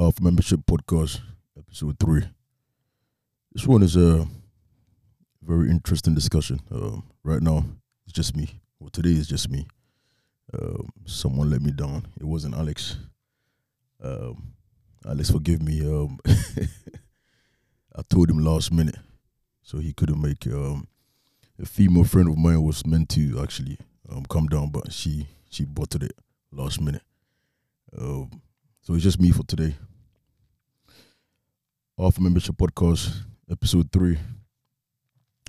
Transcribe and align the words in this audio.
of 0.00 0.18
Membership 0.18 0.60
Podcast, 0.60 1.20
episode 1.58 1.98
three. 2.00 2.22
This 3.52 3.66
one 3.66 3.82
is 3.82 3.96
a 3.96 4.26
very 5.42 5.68
interesting 5.68 6.14
discussion. 6.14 6.58
Um, 6.70 7.02
right 7.22 7.42
now, 7.42 7.66
it's 8.06 8.14
just 8.14 8.34
me. 8.34 8.48
Well, 8.78 8.88
today 8.88 9.10
is 9.10 9.28
just 9.28 9.50
me. 9.50 9.66
Um, 10.54 10.88
someone 11.04 11.50
let 11.50 11.60
me 11.60 11.70
down. 11.70 12.06
It 12.18 12.24
wasn't 12.24 12.54
Alex. 12.54 12.96
Um, 14.02 14.54
Alex, 15.06 15.30
forgive 15.30 15.60
me. 15.60 15.82
Um, 15.82 16.18
I 17.94 18.00
told 18.08 18.30
him 18.30 18.42
last 18.42 18.72
minute, 18.72 18.96
so 19.60 19.80
he 19.80 19.92
couldn't 19.92 20.22
make. 20.22 20.46
Um, 20.46 20.88
a 21.60 21.66
female 21.66 22.04
friend 22.04 22.30
of 22.30 22.38
mine 22.38 22.62
was 22.62 22.86
meant 22.86 23.10
to 23.10 23.38
actually 23.42 23.76
come 24.30 24.46
down, 24.46 24.70
but 24.70 24.94
she 24.94 25.26
she 25.50 25.66
bottled 25.66 26.04
it 26.04 26.14
last 26.50 26.80
minute. 26.80 27.02
Um, 27.98 28.40
so 28.82 28.94
it's 28.94 29.02
just 29.02 29.20
me 29.20 29.30
for 29.30 29.42
today. 29.44 29.74
Off 31.96 32.18
Membership 32.18 32.56
Podcast, 32.56 33.14
episode 33.50 33.92
three. 33.92 34.18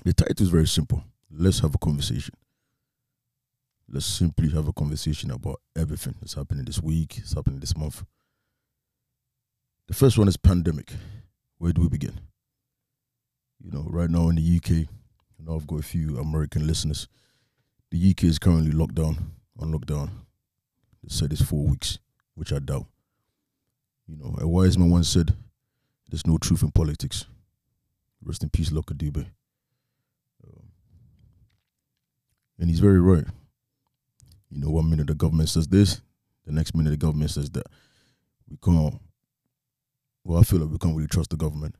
The 0.03 0.13
title 0.13 0.44
is 0.44 0.49
very 0.49 0.67
simple. 0.67 1.03
Let's 1.31 1.59
have 1.59 1.73
a 1.73 1.77
conversation. 1.77 2.36
Let's 3.88 4.05
simply 4.05 4.49
have 4.49 4.67
a 4.67 4.73
conversation 4.73 5.31
about 5.31 5.62
everything 5.77 6.16
that's 6.20 6.34
happening 6.34 6.66
this 6.66 6.81
week, 6.81 7.20
it's 7.20 7.34
happening 7.34 7.59
this 7.59 7.75
month. 7.77 8.03
The 9.88 9.94
first 9.94 10.17
one 10.17 10.27
is 10.27 10.38
pandemic. 10.38 10.91
Where 11.58 11.73
do 11.73 11.81
we 11.81 11.89
begin? 11.89 12.20
You 13.63 13.72
know, 13.72 13.86
right 13.89 14.09
now 14.09 14.30
in 14.30 14.36
the 14.36 14.58
UK, 14.58 14.88
I 15.39 15.44
know 15.44 15.55
I've 15.55 15.67
got 15.67 15.80
a 15.80 15.84
few 15.84 16.17
American 16.17 16.66
listeners. 16.66 17.08
The 17.91 18.11
UK 18.11 18.23
is 18.23 18.39
currently 18.39 18.72
locked 18.72 18.95
down, 18.95 19.34
on 19.59 19.72
lockdown. 19.72 20.09
They 21.03 21.09
said 21.09 21.31
it's 21.31 21.41
four 21.41 21.66
weeks, 21.66 22.00
which 22.36 22.52
I 22.52 22.59
doubt. 22.59 22.88
You 24.12 24.18
know, 24.18 24.36
a 24.40 24.48
wise 24.48 24.78
man 24.78 24.90
once 24.90 25.08
said, 25.08 25.34
"There's 26.10 26.28
no 26.28 26.38
truth 26.38 26.64
in 26.64 26.72
politics." 26.72 27.26
Rest 28.22 28.44
in 28.44 28.50
peace, 28.50 28.72
Lucky 28.72 28.94
Dube. 28.94 29.26
Um, 30.45 30.64
and 32.59 32.70
he's 32.70 32.81
very 32.81 33.00
right. 33.00 33.26
You 34.50 34.59
know, 34.59 34.70
one 34.70 34.90
minute 34.90 35.08
the 35.08 35.16
government 35.16 35.48
says 35.48 35.68
this, 35.68 36.02
the 36.45 36.52
next 36.52 36.76
minute 36.76 36.90
the 36.90 36.98
government 36.98 37.31
says 37.31 37.50
that. 37.52 37.68
We 38.50 38.58
can't. 38.58 39.00
Well, 40.25 40.40
I 40.40 40.44
feel 40.44 40.59
like 40.59 40.72
we 40.72 40.78
can't 40.78 40.96
really 40.96 41.08
trust 41.08 41.30
the 41.30 41.38
government, 41.38 41.75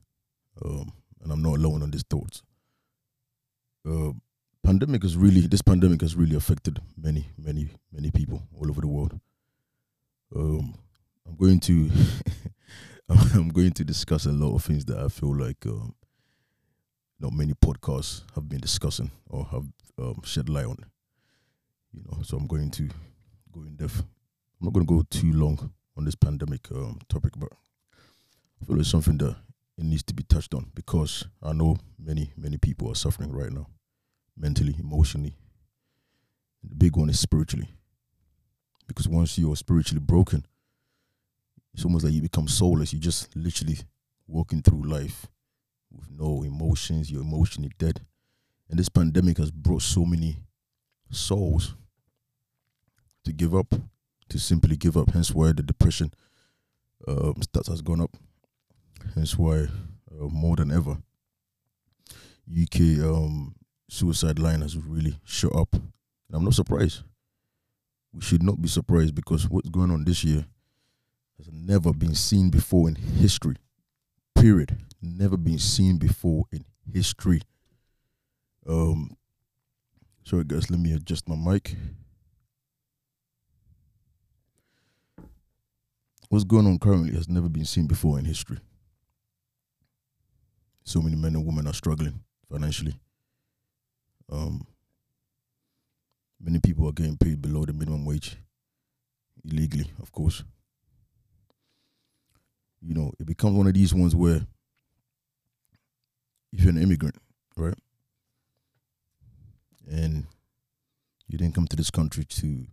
um, 0.64 0.90
and 1.22 1.30
I'm 1.30 1.42
not 1.42 1.58
alone 1.58 1.82
on 1.82 1.90
these 1.90 2.04
thoughts. 2.08 2.42
Uh, 3.86 4.12
pandemic 4.64 5.02
has 5.02 5.18
really 5.18 5.42
this 5.42 5.62
pandemic 5.62 6.00
has 6.00 6.16
really 6.16 6.34
affected 6.34 6.80
many, 6.96 7.26
many, 7.36 7.68
many 7.92 8.10
people 8.10 8.42
all 8.58 8.70
over 8.70 8.80
the 8.80 8.88
world. 8.88 9.20
Um, 10.34 10.78
I'm 11.26 11.36
going 11.36 11.60
to 11.60 11.90
I'm 13.08 13.48
going 13.48 13.72
to 13.72 13.84
discuss 13.84 14.26
a 14.26 14.32
lot 14.32 14.54
of 14.54 14.64
things 14.64 14.84
that 14.86 14.98
I 14.98 15.08
feel 15.08 15.36
like 15.36 15.66
um, 15.66 15.94
not 17.20 17.32
many 17.32 17.54
podcasts 17.54 18.22
have 18.34 18.48
been 18.48 18.60
discussing 18.60 19.10
or 19.28 19.44
have 19.46 19.64
um, 19.98 20.22
shed 20.24 20.48
light 20.48 20.66
on. 20.66 20.78
You 21.92 22.02
know, 22.04 22.22
so 22.22 22.36
I'm 22.36 22.46
going 22.46 22.70
to 22.72 22.88
go 23.52 23.62
in 23.62 23.76
depth. 23.76 24.00
I'm 24.00 24.66
not 24.66 24.72
going 24.72 24.86
to 24.86 24.94
go 24.94 25.02
too 25.10 25.32
long 25.32 25.72
on 25.96 26.04
this 26.04 26.14
pandemic 26.14 26.70
um, 26.72 26.98
topic, 27.08 27.32
but 27.36 27.50
I 28.60 28.64
feel 28.64 28.80
it's 28.80 28.90
something 28.90 29.18
that 29.18 29.36
it 29.76 29.84
needs 29.84 30.02
to 30.04 30.14
be 30.14 30.22
touched 30.22 30.54
on 30.54 30.70
because 30.74 31.26
I 31.42 31.52
know 31.52 31.76
many, 31.98 32.32
many 32.36 32.56
people 32.56 32.90
are 32.90 32.94
suffering 32.94 33.32
right 33.32 33.52
now, 33.52 33.66
mentally, 34.36 34.76
emotionally. 34.78 35.36
The 36.62 36.74
big 36.74 36.96
one 36.96 37.10
is 37.10 37.20
spiritually. 37.20 37.68
Because 38.86 39.08
once 39.08 39.38
you're 39.38 39.56
spiritually 39.56 40.00
broken, 40.00 40.44
it's 41.74 41.84
almost 41.84 42.04
like 42.04 42.14
you 42.14 42.22
become 42.22 42.48
soulless. 42.48 42.92
You're 42.92 43.00
just 43.00 43.34
literally 43.34 43.78
walking 44.26 44.62
through 44.62 44.82
life 44.84 45.26
with 45.90 46.10
no 46.10 46.42
emotions. 46.42 47.10
You're 47.10 47.22
emotionally 47.22 47.72
dead. 47.78 48.00
And 48.68 48.78
this 48.78 48.88
pandemic 48.88 49.38
has 49.38 49.50
brought 49.50 49.82
so 49.82 50.04
many 50.04 50.36
souls 51.10 51.74
to 53.24 53.32
give 53.32 53.54
up, 53.54 53.74
to 54.28 54.38
simply 54.38 54.76
give 54.76 54.96
up. 54.96 55.10
Hence 55.10 55.30
why 55.30 55.52
the 55.52 55.62
depression 55.62 56.12
um, 57.06 57.34
stats 57.34 57.68
has 57.68 57.82
gone 57.82 58.00
up. 58.00 58.16
Hence 59.14 59.36
why 59.36 59.66
uh, 60.10 60.28
more 60.28 60.56
than 60.56 60.70
ever, 60.70 60.98
UK 62.50 63.00
um, 63.00 63.54
suicide 63.88 64.38
line 64.38 64.60
has 64.60 64.76
really 64.76 65.18
shot 65.24 65.54
up. 65.54 65.72
And 65.72 66.34
I'm 66.34 66.44
not 66.44 66.54
surprised. 66.54 67.02
We 68.12 68.20
should 68.20 68.42
not 68.42 68.60
be 68.60 68.68
surprised 68.68 69.14
because 69.14 69.48
what's 69.48 69.70
going 69.70 69.90
on 69.90 70.04
this 70.04 70.22
year 70.22 70.44
has 71.38 71.48
never 71.52 71.92
been 71.92 72.14
seen 72.14 72.50
before 72.50 72.88
in 72.88 72.94
history. 72.94 73.56
Period. 74.34 74.76
Never 75.00 75.36
been 75.36 75.58
seen 75.58 75.98
before 75.98 76.44
in 76.52 76.64
history. 76.92 77.42
Um, 78.68 79.16
sorry 80.24 80.44
guys, 80.44 80.70
let 80.70 80.78
me 80.78 80.92
adjust 80.92 81.28
my 81.28 81.36
mic. 81.36 81.76
What's 86.28 86.44
going 86.44 86.66
on 86.66 86.78
currently 86.78 87.12
has 87.14 87.28
never 87.28 87.48
been 87.48 87.64
seen 87.64 87.86
before 87.86 88.18
in 88.18 88.24
history. 88.24 88.58
So 90.84 91.02
many 91.02 91.16
men 91.16 91.34
and 91.34 91.44
women 91.44 91.66
are 91.66 91.74
struggling 91.74 92.20
financially. 92.50 92.94
Um, 94.30 94.66
many 96.40 96.58
people 96.58 96.88
are 96.88 96.92
getting 96.92 97.18
paid 97.18 97.42
below 97.42 97.64
the 97.64 97.72
minimum 97.72 98.04
wage 98.04 98.36
illegally, 99.44 99.90
of 100.00 100.10
course. 100.10 100.42
You 102.84 102.94
know, 102.94 103.12
it 103.20 103.26
becomes 103.26 103.56
one 103.56 103.68
of 103.68 103.74
these 103.74 103.94
ones 103.94 104.14
where 104.14 104.46
if 106.52 106.60
you're 106.62 106.70
an 106.70 106.82
immigrant, 106.82 107.14
right, 107.56 107.74
and 109.90 110.26
you 111.28 111.38
didn't 111.38 111.54
come 111.54 111.66
to 111.68 111.76
this 111.76 111.90
country 111.90 112.24
to, 112.24 112.66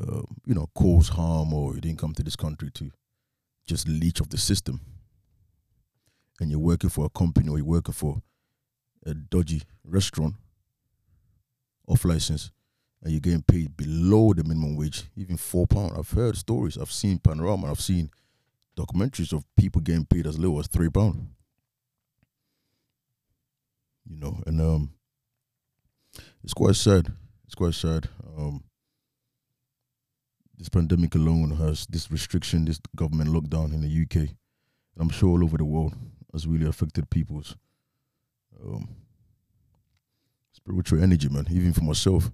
uh, 0.00 0.22
you 0.46 0.54
know, 0.54 0.68
cause 0.74 1.08
harm, 1.08 1.52
or 1.52 1.74
you 1.74 1.80
didn't 1.80 1.98
come 1.98 2.14
to 2.14 2.22
this 2.22 2.36
country 2.36 2.70
to 2.74 2.90
just 3.66 3.88
leech 3.88 4.20
off 4.20 4.28
the 4.28 4.38
system, 4.38 4.80
and 6.40 6.50
you're 6.50 6.60
working 6.60 6.90
for 6.90 7.04
a 7.04 7.10
company 7.10 7.48
or 7.48 7.58
you're 7.58 7.66
working 7.66 7.94
for 7.94 8.22
a 9.04 9.12
dodgy 9.12 9.62
restaurant 9.84 10.34
off 11.88 12.04
license, 12.04 12.50
and 13.02 13.12
you're 13.12 13.20
getting 13.20 13.42
paid 13.42 13.76
below 13.76 14.32
the 14.32 14.44
minimum 14.44 14.76
wage, 14.76 15.04
even 15.16 15.36
four 15.36 15.66
pound. 15.66 15.92
I've 15.98 16.10
heard 16.10 16.36
stories. 16.36 16.78
I've 16.78 16.92
seen 16.92 17.18
panorama. 17.18 17.70
I've 17.70 17.80
seen 17.80 18.10
documentaries 18.76 19.32
of 19.32 19.44
people 19.56 19.80
getting 19.80 20.04
paid 20.04 20.26
as 20.26 20.38
little 20.38 20.58
as 20.58 20.66
three 20.66 20.88
pound. 20.88 21.28
You 24.08 24.18
know, 24.18 24.42
and 24.46 24.60
um, 24.60 24.90
it's 26.42 26.54
quite 26.54 26.76
sad. 26.76 27.12
It's 27.46 27.54
quite 27.54 27.74
sad. 27.74 28.08
Um, 28.36 28.64
this 30.58 30.68
pandemic 30.68 31.14
alone 31.14 31.50
has 31.52 31.86
this 31.86 32.10
restriction, 32.10 32.64
this 32.64 32.80
government 32.94 33.30
lockdown 33.30 33.72
in 33.72 33.80
the 33.80 34.02
UK, 34.02 34.16
and 34.16 35.00
I'm 35.00 35.08
sure 35.08 35.30
all 35.30 35.44
over 35.44 35.56
the 35.56 35.64
world 35.64 35.94
has 36.32 36.46
really 36.46 36.66
affected 36.66 37.10
people's 37.10 37.56
um, 38.62 38.88
spiritual 40.52 41.02
energy, 41.02 41.28
man. 41.28 41.46
Even 41.50 41.72
for 41.72 41.82
myself, 41.82 42.30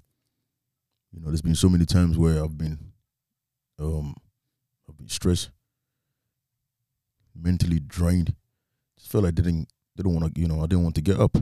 you 1.13 1.21
know, 1.21 1.29
there's 1.29 1.43
been 1.43 1.55
so 1.55 1.69
many 1.69 1.87
times 1.87 2.19
where 2.19 2.43
I've 2.43 2.57
been, 2.57 2.79
um, 3.79 4.15
I've 4.89 4.97
been 4.97 5.09
stressed, 5.09 5.51
mentally 7.35 7.81
drained. 7.81 8.35
Just 8.99 9.11
felt 9.13 9.25
like 9.25 9.33
I 9.33 9.43
didn't, 9.43 9.69
didn't 9.97 10.15
want 10.15 10.35
to, 10.35 10.41
you 10.41 10.49
know, 10.49 10.59
I 10.59 10.67
didn't 10.67 10.85
want 10.85 10.95
to 10.97 11.03
get 11.03 11.19
up. 11.19 11.37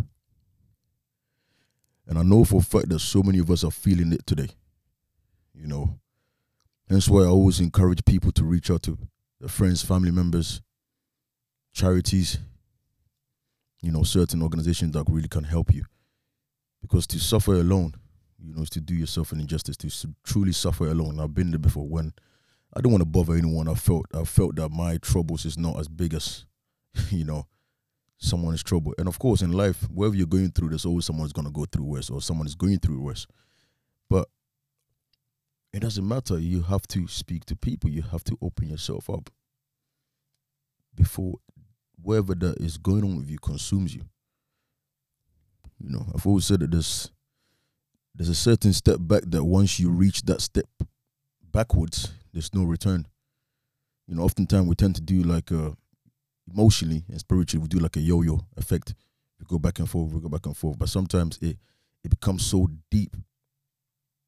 And 2.07 2.19
I 2.19 2.23
know 2.23 2.45
for 2.45 2.61
a 2.61 2.63
fact 2.63 2.89
that 2.89 3.01
so 3.01 3.23
many 3.23 3.39
of 3.39 3.51
us 3.51 3.65
are 3.65 3.71
feeling 3.71 4.13
it 4.13 4.27
today. 4.27 4.49
You 5.55 5.67
know, 5.67 5.99
that's 6.89 7.09
why 7.09 7.23
I 7.23 7.27
always 7.27 7.61
encourage 7.61 8.05
people 8.05 8.33
to 8.33 8.45
reach 8.45 8.71
out 8.71 8.83
to 8.85 8.97
their 9.41 9.49
friends, 9.49 9.83
family 9.83 10.11
members, 10.11 10.63
charities, 11.73 12.39
you 13.83 13.93
know, 13.93 14.03
certain 14.03 14.43
organizations 14.43 14.93
that 14.93 15.05
really 15.09 15.29
can 15.29 15.45
help 15.45 15.73
you. 15.75 15.85
Because 16.81 17.07
to 17.09 17.21
suffer 17.21 17.55
alone, 17.55 17.95
you 18.41 18.55
know, 18.55 18.63
is 18.63 18.71
to 18.71 18.81
do 18.81 18.95
yourself 18.95 19.33
an 19.33 19.41
injustice. 19.41 19.77
To 19.79 20.15
truly 20.25 20.53
suffer 20.53 20.89
alone. 20.89 21.21
I've 21.21 21.35
been 21.35 21.51
there 21.51 21.59
before 21.59 21.87
when 21.87 22.13
I 22.75 22.81
don't 22.81 22.93
want 22.93 23.03
to 23.03 23.09
bother 23.09 23.35
anyone. 23.35 23.69
I 23.69 23.75
felt 23.75 24.07
I 24.15 24.25
felt 24.25 24.57
that 24.57 24.71
my 24.71 24.99
troubles 24.99 25.45
is 25.45 25.59
not 25.59 25.79
as 25.79 25.89
big 25.89 26.15
as, 26.15 26.45
you 27.11 27.25
know, 27.25 27.47
someone's 28.19 28.63
trouble. 28.63 28.95
And 28.99 29.09
of 29.09 29.19
course, 29.19 29.43
in 29.43 29.53
life, 29.53 29.89
wherever 29.91 30.15
you're 30.15 30.27
going 30.27 30.51
through, 30.51 30.71
there's 30.71 30.85
always 30.85 31.07
someone's 31.07 31.33
gonna 31.33 31.51
go 31.51 31.65
through 31.65 31.85
worse, 31.85 32.11
or 32.11 32.21
someone 32.21 32.47
is 32.47 32.55
going 32.55 32.79
through 32.79 33.01
worse. 33.01 33.27
But 34.11 34.29
it 35.73 35.81
doesn't 35.81 36.07
matter. 36.07 36.39
You 36.39 36.63
have 36.63 36.87
to 36.89 37.07
speak 37.09 37.45
to 37.47 37.57
people. 37.57 37.91
You 37.91 38.03
have 38.03 38.25
to 38.25 38.39
open 38.41 38.69
yourself 38.69 39.09
up 39.11 39.31
before 40.95 41.37
whatever 42.03 42.35
that 42.35 42.59
is 42.59 42.79
going 42.79 43.05
on 43.05 43.17
with 43.17 43.31
you 43.31 43.39
consumes 43.39 43.95
you. 43.95 44.03
You 45.79 45.91
know, 45.91 46.07
I've 46.15 46.27
always 46.27 46.45
said 46.45 46.61
that 46.61 46.71
there's 46.71 47.11
there's 48.15 48.29
a 48.29 48.35
certain 48.35 48.73
step 48.73 48.97
back 49.01 49.23
that 49.27 49.45
once 49.45 49.79
you 49.79 49.91
reach 49.91 50.23
that 50.23 50.41
step 50.41 50.67
backwards, 51.53 52.13
there's 52.39 52.55
no 52.55 52.63
return. 52.63 53.05
you 54.07 54.15
know, 54.15 54.23
oftentimes 54.23 54.69
we 54.69 54.77
tend 54.77 54.95
to 54.95 55.01
do 55.03 55.23
like 55.25 55.51
uh 55.51 55.73
emotionally 56.49 57.05
and 57.09 57.19
spiritually 57.19 57.61
we 57.61 57.69
do 57.69 57.81
like 57.81 57.97
a 57.97 58.01
yo-yo 58.01 58.41
effect. 58.57 58.95
We 59.41 59.47
go 59.49 59.59
back 59.59 59.81
and 59.81 59.91
forth, 59.91 60.13
we 60.13 60.21
go 60.21 60.29
back 60.29 60.47
and 60.47 60.57
forth. 60.57 60.79
But 60.79 60.89
sometimes 60.89 61.37
it 61.43 61.59
it 62.05 62.11
becomes 62.11 62.47
so 62.47 62.69
deep. 62.93 63.17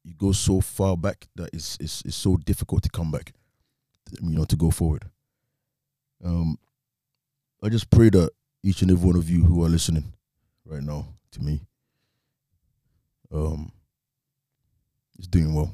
You 0.03 0.13
go 0.13 0.33
so 0.33 0.59
far 0.59 0.97
back 0.97 1.25
that 1.35 1.51
it's 1.53 1.77
it's 1.79 2.01
it's 2.03 2.17
so 2.17 2.35
difficult 2.35 2.83
to 2.83 2.89
come 2.89 3.11
back. 3.11 3.31
You 4.21 4.35
know, 4.35 4.43
to 4.43 4.57
go 4.57 4.71
forward. 4.71 5.05
Um 6.21 6.57
I 7.63 7.69
just 7.69 7.89
pray 7.89 8.09
that 8.09 8.31
each 8.61 8.81
and 8.81 8.91
every 8.91 9.07
one 9.07 9.15
of 9.15 9.29
you 9.29 9.45
who 9.45 9.63
are 9.63 9.69
listening 9.69 10.11
right 10.65 10.83
now 10.83 11.07
to 11.31 11.41
me 11.41 11.61
um 13.31 13.71
is 15.17 15.27
doing 15.27 15.53
well 15.53 15.73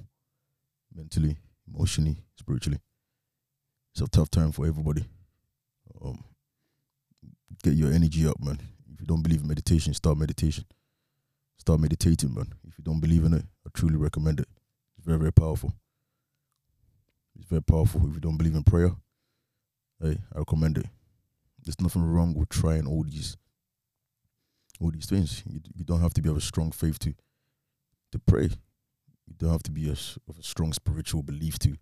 mentally, 0.93 1.37
emotionally, 1.73 2.17
spiritually. 2.35 2.79
It's 3.93 4.01
a 4.01 4.07
tough 4.07 4.29
time 4.29 4.51
for 4.51 4.65
everybody. 4.67 5.05
Um, 6.03 6.23
get 7.63 7.73
your 7.73 7.91
energy 7.91 8.27
up, 8.27 8.39
man. 8.39 8.59
If 8.93 9.01
you 9.01 9.07
don't 9.07 9.23
believe 9.23 9.41
in 9.41 9.47
meditation, 9.47 9.93
start 9.93 10.17
meditation. 10.17 10.65
Start 11.57 11.79
meditating, 11.79 12.33
man. 12.33 12.53
If 12.67 12.77
you 12.77 12.83
don't 12.83 12.99
believe 12.99 13.23
in 13.23 13.33
it, 13.33 13.43
I 13.65 13.69
truly 13.73 13.95
recommend 13.95 14.39
it. 14.39 14.47
It's 14.97 15.05
very, 15.05 15.19
very 15.19 15.33
powerful. 15.33 15.73
It's 17.35 17.49
very 17.49 17.61
powerful. 17.61 18.07
If 18.07 18.13
you 18.15 18.19
don't 18.19 18.37
believe 18.37 18.55
in 18.55 18.63
prayer, 18.63 18.91
hey, 20.01 20.17
I 20.33 20.39
recommend 20.39 20.77
it. 20.77 20.85
There's 21.63 21.81
nothing 21.81 22.03
wrong 22.03 22.33
with 22.33 22.49
trying 22.49 22.87
all 22.87 23.03
these 23.03 23.35
all 24.79 24.91
these 24.91 25.07
things. 25.07 25.43
You, 25.49 25.59
you 25.75 25.83
don't 25.83 26.01
have 26.01 26.13
to 26.13 26.21
be 26.21 26.29
of 26.29 26.37
a 26.37 26.41
strong 26.41 26.71
faith 26.71 26.99
to 26.99 27.13
to 28.11 28.19
pray. 28.19 28.49
You 29.27 29.35
don't 29.37 29.51
have 29.51 29.63
to 29.63 29.71
be 29.71 29.89
a, 29.89 29.93
of 29.93 30.39
a 30.39 30.43
strong 30.43 30.73
spiritual 30.73 31.21
belief 31.21 31.59
to 31.59 31.75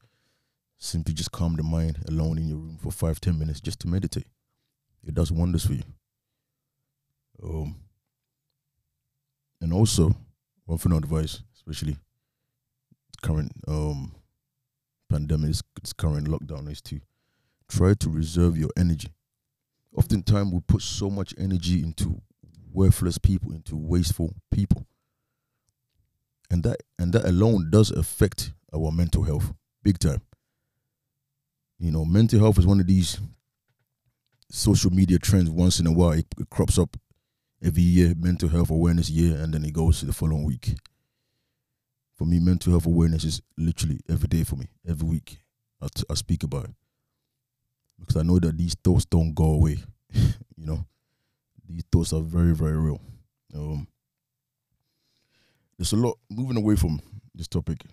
simply 0.77 1.13
just 1.13 1.31
calm 1.31 1.55
the 1.55 1.63
mind 1.63 2.03
alone 2.07 2.37
in 2.37 2.47
your 2.47 2.57
room 2.57 2.77
for 2.81 2.91
five, 2.91 3.19
ten 3.19 3.39
minutes 3.39 3.61
just 3.61 3.79
to 3.81 3.87
meditate. 3.87 4.27
It 5.03 5.13
does 5.13 5.31
wonders 5.31 5.65
for 5.65 5.73
you. 5.73 5.83
Um, 7.43 7.75
and 9.61 9.71
also, 9.71 10.15
one 10.65 10.77
final 10.77 10.97
advice, 10.97 11.41
especially 11.55 11.97
current 13.21 13.51
um 13.67 14.13
pandemic, 15.09 15.55
this 15.81 15.93
current 15.93 16.27
lockdown, 16.27 16.69
is 16.69 16.81
to 16.81 16.99
try 17.69 17.93
to 17.93 18.09
reserve 18.09 18.57
your 18.57 18.69
energy. 18.77 19.09
Oftentimes, 19.95 20.51
we 20.51 20.59
put 20.61 20.81
so 20.81 21.09
much 21.09 21.33
energy 21.37 21.81
into 21.81 22.21
worthless 22.73 23.17
people, 23.17 23.53
into 23.53 23.75
wasteful 23.75 24.33
people 24.51 24.85
and 26.49 26.63
that 26.63 26.77
and 26.99 27.13
that 27.13 27.25
alone 27.25 27.69
does 27.69 27.91
affect 27.91 28.51
our 28.73 28.91
mental 28.91 29.23
health 29.23 29.53
big 29.83 29.99
time. 29.99 30.21
You 31.79 31.91
know 31.91 32.05
mental 32.05 32.39
health 32.39 32.57
is 32.57 32.65
one 32.65 32.79
of 32.79 32.87
these 32.87 33.19
social 34.51 34.91
media 34.91 35.17
trends 35.19 35.49
once 35.49 35.79
in 35.79 35.87
a 35.87 35.91
while 35.91 36.11
it, 36.11 36.25
it 36.39 36.49
crops 36.49 36.77
up 36.77 36.95
every 37.63 37.81
year 37.83 38.13
mental 38.17 38.47
health 38.49 38.69
awareness 38.69 39.09
year 39.09 39.35
and 39.37 39.53
then 39.53 39.65
it 39.65 39.73
goes 39.73 39.99
to 39.99 40.05
the 40.05 40.13
following 40.13 40.43
week. 40.43 40.75
For 42.15 42.25
me 42.25 42.39
mental 42.39 42.71
health 42.71 42.85
awareness 42.85 43.23
is 43.25 43.41
literally 43.57 43.99
every 44.09 44.27
day 44.27 44.43
for 44.43 44.55
me 44.55 44.67
every 44.87 45.07
week 45.07 45.39
I, 45.81 45.87
t- 45.93 46.03
I 46.09 46.13
speak 46.13 46.43
about 46.43 46.65
it. 46.65 46.75
Because 47.99 48.17
i 48.17 48.23
know 48.23 48.39
that 48.39 48.57
these 48.57 48.75
thoughts 48.75 49.05
don't 49.05 49.33
go 49.33 49.45
away 49.45 49.77
you 50.13 50.65
know? 50.65 50.85
These 51.67 51.83
thoughts 51.91 52.13
are 52.13 52.21
very 52.21 52.53
very 52.55 52.77
real. 52.77 53.01
Um 53.53 53.87
there's 55.77 55.93
a 55.93 55.97
lot 55.97 56.17
moving 56.29 56.57
away 56.57 56.75
from 56.75 57.01
this 57.33 57.47
topic, 57.47 57.83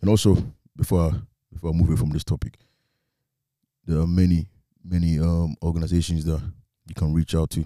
and 0.00 0.10
also 0.10 0.36
before 0.76 1.00
I, 1.00 1.10
before 1.52 1.70
I 1.70 1.72
move 1.72 1.88
away 1.88 1.96
from 1.96 2.10
this 2.10 2.24
topic, 2.24 2.58
there 3.86 3.98
are 3.98 4.06
many 4.06 4.48
many 4.84 5.18
um, 5.18 5.56
organizations 5.62 6.24
that 6.26 6.40
you 6.86 6.94
can 6.94 7.14
reach 7.14 7.34
out 7.34 7.50
to 7.50 7.64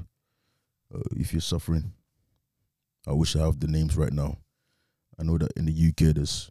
uh, 0.95 1.01
if 1.17 1.33
you're 1.33 1.41
suffering. 1.41 1.93
I 3.07 3.13
wish 3.13 3.37
I 3.37 3.41
have 3.41 3.59
the 3.59 3.67
names 3.67 3.97
right 3.97 4.13
now. 4.13 4.39
I 5.19 5.25
know 5.25 5.39
that 5.39 5.53
in 5.57 5.65
the 5.67 5.89
UK 5.89 6.15
there's 6.15 6.51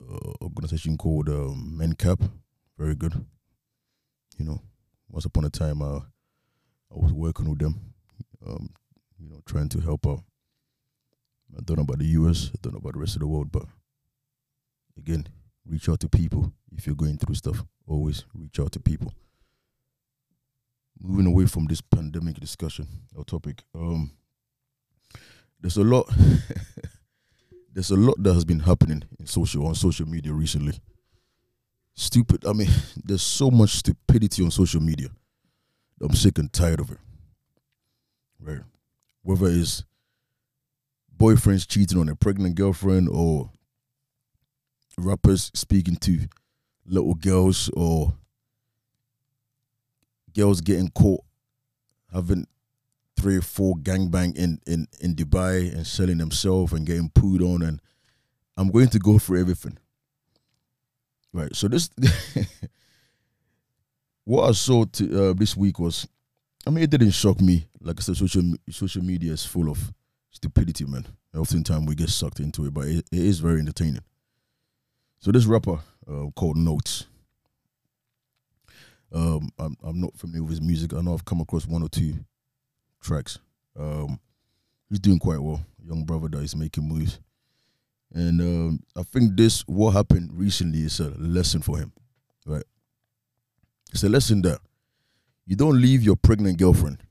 an 0.00 0.34
organization 0.42 0.98
called 0.98 1.28
um, 1.28 1.78
MenCap, 1.80 2.30
very 2.78 2.94
good. 2.94 3.14
You 4.38 4.44
know, 4.44 4.62
once 5.08 5.24
upon 5.24 5.44
a 5.44 5.50
time 5.50 5.82
I 5.82 6.00
I 6.90 6.98
was 6.98 7.12
working 7.12 7.48
with 7.48 7.58
them, 7.58 7.94
um, 8.46 8.70
you 9.18 9.30
know, 9.30 9.40
trying 9.46 9.68
to 9.70 9.80
help 9.80 10.06
out. 10.06 10.20
I 11.56 11.60
don't 11.62 11.76
know 11.76 11.82
about 11.82 11.98
the 11.98 12.06
US, 12.06 12.50
I 12.54 12.58
don't 12.62 12.72
know 12.72 12.78
about 12.78 12.94
the 12.94 13.00
rest 13.00 13.16
of 13.16 13.20
the 13.20 13.26
world, 13.26 13.52
but 13.52 13.64
again, 14.96 15.26
reach 15.66 15.88
out 15.88 16.00
to 16.00 16.08
people 16.08 16.52
if 16.74 16.86
you're 16.86 16.96
going 16.96 17.18
through 17.18 17.34
stuff. 17.34 17.64
Always 17.86 18.24
reach 18.34 18.58
out 18.60 18.72
to 18.72 18.80
people. 18.80 19.12
Moving 21.00 21.26
away 21.26 21.46
from 21.46 21.66
this 21.66 21.80
pandemic 21.80 22.38
discussion 22.38 22.86
or 23.14 23.24
topic, 23.24 23.64
um, 23.74 24.12
there's 25.60 25.76
a 25.76 25.82
lot 25.82 26.08
there's 27.72 27.90
a 27.90 27.96
lot 27.96 28.22
that 28.22 28.34
has 28.34 28.44
been 28.44 28.60
happening 28.60 29.02
in 29.18 29.26
social 29.26 29.66
on 29.66 29.74
social 29.74 30.06
media 30.08 30.32
recently. 30.32 30.78
Stupid. 31.94 32.46
I 32.46 32.52
mean, 32.52 32.68
there's 33.04 33.22
so 33.22 33.50
much 33.50 33.70
stupidity 33.70 34.44
on 34.44 34.50
social 34.50 34.80
media. 34.80 35.08
I'm 36.00 36.14
sick 36.14 36.38
and 36.38 36.52
tired 36.52 36.80
of 36.80 36.90
it. 36.90 36.98
Right. 38.40 38.62
Whether 39.22 39.46
it's 39.48 39.84
boyfriends 41.22 41.68
cheating 41.68 42.00
on 42.00 42.08
a 42.08 42.16
pregnant 42.16 42.56
girlfriend 42.56 43.08
or 43.08 43.48
rappers 44.98 45.52
speaking 45.54 45.94
to 45.94 46.18
little 46.84 47.14
girls 47.14 47.70
or 47.74 48.14
girls 50.34 50.60
getting 50.60 50.88
caught 50.88 51.20
having 52.12 52.44
three 53.16 53.36
or 53.36 53.40
four 53.40 53.76
gangbang 53.76 54.36
in, 54.36 54.58
in, 54.66 54.88
in 55.00 55.14
Dubai 55.14 55.72
and 55.72 55.86
selling 55.86 56.18
themselves 56.18 56.72
and 56.72 56.84
getting 56.84 57.08
pooed 57.08 57.40
on 57.40 57.62
and 57.62 57.80
I'm 58.56 58.72
going 58.72 58.88
to 58.88 58.98
go 58.98 59.20
through 59.20 59.42
everything. 59.42 59.78
Right. 61.32 61.54
So 61.54 61.68
this 61.68 61.88
what 64.24 64.48
I 64.48 64.52
saw 64.52 64.86
to, 64.86 65.30
uh, 65.30 65.32
this 65.34 65.56
week 65.56 65.78
was 65.78 66.08
I 66.66 66.70
mean 66.70 66.82
it 66.82 66.90
didn't 66.90 67.12
shock 67.12 67.40
me. 67.40 67.68
Like 67.80 68.00
I 68.00 68.02
said, 68.02 68.16
social 68.16 68.42
social 68.70 69.04
media 69.04 69.34
is 69.34 69.46
full 69.46 69.70
of 69.70 69.92
stupidity, 70.32 70.84
man. 70.84 71.06
Oftentimes 71.36 71.86
we 71.86 71.94
get 71.94 72.08
sucked 72.08 72.40
into 72.40 72.66
it, 72.66 72.74
but 72.74 72.86
it, 72.86 73.06
it 73.12 73.18
is 73.20 73.38
very 73.38 73.60
entertaining. 73.60 74.02
So 75.20 75.30
this 75.30 75.46
rapper 75.46 75.78
uh, 76.10 76.26
called 76.34 76.56
Not3s. 76.56 77.06
Um, 79.14 79.50
I'm 79.58 79.76
I'm 79.84 80.00
not 80.00 80.16
familiar 80.16 80.42
with 80.42 80.52
his 80.52 80.62
music. 80.62 80.94
I 80.94 81.02
know 81.02 81.12
I've 81.12 81.24
come 81.24 81.42
across 81.42 81.66
one 81.66 81.82
or 81.82 81.88
two 81.90 82.14
tracks. 83.02 83.38
Um, 83.78 84.18
he's 84.88 85.00
doing 85.00 85.18
quite 85.18 85.38
well. 85.38 85.60
Young 85.84 86.04
brother 86.04 86.28
that 86.28 86.38
is 86.38 86.56
making 86.56 86.88
moves, 86.88 87.20
and 88.14 88.40
um, 88.40 88.80
I 88.96 89.02
think 89.02 89.36
this 89.36 89.62
what 89.68 89.90
happened 89.90 90.30
recently 90.32 90.80
is 90.80 90.98
a 90.98 91.10
lesson 91.18 91.60
for 91.60 91.76
him, 91.76 91.92
right? 92.46 92.64
It's 93.92 94.02
a 94.02 94.08
lesson 94.08 94.40
that 94.42 94.60
you 95.44 95.56
don't 95.56 95.78
leave 95.78 96.02
your 96.02 96.16
pregnant 96.16 96.58
girlfriend 96.58 97.02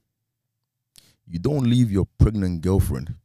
you 1.31 1.39
don't 1.39 1.63
leave 1.63 1.89
your 1.89 2.05
pregnant 2.17 2.61
girlfriend 2.61 3.15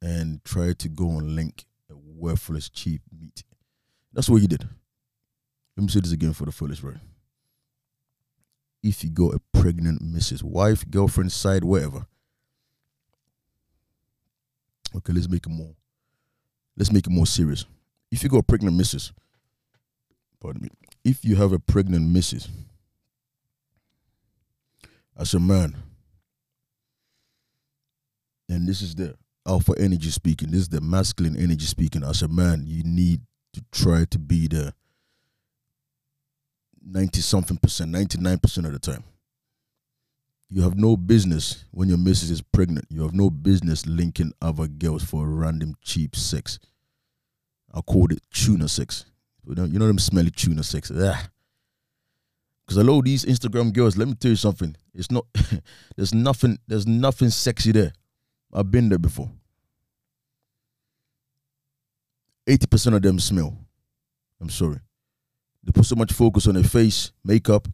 and 0.00 0.42
try 0.44 0.72
to 0.72 0.88
go 0.88 1.10
and 1.10 1.34
link 1.34 1.64
a 1.90 1.96
worthless, 1.96 2.68
cheap 2.68 3.02
meat. 3.16 3.42
That's 4.12 4.28
what 4.28 4.40
he 4.40 4.46
did. 4.46 4.68
Let 5.76 5.82
me 5.82 5.88
say 5.88 6.00
this 6.00 6.12
again 6.12 6.32
for 6.32 6.44
the 6.44 6.52
foolish, 6.52 6.82
right? 6.82 6.96
If 8.82 9.02
you 9.04 9.10
got 9.10 9.34
a 9.34 9.40
pregnant 9.52 10.02
missus, 10.02 10.42
wife, 10.42 10.88
girlfriend, 10.88 11.32
side, 11.32 11.64
whatever. 11.64 12.06
Okay, 14.96 15.12
let's 15.12 15.28
make 15.28 15.46
it 15.46 15.50
more. 15.50 15.74
Let's 16.76 16.92
make 16.92 17.06
it 17.06 17.10
more 17.10 17.26
serious. 17.26 17.64
If 18.10 18.22
you 18.22 18.28
got 18.28 18.38
a 18.38 18.42
pregnant 18.42 18.76
missus, 18.76 19.12
pardon 20.40 20.62
me. 20.62 20.68
If 21.04 21.24
you 21.24 21.36
have 21.36 21.52
a 21.52 21.58
pregnant 21.58 22.06
missus, 22.08 22.48
as 25.18 25.34
a 25.34 25.40
man, 25.40 25.76
and 28.48 28.66
this 28.66 28.80
is 28.80 28.94
the 28.94 29.16
alpha 29.48 29.74
energy 29.78 30.10
speaking. 30.10 30.50
This 30.50 30.60
is 30.62 30.68
the 30.68 30.80
masculine 30.80 31.36
energy 31.36 31.64
speaking. 31.64 32.04
As 32.04 32.22
a 32.22 32.28
man, 32.28 32.64
you 32.66 32.82
need 32.84 33.22
to 33.54 33.64
try 33.72 34.04
to 34.10 34.18
be 34.18 34.46
the 34.46 34.74
ninety 36.84 37.20
something 37.20 37.56
percent, 37.56 37.90
ninety 37.90 38.18
nine 38.18 38.38
percent 38.38 38.66
of 38.66 38.72
the 38.72 38.78
time. 38.78 39.04
You 40.50 40.62
have 40.62 40.78
no 40.78 40.96
business 40.96 41.64
when 41.72 41.88
your 41.88 41.98
missus 41.98 42.30
is 42.30 42.40
pregnant. 42.40 42.86
You 42.90 43.02
have 43.02 43.12
no 43.12 43.28
business 43.28 43.86
linking 43.86 44.32
other 44.40 44.66
girls 44.66 45.04
for 45.04 45.26
random 45.26 45.74
cheap 45.82 46.16
sex. 46.16 46.58
I 47.72 47.82
called 47.82 48.12
it 48.12 48.22
tuna 48.32 48.68
sex. 48.68 49.04
You 49.46 49.54
know, 49.54 49.64
you 49.64 49.78
know 49.78 49.86
them 49.86 49.98
smelly 49.98 50.30
tuna 50.30 50.62
sex. 50.62 50.90
Because 50.90 51.26
a 52.76 52.84
lot 52.84 52.98
of 53.00 53.04
these 53.04 53.24
Instagram 53.26 53.72
girls, 53.74 53.98
let 53.98 54.08
me 54.08 54.14
tell 54.14 54.30
you 54.30 54.36
something. 54.36 54.74
It's 54.94 55.10
not 55.10 55.26
there's 55.96 56.14
nothing 56.14 56.58
there's 56.66 56.86
nothing 56.86 57.30
sexy 57.30 57.72
there. 57.72 57.92
I've 58.52 58.70
been 58.70 58.88
there 58.88 58.98
before. 58.98 59.30
80% 62.48 62.94
of 62.96 63.02
them 63.02 63.18
smell. 63.18 63.56
I'm 64.40 64.48
sorry. 64.50 64.78
They 65.62 65.72
put 65.72 65.84
so 65.84 65.96
much 65.96 66.12
focus 66.12 66.46
on 66.46 66.54
their 66.54 66.64
face, 66.64 67.12
makeup, 67.24 67.68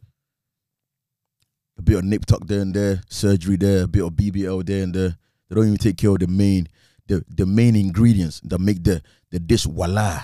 a 1.79 1.83
bit 1.83 1.99
of 1.99 2.05
nip 2.05 2.25
tuck 2.27 2.47
there 2.47 2.61
and 2.61 2.75
there, 2.75 3.03
surgery 3.09 3.57
there, 3.57 3.85
a 3.85 3.87
bit 3.87 4.03
of 4.03 4.13
BBL 4.13 4.67
there 4.67 4.83
and 4.83 4.95
there. 4.95 5.17
They 5.49 5.55
don't 5.55 5.67
even 5.67 5.77
take 5.77 5.97
care 5.97 6.11
of 6.11 6.19
the 6.19 6.27
main, 6.27 6.69
the 7.07 7.25
the 7.29 7.47
main 7.47 7.77
ingredients 7.77 8.41
that 8.45 8.59
make 8.59 8.83
the 8.83 9.03
the 9.31 9.39
dish 9.39 9.65
voila, 9.65 10.23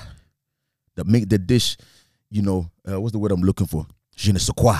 that 0.97 1.07
make 1.07 1.29
the 1.29 1.39
dish, 1.39 1.77
you 2.31 2.43
know, 2.43 2.71
uh, 2.91 3.01
what's 3.01 3.13
the 3.13 3.19
word 3.19 3.33
I'm 3.33 3.43
looking 3.43 3.67
for? 3.67 3.87
Je 4.17 4.33
ne 4.33 4.39
sais 4.39 4.53
quoi. 4.57 4.77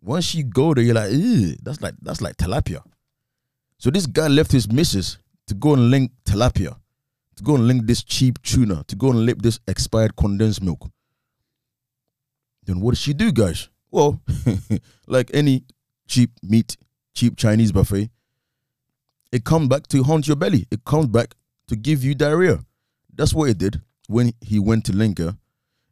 Once 0.00 0.34
you 0.34 0.44
go 0.44 0.72
there, 0.72 0.84
you're 0.84 0.94
like, 0.94 1.10
that's 1.62 1.80
like 1.80 1.94
that's 2.00 2.20
like 2.20 2.36
tilapia. 2.36 2.82
So 3.78 3.90
this 3.90 4.06
guy 4.06 4.28
left 4.28 4.52
his 4.52 4.70
missus 4.70 5.18
to 5.48 5.54
go 5.54 5.74
and 5.74 5.90
link 5.90 6.12
tilapia, 6.24 6.76
to 7.36 7.42
go 7.44 7.54
and 7.54 7.66
link 7.66 7.86
this 7.86 8.02
cheap 8.02 8.42
tuna, 8.42 8.84
to 8.88 8.96
go 8.96 9.10
and 9.10 9.26
lip 9.26 9.42
this 9.42 9.60
expired 9.68 10.16
condensed 10.16 10.62
milk. 10.62 10.88
Then 12.64 12.80
what 12.80 12.92
does 12.92 13.00
she 13.00 13.12
do, 13.12 13.30
guys? 13.30 13.68
Well, 13.90 14.20
like 15.06 15.30
any 15.32 15.64
cheap 16.08 16.30
meat, 16.42 16.76
cheap 17.14 17.36
Chinese 17.36 17.72
buffet, 17.72 18.10
it 19.32 19.44
comes 19.44 19.68
back 19.68 19.86
to 19.88 20.02
haunt 20.02 20.26
your 20.26 20.36
belly. 20.36 20.66
It 20.70 20.84
comes 20.84 21.06
back 21.06 21.34
to 21.68 21.76
give 21.76 22.02
you 22.02 22.14
diarrhea. 22.14 22.60
That's 23.14 23.34
what 23.34 23.50
it 23.50 23.58
did 23.58 23.80
when 24.08 24.32
he 24.40 24.58
went 24.58 24.84
to 24.86 24.92
link 24.92 25.18
her 25.18 25.36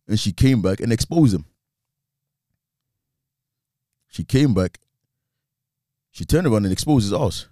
and 0.06 0.18
she 0.18 0.32
came 0.32 0.62
back 0.62 0.80
and 0.80 0.92
exposed 0.92 1.34
him. 1.34 1.44
She 4.08 4.24
came 4.24 4.54
back, 4.54 4.78
she 6.10 6.24
turned 6.24 6.46
around 6.46 6.64
and 6.64 6.72
exposed 6.72 7.04
his 7.04 7.12
ass. 7.12 7.46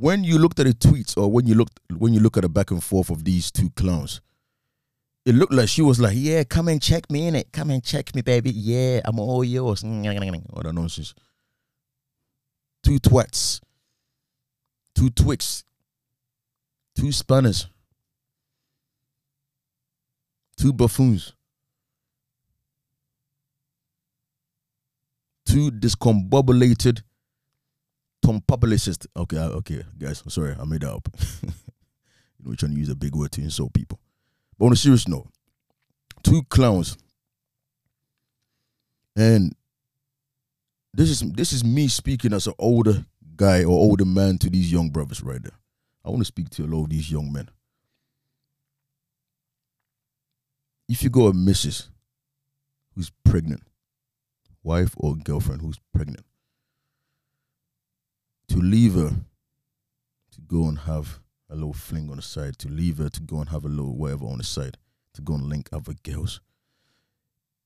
When 0.00 0.24
you 0.24 0.38
looked 0.38 0.58
at 0.58 0.64
the 0.64 0.72
tweets 0.72 1.14
or 1.18 1.30
when 1.30 1.46
you 1.46 1.54
looked 1.54 1.78
when 1.98 2.14
you 2.14 2.20
look 2.20 2.38
at 2.38 2.42
the 2.42 2.48
back 2.48 2.70
and 2.70 2.82
forth 2.82 3.10
of 3.10 3.22
these 3.22 3.50
two 3.50 3.68
clowns, 3.68 4.22
it 5.26 5.34
looked 5.34 5.52
like 5.52 5.68
she 5.68 5.82
was 5.82 6.00
like, 6.00 6.14
Yeah, 6.16 6.42
come 6.44 6.68
and 6.68 6.80
check 6.80 7.10
me 7.10 7.26
in 7.26 7.34
it. 7.34 7.52
Come 7.52 7.68
and 7.68 7.84
check 7.84 8.14
me, 8.14 8.22
baby. 8.22 8.50
Yeah, 8.50 9.02
I'm 9.04 9.18
all 9.20 9.44
yours. 9.44 9.82
Mm, 9.82 10.02
mm, 10.02 10.18
mm, 10.18 10.54
all 10.54 10.62
that 10.62 10.72
nonsense. 10.72 11.14
Two 12.82 12.98
twats. 12.98 13.60
Two 14.94 15.10
twicks. 15.10 15.64
Two 16.96 17.12
spanners. 17.12 17.66
Two 20.56 20.72
buffoons. 20.72 21.34
Two 25.44 25.70
discombobulated 25.70 27.02
Tom 28.22 28.42
publicist. 28.46 29.06
Okay, 29.16 29.38
okay, 29.38 29.82
guys. 29.98 30.22
Sorry, 30.28 30.54
I 30.58 30.64
made 30.64 30.82
that 30.82 30.92
up. 30.92 31.08
you 31.42 31.48
know, 32.40 32.50
we're 32.50 32.54
trying 32.54 32.72
to 32.74 32.78
use 32.78 32.88
a 32.88 32.96
big 32.96 33.14
word 33.14 33.32
to 33.32 33.40
insult 33.40 33.72
people. 33.72 33.98
But 34.58 34.66
on 34.66 34.72
a 34.72 34.76
serious 34.76 35.08
note, 35.08 35.28
two 36.22 36.42
clowns, 36.44 36.96
and 39.16 39.54
this 40.92 41.10
is 41.10 41.20
this 41.32 41.52
is 41.52 41.64
me 41.64 41.88
speaking 41.88 42.32
as 42.32 42.46
an 42.46 42.54
older 42.58 43.04
guy 43.36 43.64
or 43.64 43.70
older 43.70 44.04
man 44.04 44.38
to 44.38 44.50
these 44.50 44.70
young 44.70 44.90
brothers 44.90 45.22
right 45.22 45.42
there. 45.42 45.58
I 46.04 46.10
want 46.10 46.20
to 46.20 46.26
speak 46.26 46.50
to 46.50 46.64
a 46.64 46.66
lot 46.66 46.84
of 46.84 46.90
these 46.90 47.10
young 47.10 47.32
men. 47.32 47.48
If 50.88 51.02
you 51.02 51.10
go 51.10 51.28
a 51.28 51.32
missus 51.32 51.88
who's 52.94 53.10
pregnant, 53.24 53.62
wife 54.62 54.92
or 54.96 55.16
girlfriend 55.16 55.62
who's 55.62 55.78
pregnant, 55.94 56.24
to 58.50 58.56
leave 58.58 58.94
her 58.94 59.10
to 60.32 60.40
go 60.48 60.64
and 60.64 60.80
have 60.80 61.20
a 61.48 61.54
little 61.54 61.72
fling 61.72 62.10
on 62.10 62.16
the 62.16 62.22
side, 62.22 62.58
to 62.58 62.68
leave 62.68 62.98
her 62.98 63.08
to 63.08 63.20
go 63.20 63.38
and 63.38 63.48
have 63.50 63.64
a 63.64 63.68
little 63.68 63.96
whatever 63.96 64.26
on 64.26 64.38
the 64.38 64.44
side, 64.44 64.76
to 65.14 65.22
go 65.22 65.34
and 65.34 65.44
link 65.44 65.68
other 65.72 65.94
girls. 66.02 66.40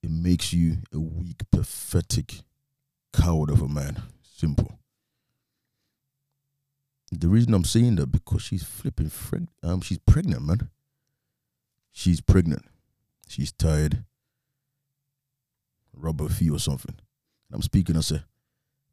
It 0.03 0.11
makes 0.11 0.53
you 0.53 0.77
a 0.93 0.99
weak, 0.99 1.41
pathetic 1.51 2.41
coward 3.11 3.49
of 3.49 3.61
a 3.61 3.67
man. 3.67 4.03
Simple. 4.21 4.77
The 7.11 7.29
reason 7.29 7.53
I'm 7.55 7.63
saying 7.63 7.95
that 7.95 8.11
because 8.11 8.43
she's 8.43 8.63
flipping 8.63 9.09
freg- 9.09 9.47
um 9.63 9.81
she's 9.81 9.99
pregnant, 9.99 10.43
man. 10.43 10.69
She's 11.91 12.21
pregnant. 12.21 12.65
She's 13.27 13.51
tired. 13.51 14.03
Rubber 15.93 16.29
fee 16.29 16.49
or 16.49 16.59
something. 16.59 16.95
I'm 17.51 17.61
speaking 17.61 17.95
as 17.95 18.11
a 18.11 18.25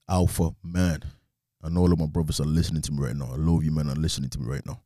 alpha 0.09 0.55
man. 0.63 1.03
I 1.63 1.69
know 1.69 1.81
all 1.81 1.93
of 1.93 1.99
my 1.99 2.07
brothers 2.07 2.41
are 2.41 2.45
listening 2.45 2.83
to 2.83 2.93
me 2.93 3.03
right 3.05 3.17
now. 3.17 3.31
I 3.33 3.37
love 3.37 3.65
you, 3.65 3.71
man, 3.71 3.89
are 3.89 3.95
listening 3.95 4.31
to 4.31 4.41
me 4.41 4.47
right 4.47 4.67
now. 4.67 4.81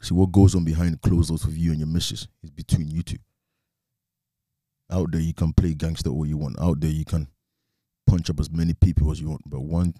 See, 0.00 0.14
what 0.14 0.32
goes 0.32 0.54
on 0.54 0.64
behind 0.64 1.00
closed 1.02 1.28
doors 1.28 1.44
with 1.44 1.58
you 1.58 1.70
and 1.70 1.80
your 1.80 1.88
missus 1.88 2.28
is 2.42 2.50
between 2.50 2.88
you 2.88 3.02
two. 3.02 3.18
Out 4.90 5.12
there, 5.12 5.20
you 5.20 5.34
can 5.34 5.52
play 5.52 5.74
gangster 5.74 6.10
all 6.10 6.26
you 6.26 6.36
want. 6.36 6.58
Out 6.60 6.80
there, 6.80 6.90
you 6.90 7.04
can 7.04 7.28
punch 8.06 8.30
up 8.30 8.40
as 8.40 8.50
many 8.50 8.74
people 8.74 9.10
as 9.10 9.20
you 9.20 9.28
want. 9.28 9.42
But 9.46 9.60
one, 9.60 9.94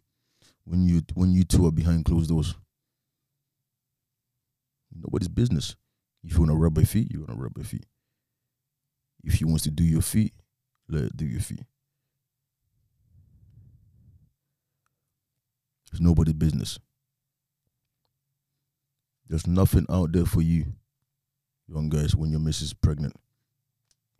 when 0.65 0.85
you 0.85 1.03
when 1.15 1.33
you 1.33 1.45
two 1.45 1.67
are 1.67 1.73
behind 1.73 2.05
closed 2.05 2.31
doors, 2.31 2.55
nobody's 4.95 5.29
business. 5.29 5.77
If 6.25 6.33
you 6.33 6.39
want 6.41 6.51
to 6.51 6.57
rub 6.57 6.77
your 6.77 6.87
feet, 6.87 7.13
you 7.13 7.21
want 7.21 7.31
to 7.31 7.37
rub 7.37 7.57
your 7.57 7.65
feet. 7.65 7.87
If 9.25 9.35
he 9.35 9.45
wants 9.45 9.65
to 9.65 9.71
do 9.71 9.85
your 9.85 10.03
feet, 10.03 10.33
let 10.89 11.05
it 11.05 11.17
do 11.17 11.27
your 11.27 11.41
feet. 11.41 11.63
It's 15.91 16.01
nobody's 16.01 16.35
business. 16.35 16.79
There's 19.29 19.47
nothing 19.47 19.87
out 19.89 20.13
there 20.13 20.25
for 20.25 20.43
you, 20.43 20.67
young 21.69 21.89
guys, 21.89 22.17
when 22.17 22.31
your 22.31 22.41
missus 22.41 22.69
is 22.69 22.75
pregnant. 22.75 23.15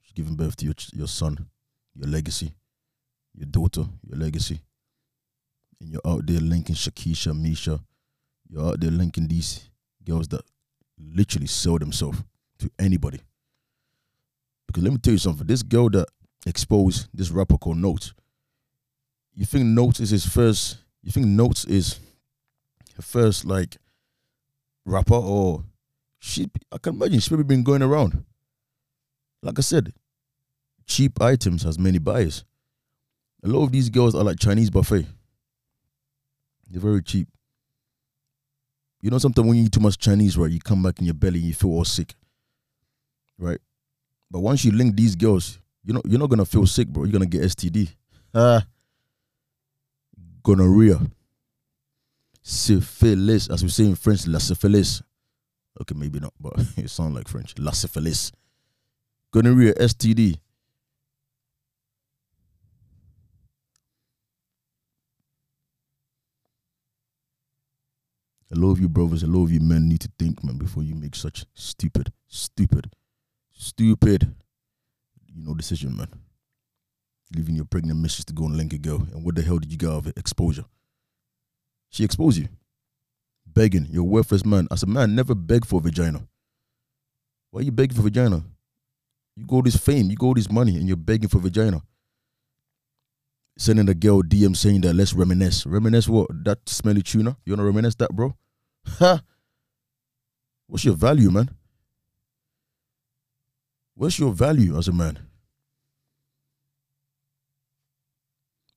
She's 0.03 0.13
giving 0.13 0.37
birth 0.37 0.57
to 0.57 0.65
your 0.65 0.75
your 0.93 1.09
son, 1.09 1.47
your 1.95 2.09
legacy, 2.09 2.55
your 3.35 3.47
daughter, 3.47 3.85
your 4.09 4.19
legacy. 4.19 4.61
And 5.81 5.91
you're 5.91 6.01
out 6.07 6.27
there 6.27 6.41
linking 6.41 6.77
Shakisha, 6.77 7.37
Misha. 7.37 7.81
You're 8.49 8.67
out 8.67 8.81
there 8.81 8.91
linking 8.91 9.29
these 9.29 9.69
girls 10.05 10.29
that 10.29 10.43
literally 10.99 11.47
sell 11.47 11.79
themselves 11.79 12.23
to 12.59 12.71
anybody. 12.79 13.21
Because 14.67 14.83
let 14.83 14.93
me 14.93 14.99
tell 14.99 15.13
you 15.13 15.19
something. 15.19 15.47
This 15.47 15.63
girl 15.63 15.89
that 15.91 16.07
exposed 16.47 17.09
this 17.13 17.31
rapper 17.31 17.59
called 17.59 17.79
Not3s, 17.79 18.13
you 19.35 19.45
think 19.45 19.65
Not3s 19.65 20.01
is 20.01 20.11
his 20.11 20.27
first 20.27 20.79
you 21.03 21.13
think 21.13 21.27
Not3s 21.27 21.69
is 21.69 21.99
her 22.97 23.03
first 23.03 23.45
like 23.45 23.77
rapper 24.85 25.15
or 25.15 25.65
she 26.19 26.49
I 26.71 26.79
can 26.79 26.95
imagine 26.95 27.15
she's 27.15 27.29
probably 27.29 27.45
been 27.45 27.63
going 27.63 27.83
around. 27.83 28.25
Like 29.43 29.59
I 29.59 29.63
said, 29.63 29.93
cheap 30.87 31.21
items 31.21 31.63
has 31.63 31.79
many 31.79 31.99
buyers. 31.99 32.45
A 33.43 33.49
lot 33.49 33.65
of 33.65 33.73
these 33.73 33.89
girls 33.89 34.15
are 34.15 34.23
like 34.23 34.39
Chinese 34.39 34.69
buffet. 34.69 35.07
They're 36.69 36.81
very 36.81 37.03
cheap. 37.03 37.27
You 39.01 39.11
know, 39.11 39.17
sometimes 39.17 39.49
when 39.49 39.57
you 39.57 39.65
eat 39.65 39.73
too 39.73 39.81
much 39.81 39.97
Chinese, 39.97 40.37
right, 40.37 40.51
you 40.51 40.61
come 40.61 40.83
back 40.83 40.99
in 40.99 41.07
your 41.07 41.15
belly 41.15 41.39
and 41.39 41.49
you 41.49 41.55
feel 41.55 41.71
all 41.71 41.87
sick. 41.87 42.15
Right? 43.39 43.59
But 44.31 44.41
once 44.41 44.63
you 44.63 44.73
link 44.73 44.95
these 44.95 45.17
girls, 45.17 45.59
you 45.83 45.95
know, 45.95 46.03
you're 46.05 46.21
not 46.21 46.29
gonna 46.29 46.45
feel 46.45 46.67
sick, 46.67 46.87
bro. 46.89 47.05
You're 47.05 47.13
gonna 47.13 47.27
get 47.27 47.43
STD. 47.43 47.95
Ah 48.33 48.65
gonorrhea, 50.43 51.01
syphilis, 52.43 53.49
as 53.49 53.63
we 53.63 53.69
say 53.69 53.85
in 53.85 53.95
French, 53.95 54.27
la 54.27 54.39
syphilis. 54.39 55.03
Okay, 55.81 55.95
maybe 55.95 56.21
not, 56.21 56.35
but 56.41 56.55
it 56.77 56.91
sounds 56.91 57.15
like 57.15 57.29
French. 57.29 57.55
La 57.59 57.73
syphilis. 57.73 58.33
Gonorrhea, 59.33 59.75
STD. 59.75 60.39
A 68.53 68.57
lot 68.57 68.73
of 68.73 68.81
you 68.81 68.89
brothers, 68.89 69.23
a 69.23 69.29
lot 69.29 69.45
of 69.45 69.53
you 69.53 69.61
men 69.61 69.89
need 69.89 70.01
to 70.01 70.11
think, 70.19 70.43
man, 70.43 70.59
before 70.59 70.83
you 70.83 70.97
make 70.97 71.15
such 71.15 71.45
stupid, 71.55 72.13
stupid, 72.27 72.91
stupid, 73.53 74.35
you 75.33 75.45
know, 75.45 75.55
decision, 75.55 75.97
man 75.97 76.09
leaving 77.35 77.57
your 77.57 77.65
pregnant 77.65 78.01
mistress 78.01 78.25
to 78.27 78.33
go 78.33 78.45
and 78.45 78.57
link 78.57 78.73
a 78.73 78.79
girl. 78.79 79.07
And 79.13 79.25
what 79.25 79.35
the 79.35 79.43
hell 79.43 79.59
did 79.59 79.71
you 79.71 79.79
get 79.79 79.91
out 79.91 79.99
of 79.99 80.07
it? 80.09 80.19
Exposure. 80.19 80.65
She 81.91 82.05
exposed 82.05 82.39
you. 82.39 82.49
Begging. 83.47 83.87
You're 83.91 84.03
a 84.03 84.07
worthless 84.07 84.45
man. 84.45 84.69
As 84.71 84.83
a 84.83 84.87
man, 84.87 85.15
never 85.15 85.35
beg 85.35 85.65
for 85.65 85.81
vagina. 85.81 86.27
Why 87.51 87.63
you 87.63 87.73
begging 87.73 87.97
for 87.97 88.03
vagina? 88.03 88.45
You 89.37 89.47
go 89.47 89.63
this 89.63 89.77
fame, 89.77 90.11
you 90.11 90.17
go 90.17 90.35
this 90.35 90.51
money, 90.51 90.77
and 90.77 90.87
you're 90.87 90.97
begging 90.97 91.29
for 91.29 91.39
vagina. 91.39 91.83
Sending 93.59 93.89
a 93.89 93.95
girl 93.95 94.23
DM 94.23 94.57
saying 94.57 94.83
that 94.83 94.95
let's 94.95 95.13
reminisce. 95.13 95.67
Reminisce 95.67 96.09
what? 96.09 96.29
That 96.45 96.69
smelly 96.69 97.03
tuna? 97.03 97.37
You 97.45 97.53
wanna 97.53 97.65
reminisce 97.65 97.95
that, 97.97 98.11
bro? 98.15 98.37
Ha! 98.99 99.23
What's 100.67 100.85
your 100.85 100.95
value, 100.95 101.31
man? 101.31 101.51
What's 103.95 104.19
your 104.19 104.33
value 104.33 104.79
as 104.79 104.89
a 104.89 104.93
man? 104.93 105.19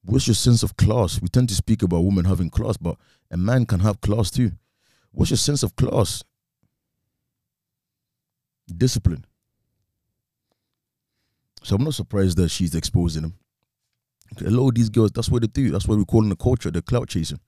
What's 0.06 0.28
your 0.28 0.36
sense 0.36 0.64
of 0.64 0.76
class? 0.76 1.22
We 1.22 1.30
tend 1.30 1.50
to 1.50 1.56
speak 1.56 1.82
about 1.82 2.04
women 2.04 2.26
having 2.26 2.50
class, 2.50 2.78
but 2.78 2.98
a 3.32 3.38
man 3.38 3.66
can 3.66 3.80
have 3.80 4.02
class 4.02 4.30
too. 4.30 4.52
What's 5.12 5.32
your 5.32 5.38
sense 5.38 5.64
of 5.64 5.76
class? 5.76 6.24
Discipline. 8.68 9.26
So 11.64 11.76
I'm 11.76 11.84
not 11.84 11.94
surprised 11.94 12.38
that 12.38 12.50
she's 12.50 12.76
exposing 12.76 13.24
him. 13.24 13.36
A 14.46 14.50
lot 14.50 14.70
of 14.70 14.76
these 14.76 14.90
girls, 14.90 15.12
that's 15.12 15.30
what 15.30 15.42
they 15.42 15.48
do. 15.48 15.70
That's 15.72 15.88
what 15.88 15.98
we 15.98 16.06
call 16.06 16.24
in 16.24 16.30
the 16.30 16.36
culture, 16.36 16.72
the 16.72 16.82
clout 16.82 17.08
chasing. 17.08 17.40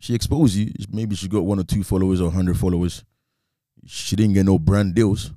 She 0.00 0.14
exposed 0.14 0.54
you. 0.54 0.70
Maybe 0.90 1.16
she 1.16 1.28
got 1.28 1.44
one 1.44 1.58
or 1.58 1.64
two 1.64 1.82
followers 1.82 2.20
or 2.20 2.30
hundred 2.30 2.58
followers. 2.58 3.04
She 3.86 4.16
didn't 4.16 4.34
get 4.34 4.46
no 4.46 4.58
brand 4.58 4.94
deals. 4.94 5.32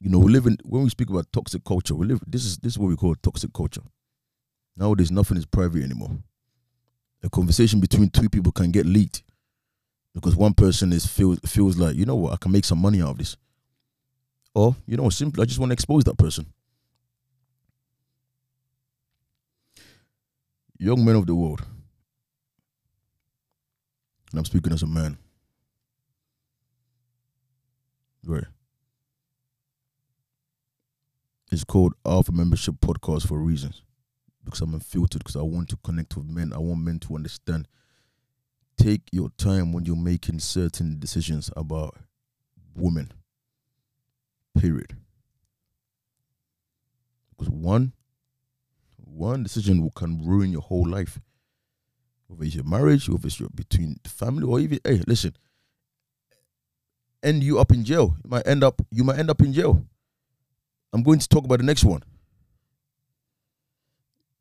You 0.00 0.10
know, 0.10 0.18
we 0.18 0.32
live 0.32 0.46
in 0.46 0.58
when 0.62 0.84
we 0.84 0.90
speak 0.90 1.10
about 1.10 1.32
toxic 1.32 1.64
culture, 1.64 1.94
we 1.94 2.06
live 2.06 2.20
this 2.26 2.44
is 2.44 2.58
this 2.58 2.74
is 2.74 2.78
what 2.78 2.88
we 2.88 2.96
call 2.96 3.14
toxic 3.16 3.52
culture. 3.52 3.82
Nowadays 4.76 5.10
nothing 5.10 5.36
is 5.36 5.46
private 5.46 5.82
anymore. 5.82 6.18
A 7.24 7.28
conversation 7.28 7.80
between 7.80 8.08
two 8.10 8.28
people 8.28 8.52
can 8.52 8.70
get 8.70 8.86
leaked 8.86 9.24
because 10.14 10.36
one 10.36 10.54
person 10.54 10.92
is 10.92 11.04
feels 11.04 11.40
feels 11.46 11.76
like, 11.76 11.96
you 11.96 12.06
know 12.06 12.14
what, 12.14 12.32
I 12.32 12.36
can 12.36 12.52
make 12.52 12.64
some 12.64 12.78
money 12.78 13.02
out 13.02 13.10
of 13.10 13.18
this. 13.18 13.36
Or, 14.54 14.76
you 14.86 14.96
know, 14.96 15.08
simply 15.10 15.42
I 15.42 15.46
just 15.46 15.58
want 15.58 15.70
to 15.70 15.74
expose 15.74 16.04
that 16.04 16.16
person. 16.16 16.46
Young 20.78 21.04
men 21.04 21.16
of 21.16 21.26
the 21.26 21.34
world. 21.34 21.60
And 24.30 24.38
I'm 24.38 24.44
speaking 24.44 24.72
as 24.72 24.82
a 24.82 24.86
man. 24.86 25.18
Right. 28.24 28.44
It's 31.50 31.64
called 31.64 31.94
Alpha 32.04 32.30
Membership 32.30 32.76
Podcast 32.80 33.26
for 33.26 33.38
reasons. 33.38 33.82
Because 34.44 34.60
I'm 34.60 34.74
unfiltered, 34.74 35.20
because 35.20 35.36
I 35.36 35.42
want 35.42 35.68
to 35.70 35.78
connect 35.82 36.16
with 36.16 36.26
men. 36.26 36.52
I 36.52 36.58
want 36.58 36.80
men 36.80 36.98
to 37.00 37.14
understand. 37.14 37.68
Take 38.76 39.02
your 39.12 39.30
time 39.38 39.72
when 39.72 39.84
you're 39.84 39.96
making 39.96 40.40
certain 40.40 40.98
decisions 40.98 41.50
about 41.56 41.96
women. 42.74 43.12
Period. 44.58 44.96
Because 47.30 47.50
one 47.50 47.92
one 48.96 49.42
decision 49.42 49.90
can 49.96 50.24
ruin 50.24 50.52
your 50.52 50.60
whole 50.60 50.86
life. 50.86 51.20
Whether 52.26 52.44
it's 52.44 52.54
your 52.54 52.64
marriage, 52.64 53.08
whether 53.08 53.26
it's 53.26 53.40
your 53.40 53.48
between 53.48 53.96
the 54.02 54.10
family, 54.10 54.44
or 54.44 54.60
even 54.60 54.80
hey, 54.84 55.02
listen, 55.06 55.34
end 57.22 57.42
you 57.42 57.58
up 57.58 57.72
in 57.72 57.84
jail. 57.84 58.16
You 58.22 58.30
might 58.30 58.46
end 58.46 58.62
up 58.62 58.82
you 58.90 59.02
might 59.02 59.18
end 59.18 59.30
up 59.30 59.40
in 59.40 59.52
jail. 59.52 59.84
I'm 60.92 61.02
going 61.02 61.18
to 61.18 61.28
talk 61.28 61.44
about 61.44 61.58
the 61.58 61.64
next 61.64 61.84
one. 61.84 62.02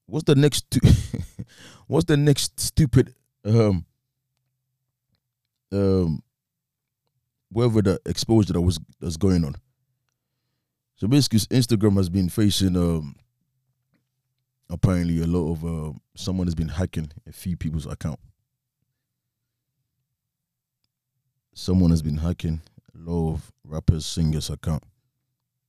What's 0.05 0.23
the 0.23 0.35
next? 0.35 0.79
what's 1.87 2.05
the 2.05 2.17
next 2.17 2.59
stupid 2.59 3.13
um 3.45 3.85
um 5.71 6.21
whatever 7.49 7.81
the 7.81 7.99
exposure 8.05 8.53
that 8.53 8.61
was 8.61 8.79
that's 8.99 9.17
going 9.17 9.43
on? 9.43 9.55
So 10.95 11.07
basically, 11.07 11.39
Instagram 11.39 11.97
has 11.97 12.09
been 12.09 12.29
facing 12.29 12.77
um 12.77 13.15
apparently 14.69 15.21
a 15.21 15.27
lot 15.27 15.51
of 15.51 15.65
uh, 15.65 15.93
someone 16.15 16.47
has 16.47 16.55
been 16.55 16.69
hacking 16.69 17.11
a 17.27 17.31
few 17.31 17.57
people's 17.57 17.85
account. 17.85 18.19
Someone 21.53 21.91
has 21.91 22.01
been 22.01 22.17
hacking 22.17 22.61
a 22.93 23.09
lot 23.09 23.33
of 23.33 23.51
rappers, 23.65 24.05
singers' 24.05 24.49
account 24.49 24.83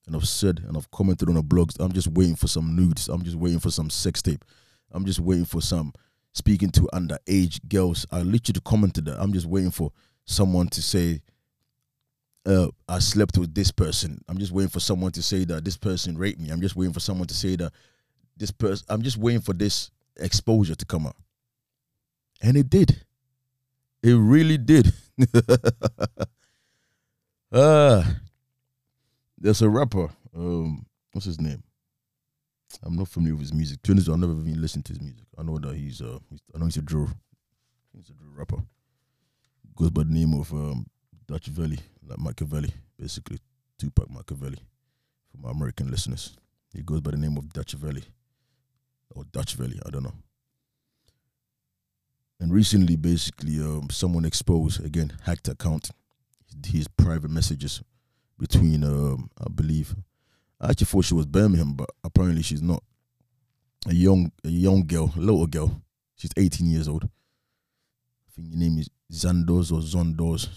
and 0.09 0.17
I've 0.17 0.27
said 0.27 0.65
and 0.67 0.77
I've 0.77 0.91
commented 0.91 1.29
on 1.29 1.37
the 1.37 1.43
blogs, 1.43 1.77
I'm 1.79 1.93
just 1.93 2.09
waiting 2.09 2.35
for 2.35 2.49
some 2.49 2.75
nudes. 2.75 3.09
I'm 3.09 3.23
just 3.23 3.37
waiting 3.37 3.61
for 3.61 3.71
some 3.71 3.91
sex 3.91 4.21
tape. 4.21 4.45
I'm 4.91 5.05
just 5.05 5.21
waiting 5.21 5.45
for 5.45 5.61
some 5.61 5.93
speaking 6.33 6.71
to 6.71 6.89
underage 6.93 7.61
girls. 7.69 8.07
I 8.11 8.23
literally 8.23 8.61
commented 8.65 9.05
that. 9.05 9.21
I'm 9.21 9.33
just 9.33 9.47
waiting 9.47 9.71
for 9.71 9.93
someone 10.25 10.69
to 10.69 10.83
say, 10.83 11.21
uh, 12.47 12.69
I 12.89 12.99
slept 12.99 13.37
with 13.39 13.55
this 13.55 13.71
person. 13.71 14.25
I'm 14.29 14.39
just 14.39 14.53
waiting 14.53 14.71
for 14.71 14.81
someone 14.81 15.13
to 15.13 15.23
say 15.23 15.45
that 15.45 15.65
this 15.65 15.77
person 15.77 16.17
raped 16.17 16.41
me. 16.41 16.49
I'm 16.51 16.61
just 16.63 16.75
waiting 16.75 16.95
for 16.95 17.01
someone 17.01 17.29
to 17.29 17.35
say 17.35 17.57
that 17.57 17.73
this 18.37 18.51
person. 18.51 18.87
I'm 18.89 19.03
just 19.03 19.19
waiting 19.19 19.43
for 19.43 19.53
this 19.53 19.91
exposure 20.17 20.75
to 20.75 20.87
come 20.87 21.07
out. 21.07 21.17
And 22.41 22.57
it 22.57 22.71
did. 22.71 23.03
It 24.03 24.15
really 24.15 24.59
did. 24.59 24.93
Uh, 27.51 28.05
there's 29.41 29.63
a 29.63 29.69
rapper. 29.69 30.11
Um, 30.35 30.87
what's 31.13 31.27
his 31.27 31.41
name? 31.41 31.63
I'm 32.83 32.97
not 32.97 33.09
familiar 33.09 33.35
with 33.35 33.43
his 33.43 33.55
music. 33.55 33.83
To 33.83 33.93
I've 33.93 34.19
never 34.19 34.33
even 34.33 34.61
listened 34.61 34.85
to 34.87 34.93
his 34.93 35.01
music. 35.01 35.25
I 35.39 35.43
know 35.43 35.59
that 35.59 35.75
he's 35.75 36.03
uh, 36.03 36.19
he's, 36.29 36.41
I 36.55 36.59
know 36.59 36.67
he's 36.67 36.77
a 36.77 36.83
drill. 36.83 37.09
He's 37.97 38.11
a 38.11 38.13
drill 38.13 38.33
rapper. 38.35 38.63
Goes 39.77 39.91
by 39.91 40.03
the 40.03 40.13
name 40.13 40.35
of 40.35 40.53
um, 40.53 40.87
Dutchavelli, 41.27 41.79
like 42.07 42.19
Machiavelli, 42.19 42.73
basically 42.99 43.39
Tupac 43.79 44.09
Makaveli, 44.09 44.59
for 45.31 45.39
my 45.41 45.51
American 45.51 45.91
listeners. 45.91 46.37
He 46.75 46.83
goes 46.83 47.01
by 47.01 47.13
the 47.13 47.17
name 47.17 47.37
of 47.37 47.45
Dutchavelli, 47.45 48.05
or 49.15 49.25
Dutchavelli, 49.25 49.81
I 49.87 49.91
don't 49.91 50.03
know. 50.03 50.15
And 52.41 52.53
recently, 52.53 52.97
basically, 52.97 53.59
um, 53.61 53.89
someone 53.91 54.25
exposed 54.25 54.85
again 54.85 55.13
hacked 55.25 55.49
account, 55.49 55.91
his 56.67 56.89
private 56.89 57.31
messages 57.31 57.83
between 58.39 58.85
um, 58.85 59.31
I 59.39 59.49
believe 59.49 59.95
I 60.61 60.71
actually 60.71 60.87
thought 60.87 61.05
she 61.05 61.15
was 61.15 61.27
Birmingham, 61.27 61.75
but 61.75 61.91
apparently 62.03 62.43
she's 62.43 62.63
not. 62.63 62.83
A 63.87 63.95
young 63.95 64.33
a 64.45 64.49
young 64.49 64.87
girl, 64.87 65.13
a 65.17 65.21
little 65.21 65.47
girl. 65.47 65.83
She's 66.17 66.33
18 66.37 66.67
years 66.67 66.89
old. 66.89 67.05
I 67.05 68.31
think 68.35 68.53
her 68.53 68.59
name 68.59 68.79
is 68.79 68.91
Zandos 69.13 69.71
or 69.71 69.81
Zondos, 69.81 70.49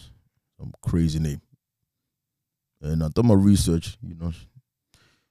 some 0.58 0.74
crazy 0.82 1.20
name. 1.20 1.42
And 2.82 3.04
I 3.04 3.10
done 3.10 3.28
my 3.28 3.36
research, 3.36 3.98
you 4.02 4.16
know. 4.16 4.34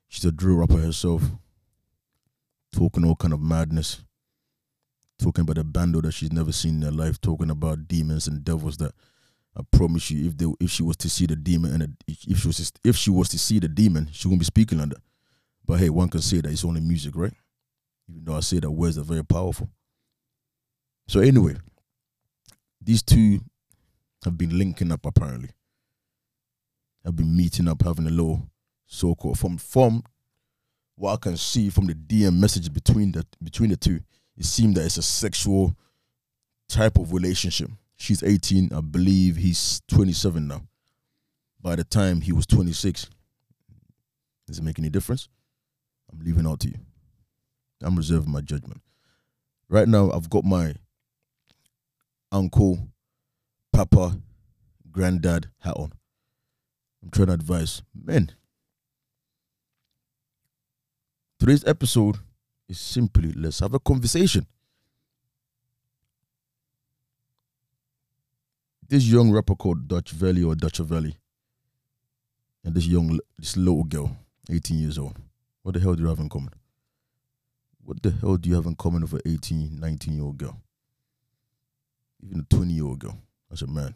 She's 0.07 0.23
a 0.25 0.31
drill 0.31 0.57
rapper 0.57 0.77
herself, 0.77 1.23
talking 2.71 3.05
all 3.05 3.15
kind 3.15 3.33
of 3.33 3.41
madness, 3.41 4.03
talking 5.19 5.41
about 5.41 5.57
a 5.57 5.63
bando 5.63 6.01
that 6.01 6.13
she's 6.13 6.31
never 6.31 6.51
seen 6.53 6.75
in 6.75 6.81
her 6.81 6.91
life, 6.91 7.19
talking 7.19 7.49
about 7.49 7.87
demons 7.89 8.27
and 8.27 8.43
devils 8.43 8.77
that 8.77 8.93
I 9.57 9.63
promise 9.69 10.09
you, 10.09 10.27
if 10.27 10.37
they 10.37 10.45
if 10.59 10.71
she 10.71 10.83
was 10.83 10.95
to 10.97 11.09
see 11.09 11.25
the 11.25 11.35
demon 11.35 11.81
and 11.81 11.97
if 12.07 12.39
she 12.39 12.47
was 12.47 12.71
to, 12.71 12.79
if 12.83 12.95
she 12.95 13.09
was 13.09 13.29
to 13.29 13.39
see 13.39 13.59
the 13.59 13.67
demon, 13.67 14.07
she 14.11 14.27
won't 14.27 14.39
be 14.39 14.45
speaking 14.45 14.77
like 14.77 14.89
that. 14.89 15.01
But 15.65 15.79
hey, 15.79 15.89
one 15.89 16.09
can 16.09 16.21
say 16.21 16.39
that 16.41 16.51
it's 16.51 16.63
only 16.63 16.81
music, 16.81 17.15
right? 17.15 17.33
Even 18.09 18.23
though 18.23 18.35
I 18.35 18.39
say 18.39 18.59
that 18.59 18.71
words 18.71 18.97
are 18.97 19.03
very 19.03 19.25
powerful. 19.25 19.69
So 21.07 21.19
anyway, 21.19 21.55
these 22.79 23.03
two 23.03 23.41
have 24.23 24.37
been 24.37 24.57
linking 24.57 24.91
up 24.91 25.05
apparently. 25.05 25.49
Have 27.03 27.15
been 27.15 27.35
meeting 27.35 27.67
up, 27.67 27.83
having 27.83 28.07
a 28.07 28.11
little 28.11 28.47
so-called 28.85 29.39
from 29.39 29.57
from 29.57 30.03
what 30.95 31.13
I 31.13 31.17
can 31.17 31.35
see 31.35 31.69
from 31.69 31.87
the 31.87 31.95
DM 31.95 32.37
message 32.37 32.71
between 32.71 33.11
the 33.11 33.25
between 33.43 33.71
the 33.71 33.77
two, 33.77 33.99
it 34.37 34.45
seemed 34.45 34.77
that 34.77 34.85
it's 34.85 34.97
a 34.97 35.01
sexual 35.01 35.75
type 36.69 36.97
of 36.97 37.11
relationship 37.11 37.69
She's 38.01 38.23
18. 38.23 38.71
I 38.75 38.81
believe 38.81 39.35
he's 39.35 39.79
27 39.87 40.47
now. 40.47 40.63
By 41.61 41.75
the 41.75 41.83
time 41.83 42.21
he 42.21 42.31
was 42.31 42.47
26, 42.47 43.07
does 44.47 44.57
it 44.57 44.63
make 44.63 44.79
any 44.79 44.89
difference? 44.89 45.29
I'm 46.11 46.19
leaving 46.19 46.47
out 46.47 46.61
to 46.61 46.69
you. 46.69 46.79
I'm 47.83 47.95
reserving 47.95 48.31
my 48.31 48.41
judgment. 48.41 48.81
Right 49.69 49.87
now, 49.87 50.09
I've 50.09 50.31
got 50.31 50.43
my 50.43 50.73
uncle, 52.31 52.87
papa, 53.71 54.17
granddad 54.91 55.51
hat 55.59 55.77
on. 55.77 55.93
I'm 57.03 57.11
trying 57.11 57.27
to 57.27 57.33
advise 57.33 57.83
men. 57.93 58.31
Today's 61.39 61.63
episode 61.65 62.17
is 62.67 62.79
simply 62.79 63.31
let's 63.33 63.59
have 63.59 63.75
a 63.75 63.79
conversation. 63.79 64.47
This 68.91 69.05
young 69.05 69.31
rapper 69.31 69.55
called 69.55 69.87
Dutchavelli 69.87 70.45
or 70.45 70.53
Dutchavelli, 70.53 71.15
and 72.65 72.75
this 72.75 72.85
young, 72.85 73.17
this 73.39 73.55
little 73.55 73.85
girl, 73.85 74.17
18 74.51 74.77
years 74.77 74.97
old. 74.97 75.15
What 75.63 75.75
the 75.75 75.79
hell 75.79 75.95
do 75.95 76.03
you 76.03 76.09
have 76.09 76.19
in 76.19 76.27
common? 76.27 76.51
What 77.85 78.03
the 78.03 78.11
hell 78.11 78.35
do 78.35 78.49
you 78.49 78.55
have 78.55 78.65
in 78.65 78.75
common 78.75 79.03
with 79.03 79.13
an 79.13 79.21
18, 79.25 79.79
19 79.79 80.13
year 80.13 80.23
old 80.23 80.37
girl? 80.37 80.57
Even 82.21 82.41
a 82.41 82.53
20 82.53 82.73
year 82.73 82.83
old 82.83 82.99
girl, 82.99 83.17
as 83.49 83.61
a 83.61 83.67
man. 83.67 83.95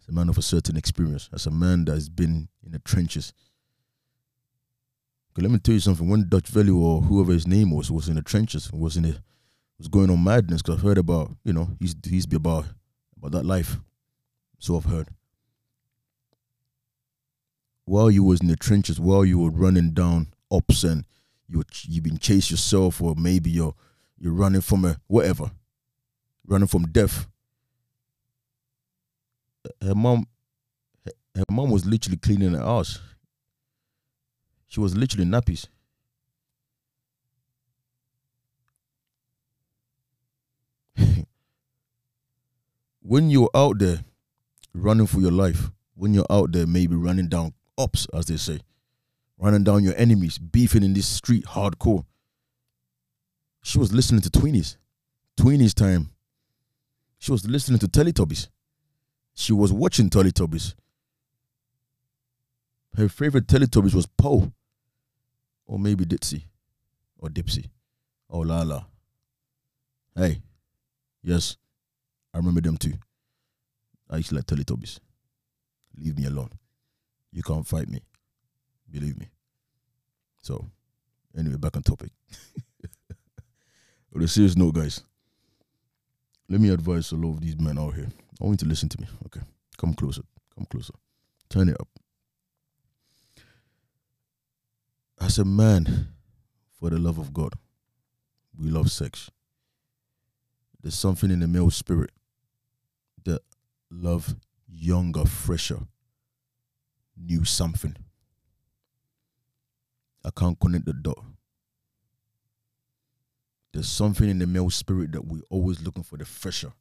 As 0.00 0.08
a 0.08 0.12
man 0.12 0.28
of 0.28 0.38
a 0.38 0.42
certain 0.42 0.76
experience, 0.76 1.28
as 1.32 1.46
a 1.46 1.50
man 1.50 1.84
that 1.86 1.94
has 1.94 2.08
been 2.08 2.48
in 2.64 2.70
the 2.70 2.78
trenches. 2.78 3.32
Okay, 5.32 5.42
let 5.42 5.50
me 5.50 5.58
tell 5.58 5.74
you 5.74 5.80
something. 5.80 6.08
When 6.08 6.26
Dutchavelli 6.26 6.72
or 6.72 7.02
whoever 7.02 7.32
his 7.32 7.48
name 7.48 7.72
was 7.72 7.90
was 7.90 8.08
in 8.08 8.14
the 8.14 8.22
trenches, 8.22 8.72
was 8.72 8.96
in 8.96 9.02
the 9.02 9.16
was 9.78 9.88
going 9.88 10.10
on 10.10 10.22
madness, 10.22 10.62
because 10.62 10.76
I've 10.76 10.84
heard 10.84 10.98
about, 10.98 11.32
you 11.42 11.52
know, 11.52 11.70
he's 11.80 11.96
he's 12.08 12.26
be 12.26 12.36
about 12.36 12.66
about 13.20 13.32
that 13.32 13.46
life. 13.46 13.76
So 14.58 14.76
I've 14.76 14.84
heard. 14.84 15.08
While 17.84 18.10
you 18.10 18.24
was 18.24 18.40
in 18.40 18.48
the 18.48 18.56
trenches, 18.56 19.00
while 19.00 19.24
you 19.24 19.38
were 19.38 19.50
running 19.50 19.92
down 19.92 20.28
ups 20.50 20.84
and 20.84 21.04
you 21.48 21.62
you've 21.82 22.04
been 22.04 22.18
chased 22.18 22.50
yourself, 22.50 23.00
or 23.02 23.14
maybe 23.16 23.50
you're 23.50 23.74
you're 24.18 24.32
running 24.32 24.60
from 24.60 24.84
a 24.84 24.98
whatever, 25.06 25.50
running 26.46 26.68
from 26.68 26.84
death. 26.84 27.26
Her 29.82 29.94
mom, 29.94 30.26
her 31.34 31.44
mom 31.50 31.70
was 31.70 31.84
literally 31.84 32.16
cleaning 32.16 32.54
her 32.54 32.62
ass. 32.62 33.00
She 34.68 34.80
was 34.80 34.96
literally 34.96 35.26
nappies. 35.26 35.66
When 43.10 43.28
you're 43.28 43.50
out 43.56 43.80
there 43.80 44.04
running 44.72 45.08
for 45.08 45.20
your 45.20 45.32
life, 45.32 45.72
when 45.96 46.14
you're 46.14 46.30
out 46.30 46.52
there 46.52 46.64
maybe 46.64 46.94
running 46.94 47.26
down 47.26 47.54
ops, 47.76 48.06
as 48.14 48.26
they 48.26 48.36
say, 48.36 48.60
running 49.36 49.64
down 49.64 49.82
your 49.82 49.96
enemies, 49.96 50.38
beefing 50.38 50.84
in 50.84 50.92
this 50.92 51.08
street 51.08 51.44
hardcore. 51.44 52.04
She 53.64 53.78
was 53.78 53.92
listening 53.92 54.20
to 54.20 54.30
Tweenies. 54.30 54.76
Tweenies 55.36 55.74
time. 55.74 56.10
She 57.18 57.32
was 57.32 57.44
listening 57.44 57.80
to 57.80 57.88
Teletubbies. 57.88 58.46
She 59.34 59.52
was 59.52 59.72
watching 59.72 60.08
Teletubbies. 60.08 60.76
Her 62.96 63.08
favorite 63.08 63.48
Teletubbies 63.48 63.92
was 63.92 64.06
Po. 64.06 64.52
Or 65.66 65.80
maybe 65.80 66.04
Ditsy. 66.04 66.44
Or 67.18 67.28
Dipsy. 67.28 67.70
Oh, 68.30 68.38
or 68.38 68.46
Laa-Laa. 68.46 68.86
Hey. 70.14 70.42
Yes. 71.24 71.56
I 72.32 72.38
remember 72.38 72.60
them 72.60 72.76
too. 72.76 72.94
I 74.08 74.18
used 74.18 74.30
to 74.30 74.36
like 74.36 74.46
Teletubbies. 74.46 74.98
Leave 75.96 76.18
me 76.18 76.26
alone. 76.26 76.50
You 77.32 77.42
can't 77.42 77.66
fight 77.66 77.88
me. 77.88 78.00
Believe 78.90 79.18
me. 79.18 79.28
So, 80.42 80.66
anyway, 81.36 81.56
back 81.56 81.76
on 81.76 81.82
topic. 81.82 82.10
on 84.14 84.22
a 84.22 84.28
serious 84.28 84.56
note, 84.56 84.74
guys, 84.74 85.02
let 86.48 86.60
me 86.60 86.70
advise 86.70 87.12
a 87.12 87.16
lot 87.16 87.34
of 87.34 87.40
these 87.40 87.58
men 87.58 87.78
out 87.78 87.94
here. 87.94 88.08
I 88.40 88.44
want 88.44 88.60
you 88.60 88.66
to 88.66 88.70
listen 88.70 88.88
to 88.88 89.00
me. 89.00 89.06
Okay. 89.26 89.40
Come 89.76 89.94
closer. 89.94 90.22
Come 90.56 90.66
closer. 90.66 90.94
Turn 91.48 91.68
it 91.68 91.76
up. 91.80 91.88
As 95.20 95.38
a 95.38 95.44
man, 95.44 96.08
for 96.78 96.90
the 96.90 96.98
love 96.98 97.18
of 97.18 97.32
God, 97.32 97.52
we 98.58 98.70
love 98.70 98.90
sex. 98.90 99.30
There's 100.82 100.94
something 100.94 101.30
in 101.30 101.40
the 101.40 101.46
male 101.46 101.70
spirit 101.70 102.10
love 103.90 104.34
younger, 104.68 105.24
fresher, 105.24 105.80
new 107.16 107.44
something. 107.44 107.96
I 110.24 110.30
can't 110.30 110.58
connect 110.58 110.84
the 110.84 110.92
dot. 110.92 111.18
There's 113.72 113.88
something 113.88 114.28
in 114.28 114.38
the 114.38 114.46
male 114.46 114.70
spirit 114.70 115.12
that 115.12 115.24
we're 115.24 115.42
always 115.48 115.80
looking 115.80 116.02
for 116.02 116.16
the 116.16 116.24
fresher, 116.24 116.72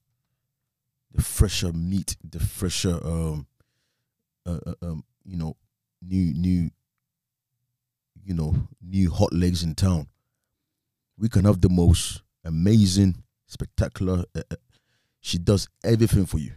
the 1.14 1.22
fresher 1.22 1.72
meat, 1.72 2.18
the 2.24 2.40
fresher, 2.40 3.00
um, 3.04 3.46
uh, 4.46 4.60
uh, 4.66 4.74
um, 4.82 5.04
you 5.24 5.38
know, 5.38 5.56
new, 6.02 6.34
new, 6.34 6.70
you 8.24 8.34
know, 8.34 8.56
new 8.82 9.12
hot 9.12 9.32
legs 9.34 9.64
in 9.64 9.76
town. 9.76 10.08
We 11.18 11.30
can 11.30 11.46
have 11.46 11.62
the 11.62 11.70
most 11.70 12.24
amazing, 12.44 13.24
spectacular. 13.46 14.26
Uh, 14.36 14.42
uh 14.52 14.56
she 15.22 15.38
does 15.38 15.68
everything 15.84 16.26
for 16.26 16.40
you. 16.40 16.54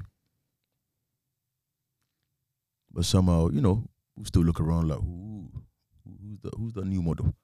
But 2.92 3.04
somehow, 3.04 3.48
you 3.48 3.60
know, 3.60 3.84
we 4.16 4.24
still 4.24 4.42
look 4.42 4.60
around 4.60 4.88
like, 4.88 4.98
who, 4.98 5.50
who's 6.04 6.38
the 6.42 6.50
who's 6.56 6.72
the 6.74 6.84
new 6.84 7.02
model? 7.02 7.34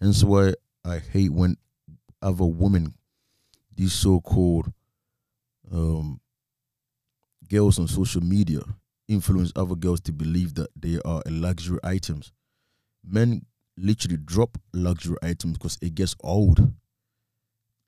Hence 0.00 0.24
why 0.24 0.54
I 0.84 0.98
hate 0.98 1.32
when 1.32 1.56
other 2.22 2.44
women, 2.44 2.94
these 3.74 3.92
so-called 3.92 4.72
um, 5.72 6.20
girls 7.48 7.78
on 7.78 7.88
social 7.88 8.22
media, 8.22 8.60
influence 9.08 9.52
other 9.56 9.74
girls 9.74 10.00
to 10.00 10.12
believe 10.12 10.54
that 10.54 10.68
they 10.74 10.98
are 11.04 11.22
a 11.26 11.30
luxury 11.30 11.78
items. 11.84 12.32
Men 13.04 13.46
literally 13.76 14.16
drop 14.16 14.58
luxury 14.72 15.16
items 15.22 15.58
because 15.58 15.78
it 15.80 15.94
gets 15.94 16.14
old. 16.22 16.58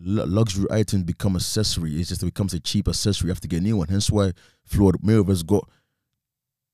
L- 0.06 0.26
luxury 0.26 0.66
items 0.70 1.04
become 1.04 1.36
accessory. 1.36 2.00
It 2.00 2.04
just 2.04 2.24
becomes 2.24 2.54
a 2.54 2.60
cheap 2.60 2.88
accessory. 2.88 3.28
You 3.28 3.32
have 3.32 3.40
to 3.40 3.48
get 3.48 3.58
a 3.60 3.62
new 3.62 3.76
one. 3.78 3.88
Hence 3.88 4.10
why 4.10 4.32
Floyd 4.64 4.96
Mayweather's 5.02 5.42
got 5.42 5.68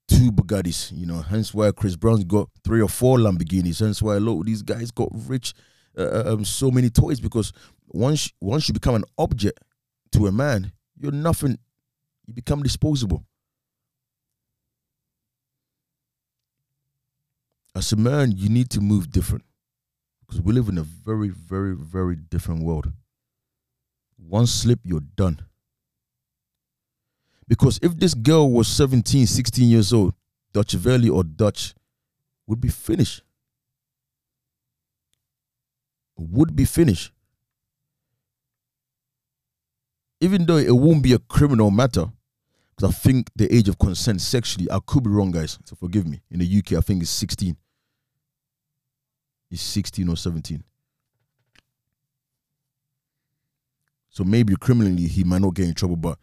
two 0.09 0.31
Bugattis. 0.33 0.93
You 0.93 1.07
know, 1.07 1.21
hence 1.21 1.55
why 1.55 1.71
Chris 1.73 1.97
Brown's 1.97 2.25
got 2.25 2.49
three 2.65 2.81
or 2.83 2.89
four 2.89 3.19
Lamborghinis. 3.19 3.81
Hence 3.81 4.03
why 4.03 4.17
a 4.17 4.21
lot 4.21 4.41
of 4.41 4.47
these 4.47 4.63
guys 4.63 4.91
got 4.91 5.09
rich, 5.13 5.55
uh, 5.97 6.03
uh, 6.03 6.33
um, 6.35 6.45
so 6.45 6.71
many 6.71 6.91
toys. 6.91 7.21
Because 7.21 7.53
once 7.89 8.31
once 8.41 8.69
you 8.69 8.75
become 8.75 8.95
an 8.95 9.05
object 9.19 9.61
to 10.13 10.27
a 10.27 10.33
man, 10.33 10.73
you're 10.97 11.13
nothing. 11.13 11.59
You 12.27 12.35
become 12.35 12.63
disposable. 12.63 13.25
As 17.77 17.93
a 17.93 17.97
man, 17.97 18.33
you 18.33 18.49
need 18.49 18.71
to 18.71 18.81
move 18.81 19.11
different 19.11 19.45
because 20.21 20.41
we 20.41 20.53
live 20.53 20.69
in 20.69 20.79
a 20.79 20.83
very, 20.83 21.29
very, 21.29 21.75
very 21.75 22.17
different 22.17 22.63
world. 22.63 22.93
One 24.17 24.47
slip, 24.47 24.81
you're 24.85 25.01
done. 25.01 25.41
Because 27.47 27.79
if 27.83 27.97
this 27.97 28.15
girl 28.15 28.51
was 28.51 28.69
17, 28.69 29.27
16 29.27 29.69
years 29.69 29.93
old, 29.93 30.15
Dutchavelli 30.55 31.11
or 31.11 31.25
Dutch 31.25 31.75
would 32.47 32.61
be 32.61 32.69
finished. 32.69 33.23
Would 36.17 36.55
be 36.55 36.65
finished. 36.65 37.13
Even 40.21 40.47
though 40.47 40.57
it 40.57 40.75
won't 40.75 41.03
be 41.03 41.13
a 41.13 41.19
criminal 41.19 41.71
matter, 41.71 42.07
because 42.75 42.91
I 42.91 42.93
think 42.93 43.31
the 43.37 43.53
age 43.55 43.69
of 43.69 43.79
consent 43.79 44.21
sexually, 44.21 44.71
I 44.71 44.79
could 44.85 45.05
be 45.05 45.11
wrong, 45.11 45.31
guys, 45.31 45.59
so 45.65 45.77
forgive 45.77 46.07
me. 46.07 46.23
In 46.31 46.39
the 46.39 46.59
UK, 46.59 46.79
I 46.79 46.81
think 46.81 47.03
it's 47.03 47.11
16. 47.11 47.57
It's 49.51 49.63
16 49.63 50.09
or 50.09 50.17
17. 50.17 50.63
So 54.09 54.25
maybe 54.25 54.55
criminally 54.57 55.09
he 55.09 55.25
might 55.25 55.43
not 55.43 55.55
get 55.55 55.67
in 55.67 55.75
trouble, 55.75 55.97
but 55.97 56.19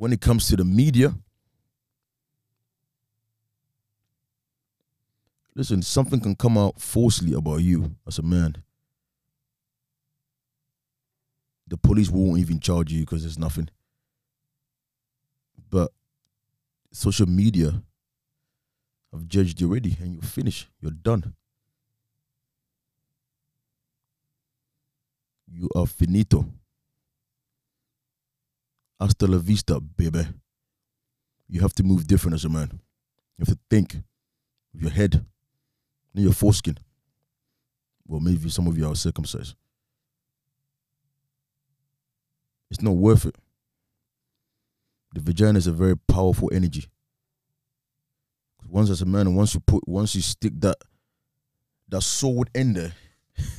when 0.00 0.14
it 0.14 0.20
comes 0.22 0.48
to 0.48 0.56
the 0.56 0.64
media, 0.64 1.14
listen, 5.54 5.82
something 5.82 6.18
can 6.18 6.34
come 6.34 6.56
out 6.56 6.80
falsely 6.80 7.34
about 7.34 7.58
you 7.58 7.94
as 8.06 8.18
a 8.18 8.22
man. 8.22 8.56
The 11.66 11.76
police 11.76 12.08
won't 12.08 12.38
even 12.38 12.60
charge 12.60 12.90
you 12.90 13.00
because 13.00 13.24
there's 13.24 13.38
nothing. 13.38 13.68
But 15.68 15.92
social 16.90 17.26
media 17.26 17.82
have 19.12 19.28
judged 19.28 19.60
you 19.60 19.68
already 19.68 19.98
and 20.00 20.14
you're 20.14 20.22
finished. 20.22 20.68
You're 20.80 20.92
done. 20.92 21.34
You 25.46 25.68
are 25.76 25.86
finito. 25.86 26.46
Hasta 29.00 29.26
la 29.26 29.38
vista, 29.38 29.80
baby. 29.80 30.26
You 31.48 31.62
have 31.62 31.72
to 31.74 31.82
move 31.82 32.06
different 32.06 32.34
as 32.34 32.44
a 32.44 32.48
man. 32.48 32.70
You 33.38 33.46
have 33.46 33.54
to 33.54 33.58
think 33.70 33.96
with 34.72 34.82
your 34.82 34.90
head, 34.90 35.24
not 36.14 36.22
your 36.22 36.32
foreskin. 36.32 36.76
Well, 38.06 38.20
maybe 38.20 38.50
some 38.50 38.66
of 38.66 38.76
you 38.76 38.86
are 38.86 38.94
circumcised. 38.94 39.54
It's 42.70 42.82
not 42.82 42.92
worth 42.96 43.24
it. 43.24 43.34
The 45.14 45.20
vagina 45.20 45.58
is 45.58 45.66
a 45.66 45.72
very 45.72 45.96
powerful 45.96 46.50
energy. 46.52 46.86
Once 48.68 48.90
as 48.90 49.02
a 49.02 49.06
man, 49.06 49.34
once 49.34 49.54
you 49.54 49.60
put, 49.60 49.88
once 49.88 50.14
you 50.14 50.22
stick 50.22 50.52
that 50.60 50.76
that 51.88 52.02
sword 52.02 52.50
in 52.54 52.74
there, 52.74 52.92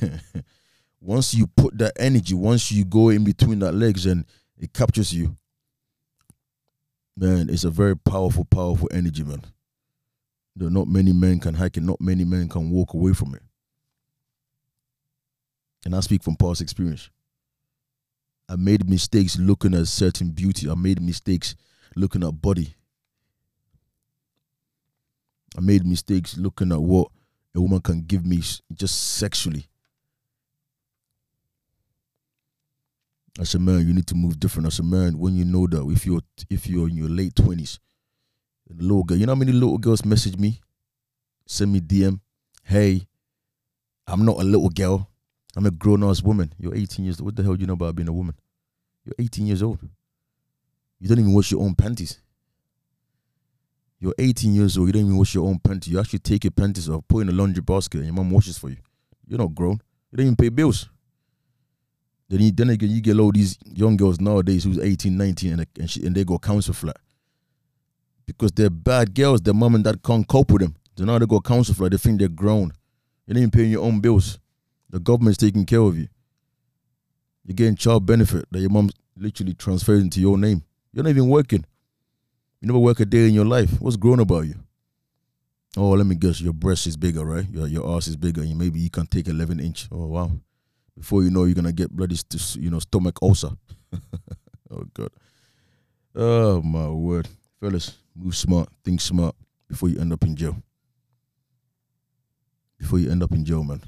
once 1.00 1.34
you 1.34 1.46
put 1.46 1.76
that 1.76 1.92
energy, 1.98 2.34
once 2.34 2.72
you 2.72 2.84
go 2.84 3.10
in 3.10 3.24
between 3.24 3.58
that 3.58 3.72
legs 3.72 4.06
and 4.06 4.24
it 4.62 4.72
captures 4.72 5.12
you. 5.12 5.36
Man, 7.16 7.50
it's 7.50 7.64
a 7.64 7.70
very 7.70 7.96
powerful, 7.96 8.44
powerful 8.44 8.88
energy, 8.92 9.24
man. 9.24 9.42
There 10.54 10.70
not 10.70 10.86
many 10.86 11.12
men 11.12 11.40
can 11.40 11.54
hike 11.54 11.76
it, 11.76 11.82
not 11.82 12.00
many 12.00 12.24
men 12.24 12.48
can 12.48 12.70
walk 12.70 12.94
away 12.94 13.12
from 13.12 13.34
it. 13.34 13.42
And 15.84 15.96
I 15.96 16.00
speak 16.00 16.22
from 16.22 16.36
past 16.36 16.60
experience. 16.60 17.10
I 18.48 18.54
made 18.54 18.88
mistakes 18.88 19.36
looking 19.36 19.74
at 19.74 19.88
certain 19.88 20.30
beauty. 20.30 20.70
I 20.70 20.74
made 20.74 21.02
mistakes 21.02 21.56
looking 21.96 22.22
at 22.22 22.40
body. 22.40 22.74
I 25.56 25.60
made 25.60 25.84
mistakes 25.84 26.36
looking 26.38 26.70
at 26.70 26.80
what 26.80 27.08
a 27.54 27.60
woman 27.60 27.80
can 27.80 28.02
give 28.02 28.24
me 28.24 28.42
just 28.72 29.14
sexually. 29.16 29.66
As 33.40 33.54
a 33.54 33.58
man, 33.58 33.86
you 33.86 33.94
need 33.94 34.06
to 34.08 34.14
move 34.14 34.38
different. 34.38 34.66
As 34.66 34.78
a 34.78 34.82
man, 34.82 35.18
when 35.18 35.36
you 35.36 35.44
know 35.44 35.66
that 35.66 35.88
if 35.90 36.04
you're 36.06 36.20
if 36.50 36.66
you're 36.66 36.88
in 36.88 36.96
your 36.96 37.08
late 37.08 37.34
twenties, 37.34 37.78
little 38.68 39.02
girl, 39.02 39.16
you 39.16 39.26
know 39.26 39.32
how 39.32 39.38
many 39.38 39.52
little 39.52 39.78
girls 39.78 40.04
message 40.04 40.36
me, 40.36 40.60
send 41.46 41.72
me 41.72 41.80
DM, 41.80 42.20
hey, 42.64 43.06
I'm 44.06 44.24
not 44.24 44.36
a 44.36 44.44
little 44.44 44.68
girl, 44.68 45.08
I'm 45.56 45.66
a 45.66 45.70
grown 45.70 46.04
ass 46.04 46.22
woman. 46.22 46.52
You're 46.58 46.74
18 46.74 47.04
years 47.04 47.20
old. 47.20 47.26
What 47.26 47.36
the 47.36 47.42
hell 47.42 47.54
do 47.54 47.60
you 47.60 47.66
know 47.66 47.74
about 47.74 47.96
being 47.96 48.08
a 48.08 48.12
woman? 48.12 48.34
You're 49.04 49.14
18 49.18 49.46
years 49.46 49.62
old. 49.62 49.78
You 50.98 51.08
don't 51.08 51.18
even 51.18 51.34
wash 51.34 51.50
your 51.50 51.62
own 51.62 51.74
panties. 51.74 52.20
You're 53.98 54.14
18 54.18 54.54
years 54.54 54.76
old. 54.78 54.88
You 54.88 54.92
don't 54.92 55.02
even 55.02 55.16
wash 55.16 55.34
your 55.34 55.46
own 55.46 55.58
panties. 55.58 55.92
You 55.92 56.00
actually 56.00 56.20
take 56.20 56.44
your 56.44 56.50
panties 56.50 56.88
off, 56.88 57.06
put 57.08 57.20
in 57.20 57.28
a 57.28 57.32
laundry 57.32 57.62
basket, 57.62 57.98
and 57.98 58.06
your 58.06 58.14
mom 58.14 58.30
washes 58.30 58.58
for 58.58 58.70
you. 58.70 58.78
You're 59.26 59.38
not 59.38 59.54
grown. 59.54 59.80
You 60.10 60.16
don't 60.16 60.26
even 60.26 60.36
pay 60.36 60.48
bills. 60.48 60.88
Then, 62.32 62.40
you, 62.40 62.50
then 62.50 62.70
again, 62.70 62.88
you 62.88 63.02
get 63.02 63.18
all 63.18 63.30
these 63.30 63.58
young 63.62 63.94
girls 63.98 64.18
nowadays 64.18 64.64
who's 64.64 64.78
18, 64.78 65.14
19, 65.18 65.52
and, 65.52 65.66
and, 65.78 65.90
she, 65.90 66.06
and 66.06 66.16
they 66.16 66.24
go 66.24 66.38
council 66.38 66.72
flat 66.72 66.96
because 68.24 68.52
they're 68.52 68.70
bad 68.70 69.14
girls. 69.14 69.42
Their 69.42 69.52
mom 69.52 69.74
and 69.74 69.84
dad 69.84 70.02
can't 70.02 70.26
cope 70.26 70.50
with 70.50 70.62
them. 70.62 70.74
So 70.96 71.04
now 71.04 71.18
they 71.18 71.26
go 71.26 71.40
council 71.42 71.74
flat. 71.74 71.90
They 71.90 71.98
think 71.98 72.20
they're 72.20 72.30
grown. 72.30 72.72
You 73.26 73.32
ain't 73.32 73.36
even 73.36 73.50
paying 73.50 73.70
your 73.70 73.84
own 73.84 74.00
bills. 74.00 74.38
The 74.88 74.98
government's 74.98 75.36
taking 75.36 75.66
care 75.66 75.80
of 75.80 75.98
you. 75.98 76.08
You're 77.44 77.54
getting 77.54 77.76
child 77.76 78.06
benefit 78.06 78.46
that 78.50 78.60
your 78.60 78.70
mom 78.70 78.88
literally 79.14 79.52
transferred 79.52 80.00
into 80.00 80.18
your 80.18 80.38
name. 80.38 80.62
You're 80.94 81.04
not 81.04 81.10
even 81.10 81.28
working. 81.28 81.66
You 82.62 82.68
never 82.68 82.78
work 82.78 83.00
a 83.00 83.04
day 83.04 83.28
in 83.28 83.34
your 83.34 83.44
life. 83.44 83.78
What's 83.78 83.96
grown 83.96 84.20
about 84.20 84.46
you? 84.46 84.54
Oh, 85.76 85.90
let 85.90 86.06
me 86.06 86.14
guess. 86.14 86.40
Your 86.40 86.54
breast 86.54 86.86
is 86.86 86.96
bigger, 86.96 87.26
right? 87.26 87.46
Your 87.50 87.66
your 87.66 87.94
ass 87.94 88.08
is 88.08 88.16
bigger, 88.16 88.40
and 88.40 88.56
maybe 88.56 88.80
you 88.80 88.88
can 88.88 89.06
take 89.06 89.28
11 89.28 89.60
inch. 89.60 89.88
Oh 89.92 90.06
wow! 90.06 90.30
Before 90.96 91.22
you 91.22 91.30
know, 91.30 91.44
you're 91.44 91.54
gonna 91.54 91.72
get 91.72 91.90
bloody, 91.90 92.16
you 92.54 92.70
know, 92.70 92.78
stomach 92.78 93.18
ulcer. 93.22 93.50
oh 94.70 94.84
god. 94.94 95.10
Oh 96.14 96.60
my 96.62 96.88
word, 96.88 97.28
fellas, 97.60 97.96
move 98.14 98.36
smart, 98.36 98.68
think 98.84 99.00
smart 99.00 99.34
before 99.68 99.88
you 99.88 99.98
end 99.98 100.12
up 100.12 100.22
in 100.24 100.36
jail. 100.36 100.56
Before 102.78 102.98
you 102.98 103.10
end 103.10 103.22
up 103.22 103.32
in 103.32 103.44
jail, 103.44 103.64
man. 103.64 103.80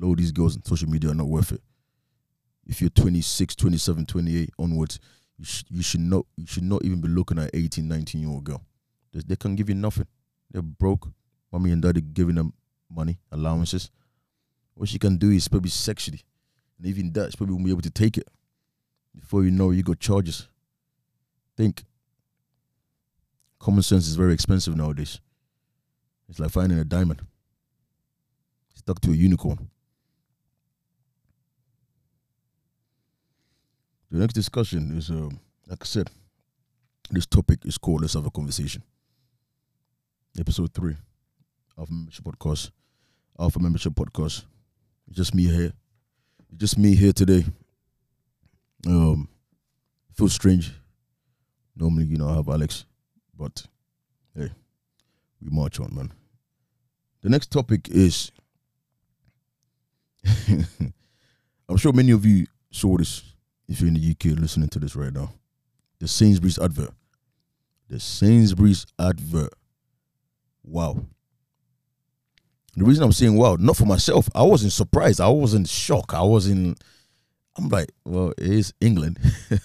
A 0.00 0.14
these 0.14 0.32
girls 0.32 0.56
on 0.56 0.64
social 0.64 0.88
media 0.88 1.10
are 1.10 1.14
not 1.14 1.26
worth 1.26 1.52
it. 1.52 1.60
If 2.66 2.80
you're 2.80 2.90
26, 2.90 3.54
27, 3.56 4.06
28 4.06 4.50
onwards, 4.58 5.00
you, 5.36 5.44
sh- 5.44 5.64
you 5.68 5.82
should 5.82 6.00
not 6.00 6.26
you 6.36 6.46
should 6.46 6.62
not 6.62 6.84
even 6.84 7.00
be 7.00 7.08
looking 7.08 7.38
at 7.38 7.50
18, 7.54 7.86
19 7.86 8.20
year 8.20 8.30
old 8.30 8.44
girl. 8.44 8.62
They, 9.12 9.20
they 9.26 9.36
can 9.36 9.54
give 9.54 9.68
you 9.68 9.74
nothing. 9.74 10.06
They're 10.50 10.62
broke. 10.62 11.08
Mommy 11.52 11.72
and 11.72 11.82
daddy 11.82 12.00
giving 12.00 12.34
them 12.34 12.52
money, 12.90 13.18
allowances. 13.32 13.90
What 14.74 14.88
she 14.88 14.98
can 14.98 15.16
do 15.16 15.30
is 15.30 15.48
probably 15.48 15.70
sexually. 15.70 16.22
And 16.78 16.86
even 16.86 17.06
she 17.06 17.36
probably 17.36 17.54
won't 17.54 17.64
be 17.64 17.70
able 17.70 17.82
to 17.82 17.90
take 17.90 18.16
it. 18.16 18.28
Before 19.18 19.44
you 19.44 19.50
know, 19.50 19.70
you 19.70 19.82
got 19.82 19.98
charges. 19.98 20.48
Think. 21.56 21.84
Common 23.58 23.82
sense 23.82 24.06
is 24.06 24.14
very 24.14 24.32
expensive 24.32 24.76
nowadays. 24.76 25.20
It's 26.28 26.38
like 26.38 26.50
finding 26.50 26.78
a 26.78 26.84
diamond 26.84 27.22
stuck 28.88 29.00
to 29.02 29.10
a 29.10 29.14
unicorn. 29.14 29.68
The 34.10 34.18
next 34.18 34.32
discussion 34.32 34.96
is, 34.96 35.10
um, 35.10 35.40
like 35.66 35.80
I 35.82 35.84
said, 35.84 36.08
this 37.10 37.26
topic 37.26 37.66
is 37.66 37.76
called 37.76 38.00
Let's 38.00 38.14
Have 38.14 38.24
a 38.24 38.30
Conversation. 38.30 38.82
Episode 40.38 40.72
3 40.72 40.96
of 41.76 41.90
Membership 41.90 42.24
Podcast. 42.24 42.70
Alpha 43.38 43.58
Membership 43.58 43.92
Podcast. 43.92 44.44
It's 45.06 45.16
just 45.16 45.34
me 45.34 45.44
here. 45.44 45.72
Just 46.56 46.78
me 46.78 46.94
here 46.94 47.12
today. 47.12 47.44
Um, 48.86 49.28
feels 50.14 50.32
strange. 50.32 50.72
Normally, 51.76 52.04
you 52.04 52.16
know, 52.16 52.28
I 52.28 52.34
have 52.36 52.48
Alex, 52.48 52.84
but 53.36 53.64
hey, 54.34 54.50
we 55.40 55.50
march 55.50 55.78
on, 55.78 55.94
man. 55.94 56.12
The 57.22 57.28
next 57.28 57.50
topic 57.52 57.88
is 57.88 58.32
I'm 61.68 61.76
sure 61.76 61.92
many 61.92 62.12
of 62.12 62.24
you 62.24 62.46
saw 62.70 62.96
this 62.96 63.22
if 63.68 63.80
you're 63.80 63.88
in 63.88 63.94
the 63.94 64.10
UK 64.10 64.38
listening 64.38 64.68
to 64.70 64.78
this 64.78 64.96
right 64.96 65.12
now. 65.12 65.30
The 65.98 66.08
Sainsbury's 66.08 66.58
advert. 66.58 66.92
The 67.88 68.00
Sainsbury's 68.00 68.86
advert. 68.98 69.52
Wow. 70.62 71.06
The 72.78 72.84
reason 72.84 73.02
I'm 73.02 73.12
saying 73.12 73.36
wow, 73.36 73.56
not 73.58 73.76
for 73.76 73.86
myself, 73.86 74.28
I 74.36 74.42
wasn't 74.42 74.72
surprised. 74.72 75.20
I 75.20 75.28
wasn't 75.28 75.68
shocked. 75.68 76.14
I 76.14 76.22
wasn't. 76.22 76.80
I'm 77.56 77.68
like, 77.68 77.90
well, 78.04 78.32
it 78.38 78.46
is 78.46 78.72
England. 78.80 79.18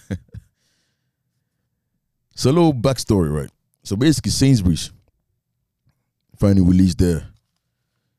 so 2.34 2.50
a 2.50 2.52
little 2.52 2.74
backstory, 2.74 3.32
right? 3.32 3.50
So 3.84 3.94
basically, 3.94 4.32
Sainsbury's 4.32 4.90
finally 6.36 6.62
released 6.62 6.98
their 6.98 7.28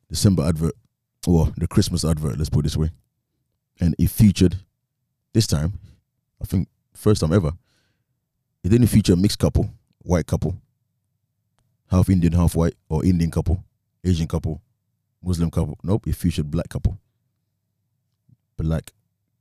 December 0.10 0.44
advert, 0.44 0.76
or 1.28 1.52
the 1.58 1.68
Christmas 1.68 2.06
advert, 2.06 2.38
let's 2.38 2.50
put 2.50 2.60
it 2.60 2.64
this 2.64 2.78
way. 2.78 2.92
And 3.82 3.96
it 4.00 4.10
featured, 4.10 4.56
this 5.34 5.48
time, 5.48 5.74
I 6.42 6.46
think 6.46 6.70
first 6.94 7.20
time 7.20 7.34
ever, 7.34 7.52
it 8.64 8.70
didn't 8.70 8.88
feature 8.88 9.14
a 9.14 9.18
mixed 9.18 9.40
couple, 9.40 9.70
white 10.04 10.26
couple, 10.26 10.56
half 11.92 12.10
Indian, 12.10 12.32
half 12.32 12.56
white, 12.56 12.76
or 12.88 13.04
Indian 13.04 13.30
couple, 13.30 13.62
Asian 14.06 14.28
couple, 14.28 14.62
Muslim 15.26 15.50
couple. 15.50 15.78
Nope, 15.84 16.08
it 16.08 16.16
featured 16.16 16.52
black 16.52 16.70
couple. 16.70 17.00
Black 18.58 18.92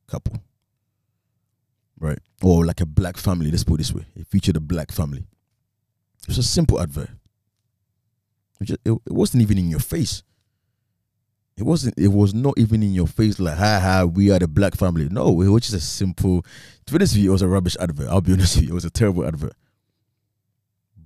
couple. 0.06 0.40
Right. 2.00 2.18
Or 2.42 2.64
like 2.64 2.80
a 2.80 2.86
black 2.86 3.16
family, 3.16 3.50
let's 3.50 3.64
put 3.64 3.74
it 3.74 3.78
this 3.78 3.92
way. 3.92 4.06
It 4.16 4.26
featured 4.26 4.56
a 4.56 4.60
black 4.60 4.90
family. 4.90 5.24
It's 6.26 6.38
a 6.38 6.42
simple 6.42 6.80
advert. 6.80 7.10
It, 8.60 8.64
just, 8.64 8.80
it, 8.84 8.92
it 8.92 9.12
wasn't 9.12 9.42
even 9.42 9.58
in 9.58 9.68
your 9.68 9.80
face. 9.80 10.22
It 11.56 11.62
wasn't. 11.62 11.96
It 11.98 12.08
was 12.08 12.34
not 12.34 12.54
even 12.56 12.82
in 12.82 12.94
your 12.94 13.06
face. 13.06 13.38
Like, 13.38 13.56
ha 13.56 13.78
ha, 13.78 14.04
we 14.04 14.30
are 14.30 14.38
the 14.40 14.48
black 14.48 14.74
family. 14.74 15.08
No, 15.08 15.40
it 15.40 15.48
was 15.48 15.62
just 15.62 15.74
a 15.74 15.80
simple. 15.80 16.42
To 16.86 16.92
be 16.92 16.96
honest 16.96 17.14
with 17.14 17.22
you, 17.22 17.30
it 17.30 17.32
was 17.32 17.42
a 17.42 17.48
rubbish 17.48 17.76
advert. 17.78 18.08
I'll 18.08 18.20
be 18.20 18.32
honest 18.34 18.56
with 18.56 18.64
you, 18.64 18.70
it 18.70 18.74
was 18.74 18.84
a 18.84 18.90
terrible 18.90 19.24
advert. 19.24 19.52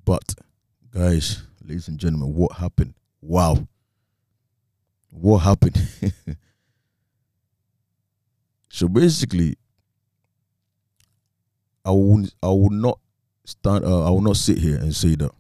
But, 0.05 0.35
guys, 0.91 1.43
ladies 1.62 1.88
and 1.88 1.99
gentlemen, 1.99 2.35
what 2.35 2.53
happened? 2.53 2.95
Wow. 3.21 3.69
What 5.11 5.38
happened? 5.38 5.81
so 8.68 8.88
basically, 8.88 9.57
I 11.85 11.90
will. 11.90 12.27
I 12.42 12.49
will 12.49 12.71
not 12.71 12.99
stand. 13.44 13.85
Uh, 13.85 14.07
I 14.07 14.11
will 14.11 14.21
not 14.21 14.37
sit 14.37 14.59
here 14.59 14.77
and 14.77 14.94
say 14.94 15.14
that 15.16 15.33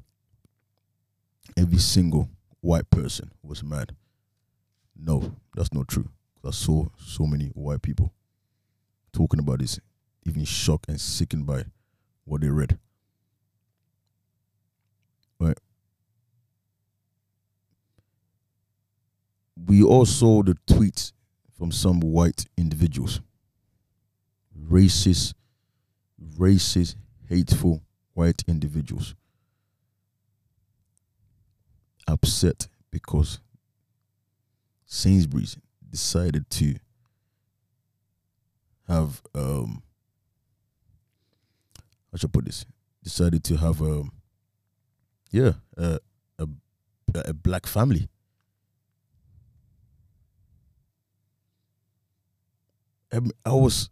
every 1.56 1.78
single 1.78 2.28
white 2.60 2.88
person 2.90 3.30
was 3.42 3.62
mad. 3.62 3.94
No, 4.96 5.36
that's 5.54 5.72
not 5.72 5.88
true. 5.88 6.08
I 6.44 6.50
saw 6.50 6.86
so 6.96 7.26
many 7.26 7.46
white 7.48 7.82
people 7.82 8.12
talking 9.12 9.40
about 9.40 9.58
this, 9.58 9.78
even 10.24 10.44
shocked 10.44 10.86
and 10.88 11.00
sickened 11.00 11.46
by 11.46 11.64
what 12.24 12.40
they 12.40 12.48
read. 12.48 12.78
Right. 15.38 15.58
We 19.66 19.82
all 19.82 20.06
saw 20.06 20.42
the 20.42 20.56
tweets 20.66 21.12
from 21.56 21.72
some 21.72 22.00
white 22.00 22.46
individuals. 22.56 23.20
Racist, 24.70 25.34
racist, 26.36 26.96
hateful 27.28 27.82
white 28.14 28.42
individuals. 28.46 29.14
Upset 32.06 32.68
because 32.90 33.40
Sainsbury's 34.86 35.58
decided 35.90 36.48
to 36.50 36.76
have 38.86 39.22
um 39.34 39.82
how 42.10 42.16
should 42.16 42.30
I 42.30 42.32
put 42.32 42.46
this? 42.46 42.64
Decided 43.02 43.44
to 43.44 43.56
have 43.56 43.82
um 43.82 44.12
yeah, 45.30 45.52
a 45.76 45.98
a, 46.38 46.48
a 47.14 47.34
black 47.34 47.66
family. 47.66 48.08
I 53.12 53.52
was 53.52 53.90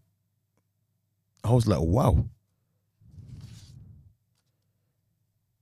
I 1.42 1.52
was 1.52 1.66
like, 1.66 1.80
wow. 1.80 2.24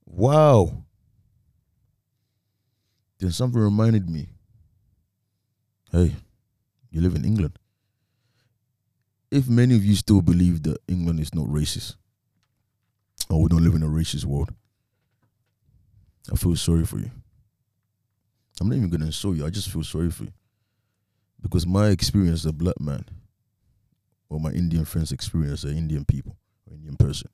Wow. 0.05 0.83
Then 3.19 3.31
something 3.31 3.61
reminded 3.61 4.09
me 4.09 4.29
hey, 5.91 6.13
you 6.91 7.01
live 7.01 7.15
in 7.15 7.23
England. 7.23 7.57
If 9.31 9.47
many 9.47 9.75
of 9.75 9.85
you 9.85 9.95
still 9.95 10.21
believe 10.21 10.63
that 10.63 10.77
England 10.87 11.19
is 11.19 11.33
not 11.33 11.45
racist, 11.45 11.95
or 13.29 13.41
we 13.41 13.49
don't 13.49 13.63
live 13.63 13.75
in 13.75 13.83
a 13.83 13.87
racist 13.87 14.25
world, 14.25 14.53
I 16.31 16.35
feel 16.35 16.55
sorry 16.55 16.85
for 16.85 16.97
you. 16.97 17.11
I'm 18.59 18.69
not 18.69 18.75
even 18.75 18.89
gonna 18.89 19.05
insult 19.05 19.37
you. 19.37 19.45
I 19.45 19.49
just 19.49 19.69
feel 19.69 19.83
sorry 19.83 20.11
for 20.11 20.25
you 20.25 20.33
because 21.41 21.67
my 21.67 21.89
experience 21.89 22.41
as 22.41 22.45
a 22.45 22.53
black 22.53 22.79
man, 22.79 23.05
or 24.29 24.39
my 24.39 24.51
Indian 24.51 24.85
friends' 24.85 25.11
experience 25.11 25.63
an 25.63 25.77
Indian 25.77 26.05
people 26.05 26.35
or 26.65 26.75
Indian 26.75 26.95
person, 26.95 27.29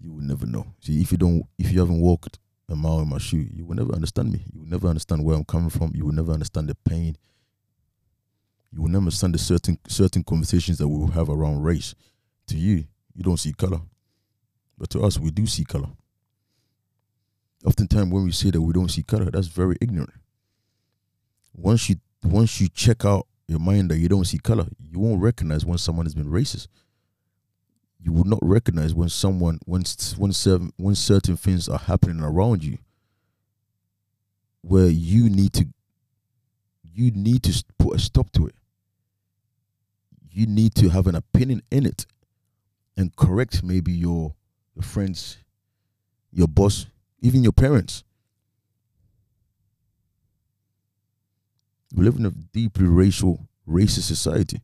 you 0.00 0.12
will 0.12 0.22
never 0.22 0.46
know. 0.46 0.66
See, 0.80 1.00
if 1.00 1.12
you 1.12 1.18
don't, 1.18 1.44
if 1.58 1.70
you 1.72 1.80
haven't 1.80 2.00
walked 2.00 2.38
a 2.68 2.76
mile 2.76 3.00
in 3.00 3.08
my 3.08 3.18
shoe, 3.18 3.46
you 3.54 3.64
will 3.64 3.76
never 3.76 3.92
understand 3.94 4.32
me. 4.32 4.44
You 4.52 4.60
will 4.60 4.68
never 4.68 4.88
understand 4.88 5.24
where 5.24 5.36
I'm 5.36 5.44
coming 5.44 5.70
from. 5.70 5.92
You 5.94 6.04
will 6.06 6.12
never 6.14 6.32
understand 6.32 6.68
the 6.68 6.74
pain 6.74 7.16
you 8.72 8.82
will 8.82 8.88
never 8.88 9.02
understand 9.02 9.34
the 9.34 9.38
certain 9.38 9.78
certain 9.88 10.22
conversations 10.22 10.78
that 10.78 10.88
we 10.88 10.98
will 10.98 11.10
have 11.12 11.28
around 11.28 11.62
race. 11.62 11.94
To 12.48 12.56
you, 12.56 12.84
you 13.14 13.22
don't 13.22 13.36
see 13.36 13.52
color, 13.52 13.80
but 14.78 14.90
to 14.90 15.02
us, 15.02 15.18
we 15.18 15.30
do 15.30 15.46
see 15.46 15.64
color. 15.64 15.90
oftentimes 17.64 18.10
when 18.12 18.24
we 18.24 18.32
say 18.32 18.50
that 18.50 18.60
we 18.60 18.72
don't 18.72 18.90
see 18.90 19.02
color, 19.02 19.30
that's 19.30 19.48
very 19.48 19.76
ignorant. 19.80 20.12
Once 21.54 21.88
you 21.88 21.96
once 22.22 22.60
you 22.60 22.68
check 22.68 23.04
out 23.04 23.26
your 23.48 23.58
mind 23.58 23.90
that 23.90 23.96
you 23.98 24.08
don't 24.08 24.26
see 24.26 24.38
color, 24.38 24.66
you 24.78 24.98
won't 25.00 25.22
recognize 25.22 25.64
when 25.64 25.78
someone 25.78 26.06
has 26.06 26.14
been 26.14 26.30
racist. 26.30 26.68
You 27.98 28.12
will 28.12 28.24
not 28.24 28.38
recognize 28.42 28.94
when 28.94 29.08
someone 29.08 29.58
when 29.64 29.82
when 30.16 30.32
certain 30.32 30.72
when 30.76 30.94
certain 30.94 31.36
things 31.36 31.68
are 31.68 31.78
happening 31.78 32.22
around 32.22 32.62
you 32.62 32.78
where 34.62 34.86
you 34.86 35.28
need 35.28 35.52
to 35.54 35.66
you 36.84 37.10
need 37.10 37.42
to 37.44 37.64
put 37.78 37.96
a 37.96 37.98
stop 37.98 38.30
to 38.32 38.46
it. 38.46 38.54
You 40.30 40.46
need 40.46 40.74
to 40.76 40.90
have 40.90 41.06
an 41.06 41.14
opinion 41.14 41.62
in 41.70 41.86
it 41.86 42.06
and 42.96 43.14
correct 43.16 43.64
maybe 43.64 43.92
your 43.92 44.34
your 44.74 44.82
friends, 44.82 45.38
your 46.30 46.46
boss, 46.46 46.86
even 47.20 47.42
your 47.42 47.52
parents. 47.52 48.04
We 51.94 52.04
live 52.04 52.16
in 52.16 52.26
a 52.26 52.30
deeply 52.30 52.86
racial, 52.86 53.48
racist 53.68 54.02
society. 54.02 54.60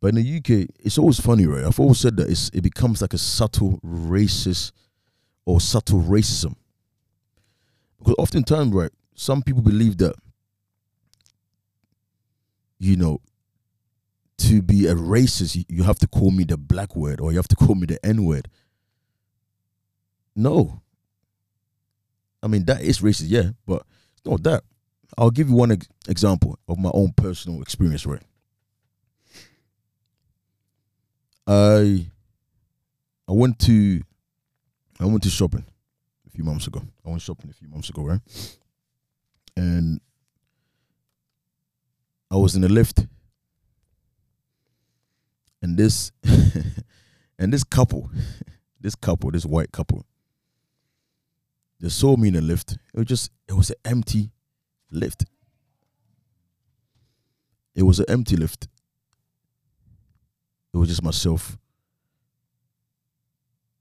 But 0.00 0.08
in 0.08 0.16
the 0.16 0.36
UK, 0.36 0.68
it's 0.80 0.98
always 0.98 1.20
funny, 1.20 1.46
right? 1.46 1.64
I've 1.64 1.80
always 1.80 2.00
said 2.00 2.16
that 2.18 2.28
it's 2.28 2.50
it 2.52 2.60
becomes 2.60 3.00
like 3.00 3.14
a 3.14 3.18
subtle 3.18 3.80
racist 3.84 4.72
or 5.46 5.60
subtle 5.60 6.00
racism. 6.00 6.56
Because 7.98 8.14
oftentimes, 8.18 8.72
right, 8.72 8.90
some 9.14 9.42
people 9.42 9.62
believe 9.62 9.96
that, 9.98 10.14
you 12.78 12.96
know, 12.96 13.20
to 14.38 14.60
be 14.60 14.86
a 14.86 14.94
racist, 14.94 15.64
you 15.68 15.82
have 15.84 15.98
to 16.00 16.08
call 16.08 16.30
me 16.30 16.44
the 16.44 16.58
black 16.58 16.94
word 16.94 17.20
or 17.20 17.30
you 17.30 17.38
have 17.38 17.48
to 17.48 17.56
call 17.56 17.74
me 17.74 17.86
the 17.86 18.04
N 18.04 18.24
word. 18.24 18.48
No. 20.36 20.82
I 22.42 22.46
mean, 22.46 22.64
that 22.66 22.82
is 22.82 23.00
racist, 23.00 23.26
yeah, 23.28 23.52
but 23.66 23.86
it's 24.12 24.26
not 24.26 24.42
that. 24.42 24.64
I'll 25.16 25.30
give 25.30 25.48
you 25.48 25.54
one 25.54 25.72
ex- 25.72 25.88
example 26.08 26.58
of 26.68 26.78
my 26.78 26.90
own 26.92 27.12
personal 27.16 27.62
experience, 27.62 28.06
right? 28.06 28.22
I 31.46 32.06
I 33.28 33.32
went 33.32 33.58
to 33.60 34.02
I 34.98 35.04
went 35.06 35.22
to 35.24 35.30
shopping 35.30 35.64
a 36.26 36.30
few 36.30 36.44
months 36.44 36.66
ago. 36.66 36.82
I 37.04 37.10
went 37.10 37.22
shopping 37.22 37.50
a 37.50 37.54
few 37.54 37.68
months 37.68 37.88
ago, 37.90 38.04
right? 38.04 38.20
And 39.56 40.00
I 42.30 42.36
was 42.36 42.56
in 42.56 42.62
the 42.62 42.68
lift 42.68 43.06
and 45.62 45.76
this 45.78 46.12
and 47.38 47.52
this 47.52 47.64
couple, 47.64 48.10
this 48.80 48.94
couple, 48.94 49.30
this 49.30 49.46
white 49.46 49.72
couple, 49.72 50.04
they 51.80 51.88
saw 51.88 52.16
me 52.16 52.28
in 52.28 52.34
the 52.34 52.42
lift. 52.42 52.72
It 52.72 52.98
was 52.98 53.06
just 53.06 53.30
it 53.48 53.54
was 53.54 53.70
an 53.70 53.76
empty 53.84 54.30
lift. 54.90 55.24
It 57.74 57.82
was 57.82 57.98
an 57.98 58.06
empty 58.08 58.36
lift. 58.36 58.68
It 60.72 60.76
was 60.76 60.88
just 60.88 61.02
myself 61.02 61.56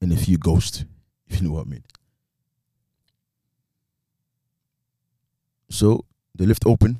and 0.02 0.12
a 0.12 0.18
few 0.18 0.38
ghosts, 0.38 0.86
if 1.28 1.42
you 1.42 1.48
know 1.48 1.54
what 1.56 1.66
I 1.68 1.70
mean. 1.70 1.84
So 5.70 6.06
the 6.36 6.46
lift 6.46 6.66
opened 6.66 7.00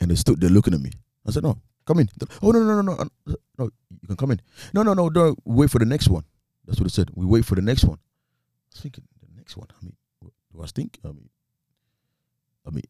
and 0.00 0.10
they 0.10 0.14
stood 0.14 0.40
there 0.40 0.48
looking 0.50 0.74
at 0.74 0.80
me. 0.80 0.90
I 1.26 1.30
said, 1.32 1.42
No, 1.42 1.58
come 1.86 1.98
in. 1.98 2.08
Oh 2.42 2.50
no, 2.50 2.60
no, 2.60 2.80
no, 2.80 2.94
no, 3.26 3.36
no, 3.58 3.70
you 4.00 4.06
can 4.06 4.16
come 4.16 4.30
in. 4.30 4.40
No, 4.72 4.82
no, 4.82 4.94
no, 4.94 5.10
don't 5.10 5.38
wait 5.44 5.70
for 5.70 5.78
the 5.78 5.84
next 5.84 6.08
one. 6.08 6.24
That's 6.66 6.78
what 6.80 6.86
it 6.86 6.94
said. 6.94 7.10
We 7.14 7.26
wait 7.26 7.44
for 7.44 7.54
the 7.54 7.62
next 7.62 7.84
one. 7.84 7.98
I 7.98 8.72
was 8.72 8.80
thinking, 8.80 9.04
the 9.20 9.36
next 9.36 9.56
one. 9.56 9.68
I 9.70 9.84
mean, 9.84 9.96
do 10.22 10.62
I 10.62 10.66
think? 10.66 10.98
I 11.04 11.08
mean, 11.08 11.28
I 12.68 12.70
mean, 12.70 12.82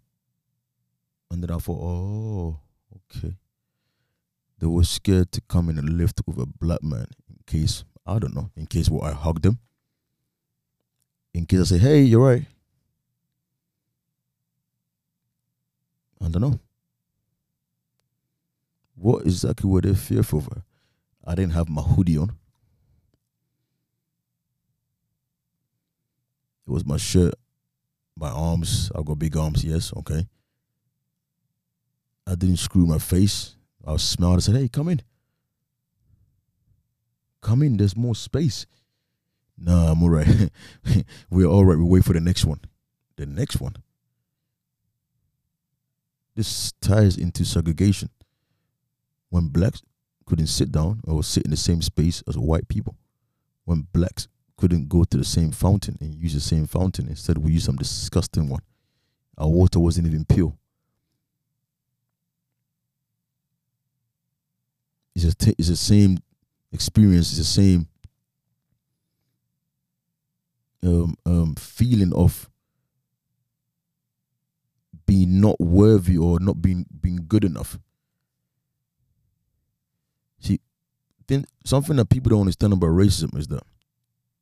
and 1.30 1.42
then 1.42 1.52
I 1.52 1.58
thought, 1.58 1.80
oh, 1.80 2.58
okay. 2.96 3.34
They 4.58 4.66
were 4.66 4.82
scared 4.82 5.30
to 5.32 5.40
come 5.42 5.70
in 5.70 5.78
and 5.78 5.96
lift 5.96 6.20
with 6.26 6.38
a 6.38 6.46
black 6.46 6.82
man 6.82 7.06
in 7.28 7.36
case, 7.46 7.84
I 8.04 8.18
don't 8.18 8.34
know, 8.34 8.50
in 8.56 8.66
case 8.66 8.90
what 8.90 9.04
I 9.04 9.14
hugged 9.14 9.44
them. 9.44 9.60
In 11.32 11.46
case 11.46 11.60
I 11.60 11.64
say, 11.64 11.78
hey, 11.78 12.00
you're 12.00 12.26
right. 12.26 12.44
I 16.20 16.28
don't 16.28 16.42
know. 16.42 16.58
What 18.96 19.22
exactly 19.22 19.70
were 19.70 19.80
they 19.80 19.94
fearful 19.94 20.40
of? 20.40 20.62
I 21.24 21.36
didn't 21.36 21.52
have 21.52 21.68
my 21.68 21.82
hoodie 21.82 22.18
on. 22.18 22.30
It 26.66 26.70
was 26.70 26.84
my 26.84 26.96
shirt, 26.96 27.34
my 28.18 28.30
arms. 28.30 28.90
I've 28.94 29.04
got 29.04 29.18
big 29.18 29.36
arms, 29.36 29.64
yes, 29.64 29.92
okay. 29.96 30.26
I 32.26 32.34
didn't 32.34 32.58
screw 32.58 32.86
my 32.86 32.98
face. 32.98 33.54
I 33.86 33.92
was 33.92 34.02
smart. 34.02 34.36
I 34.36 34.40
said, 34.40 34.56
hey, 34.56 34.68
come 34.68 34.88
in. 34.88 35.00
Come 37.40 37.62
in, 37.62 37.76
there's 37.76 37.96
more 37.96 38.14
space. 38.14 38.66
Nah, 39.56 39.92
I'm 39.92 40.02
all 40.02 40.10
right. 40.10 40.50
We're 41.30 41.46
all 41.46 41.64
right. 41.64 41.78
We 41.78 41.84
wait 41.84 42.04
for 42.04 42.12
the 42.12 42.20
next 42.20 42.44
one. 42.44 42.60
The 43.16 43.26
next 43.26 43.60
one. 43.60 43.76
This 46.36 46.72
ties 46.80 47.16
into 47.16 47.44
segregation. 47.44 48.10
When 49.30 49.48
blacks 49.48 49.82
couldn't 50.26 50.46
sit 50.46 50.70
down 50.70 51.00
or 51.04 51.24
sit 51.24 51.44
in 51.44 51.50
the 51.50 51.56
same 51.56 51.82
space 51.82 52.22
as 52.28 52.38
white 52.38 52.68
people, 52.68 52.96
when 53.64 53.88
blacks 53.92 54.28
couldn't 54.58 54.88
go 54.88 55.04
to 55.04 55.16
the 55.16 55.24
same 55.24 55.52
fountain 55.52 55.96
and 56.00 56.14
use 56.14 56.34
the 56.34 56.40
same 56.40 56.66
fountain, 56.66 57.08
instead 57.08 57.38
we 57.38 57.52
use 57.52 57.64
some 57.64 57.76
disgusting 57.76 58.48
one. 58.48 58.60
Our 59.38 59.48
water 59.48 59.78
wasn't 59.78 60.08
even 60.08 60.24
pure. 60.24 60.52
It's, 65.14 65.24
a 65.24 65.34
t- 65.34 65.54
it's 65.56 65.68
the 65.68 65.76
same 65.76 66.18
experience, 66.72 67.30
it's 67.30 67.38
the 67.38 67.44
same 67.44 67.86
um, 70.82 71.14
um, 71.24 71.54
feeling 71.54 72.12
of 72.12 72.50
being 75.06 75.40
not 75.40 75.58
worthy 75.60 76.18
or 76.18 76.38
not 76.38 76.60
being 76.60 76.84
being 77.00 77.24
good 77.26 77.44
enough. 77.44 77.78
See, 80.40 80.60
then 81.26 81.46
something 81.64 81.96
that 81.96 82.10
people 82.10 82.30
don't 82.30 82.40
understand 82.40 82.72
about 82.72 82.90
racism 82.90 83.36
is 83.36 83.48
that 83.48 83.62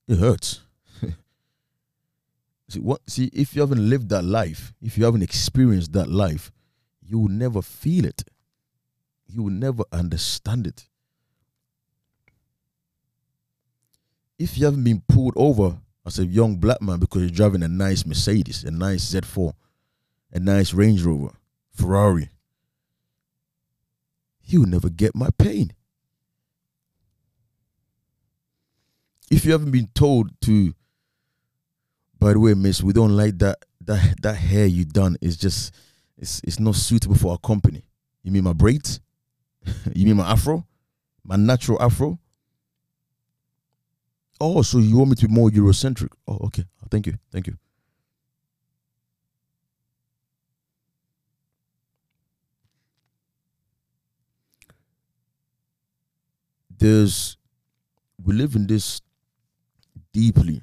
it 0.08 0.18
hurts. 0.18 0.60
see 2.68 2.80
what? 2.80 3.00
See, 3.08 3.30
if 3.32 3.54
you 3.54 3.60
haven't 3.60 3.88
lived 3.88 4.08
that 4.10 4.24
life, 4.24 4.72
if 4.82 4.96
you 4.96 5.04
haven't 5.04 5.22
experienced 5.22 5.92
that 5.92 6.08
life, 6.08 6.52
you 7.02 7.18
will 7.18 7.28
never 7.28 7.62
feel 7.62 8.04
it. 8.04 8.24
You 9.26 9.44
will 9.44 9.52
never 9.52 9.84
understand 9.92 10.66
it. 10.66 10.86
If 14.38 14.58
you 14.58 14.66
haven't 14.66 14.84
been 14.84 15.02
pulled 15.08 15.34
over 15.36 15.78
as 16.04 16.18
a 16.18 16.26
young 16.26 16.56
black 16.56 16.80
man 16.82 17.00
because 17.00 17.22
you're 17.22 17.30
driving 17.30 17.62
a 17.62 17.68
nice 17.68 18.04
Mercedes, 18.04 18.64
a 18.64 18.70
nice 18.70 19.12
Z4, 19.12 19.52
a 20.32 20.38
nice 20.38 20.72
Range 20.74 21.02
Rover, 21.02 21.32
Ferrari, 21.74 22.28
you 24.44 24.60
will 24.60 24.68
never 24.68 24.88
get 24.88 25.14
my 25.14 25.30
pain. 25.38 25.72
If 29.30 29.44
you 29.44 29.52
haven't 29.52 29.72
been 29.72 29.88
told 29.94 30.30
to, 30.42 30.74
by 32.18 32.32
the 32.32 32.40
way, 32.40 32.54
miss, 32.54 32.82
we 32.82 32.92
don't 32.92 33.16
like 33.16 33.38
that 33.38 33.58
that 33.82 34.22
that 34.22 34.34
hair 34.36 34.66
you 34.66 34.84
done 34.84 35.16
is 35.20 35.36
just 35.36 35.74
it's 36.16 36.40
it's 36.44 36.60
not 36.60 36.74
suitable 36.74 37.16
for 37.16 37.32
our 37.32 37.38
company. 37.38 37.84
You 38.22 38.32
mean 38.32 38.44
my 38.44 38.52
braids? 38.52 39.00
you 39.94 40.06
mean 40.06 40.16
my 40.16 40.30
afro? 40.30 40.66
My 41.24 41.36
natural 41.36 41.80
afro? 41.82 42.18
Oh, 44.40 44.62
so 44.62 44.78
you 44.78 44.98
want 44.98 45.11
me 45.11 45.16
to 45.16 45.28
be 45.28 45.34
more 45.34 45.51
Eurocentric? 45.51 46.11
Oh, 46.28 46.38
okay. 46.46 46.64
Thank 46.90 47.07
you. 47.07 47.14
Thank 47.32 47.46
you. 47.46 47.57
There's, 56.78 57.38
we 58.22 58.34
live 58.34 58.55
in 58.55 58.66
this 58.66 59.01
deeply 60.16 60.62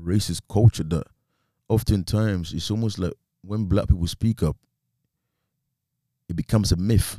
racist 0.00 0.42
culture 0.48 0.84
that 0.84 1.04
oftentimes 1.68 2.52
it's 2.52 2.70
almost 2.70 2.96
like 2.96 3.12
when 3.42 3.64
black 3.64 3.88
people 3.88 4.06
speak 4.06 4.40
up, 4.40 4.56
it 6.28 6.36
becomes 6.36 6.70
a 6.70 6.76
myth. 6.76 7.18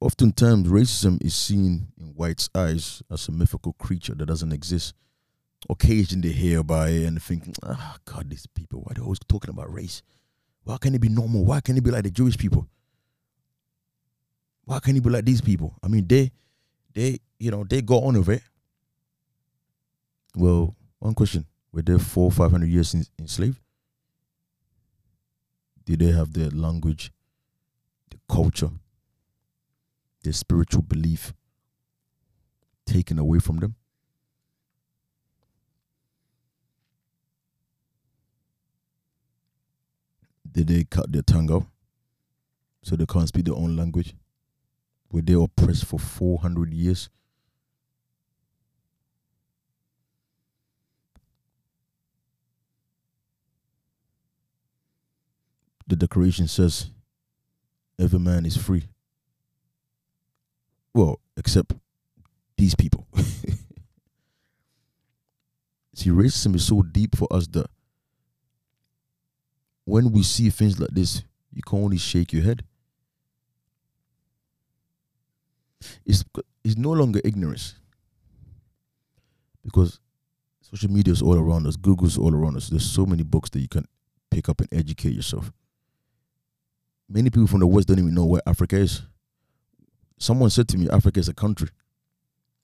Oftentimes, 0.00 0.68
racism 0.68 1.22
is 1.22 1.34
seen 1.34 1.88
in 2.00 2.14
whites' 2.14 2.48
eyes 2.54 3.02
as 3.10 3.26
a 3.28 3.32
mythical 3.32 3.72
creature 3.72 4.14
that 4.14 4.26
doesn't 4.26 4.52
exist. 4.52 4.94
Occasionally, 5.68 6.28
they 6.28 6.34
hear 6.34 6.60
about 6.60 6.90
it 6.90 7.04
and 7.06 7.20
think, 7.20 7.52
"Ah, 7.64 7.96
oh, 7.96 8.00
God, 8.04 8.30
these 8.30 8.46
people, 8.46 8.80
why 8.80 8.92
are 8.92 8.94
they 8.94 9.02
always 9.02 9.18
talking 9.28 9.50
about 9.50 9.72
race? 9.72 10.02
Why 10.62 10.78
can't 10.78 10.94
it 10.94 11.00
be 11.00 11.08
normal? 11.08 11.44
Why 11.44 11.60
can't 11.60 11.76
it 11.76 11.82
be 11.82 11.90
like 11.90 12.04
the 12.04 12.10
Jewish 12.10 12.38
people? 12.38 12.68
Why 14.70 14.78
can't 14.78 14.96
it 14.96 15.00
be 15.00 15.10
like 15.10 15.24
these 15.24 15.40
people? 15.40 15.74
I 15.82 15.88
mean, 15.88 16.06
they, 16.06 16.30
they, 16.94 17.18
you 17.40 17.50
know, 17.50 17.64
they 17.64 17.82
go 17.82 18.02
on 18.02 18.16
with 18.16 18.28
it. 18.28 18.42
Well, 20.36 20.76
one 21.00 21.12
question: 21.12 21.44
Were 21.72 21.82
they 21.82 21.98
four, 21.98 22.30
five 22.30 22.52
hundred 22.52 22.68
years 22.68 22.94
enslaved? 23.18 23.58
Did 25.84 25.98
they 25.98 26.12
have 26.12 26.32
their 26.32 26.50
language, 26.50 27.10
the 28.10 28.18
culture, 28.32 28.70
their 30.22 30.32
spiritual 30.32 30.82
belief 30.82 31.34
taken 32.86 33.18
away 33.18 33.40
from 33.40 33.56
them? 33.56 33.74
Did 40.48 40.68
they 40.68 40.84
cut 40.84 41.10
their 41.10 41.22
tongue 41.22 41.50
off 41.50 41.66
so 42.84 42.94
they 42.94 43.06
can't 43.06 43.26
speak 43.26 43.46
their 43.46 43.56
own 43.56 43.74
language? 43.74 44.14
Were 45.12 45.22
they 45.22 45.32
oppressed 45.32 45.86
for 45.86 45.98
400 45.98 46.72
years? 46.72 47.10
The 55.86 55.96
declaration 55.96 56.46
says 56.46 56.90
every 57.98 58.20
man 58.20 58.46
is 58.46 58.56
free. 58.56 58.84
Well, 60.94 61.20
except 61.36 61.74
these 62.56 62.76
people. 62.76 63.08
See, 65.94 66.10
racism 66.10 66.54
is 66.54 66.64
so 66.66 66.82
deep 66.82 67.16
for 67.16 67.26
us 67.32 67.48
that 67.48 67.66
when 69.84 70.12
we 70.12 70.22
see 70.22 70.48
things 70.50 70.78
like 70.78 70.90
this, 70.90 71.24
you 71.52 71.62
can 71.62 71.82
only 71.82 71.98
shake 71.98 72.32
your 72.32 72.44
head. 72.44 72.62
It's 76.04 76.24
it's 76.64 76.76
no 76.76 76.90
longer 76.90 77.20
ignorance 77.24 77.74
because 79.64 80.00
social 80.60 80.90
media 80.90 81.12
is 81.12 81.22
all 81.22 81.38
around 81.38 81.66
us, 81.66 81.76
Google's 81.76 82.18
all 82.18 82.34
around 82.34 82.56
us. 82.56 82.68
There's 82.68 82.88
so 82.88 83.06
many 83.06 83.22
books 83.22 83.50
that 83.50 83.60
you 83.60 83.68
can 83.68 83.86
pick 84.30 84.48
up 84.48 84.60
and 84.60 84.68
educate 84.72 85.14
yourself. 85.14 85.52
Many 87.08 87.30
people 87.30 87.48
from 87.48 87.60
the 87.60 87.66
West 87.66 87.88
don't 87.88 87.98
even 87.98 88.14
know 88.14 88.24
where 88.24 88.42
Africa 88.46 88.76
is. 88.76 89.02
Someone 90.18 90.50
said 90.50 90.68
to 90.68 90.78
me, 90.78 90.88
Africa 90.88 91.18
is 91.18 91.28
a 91.28 91.34
country. 91.34 91.70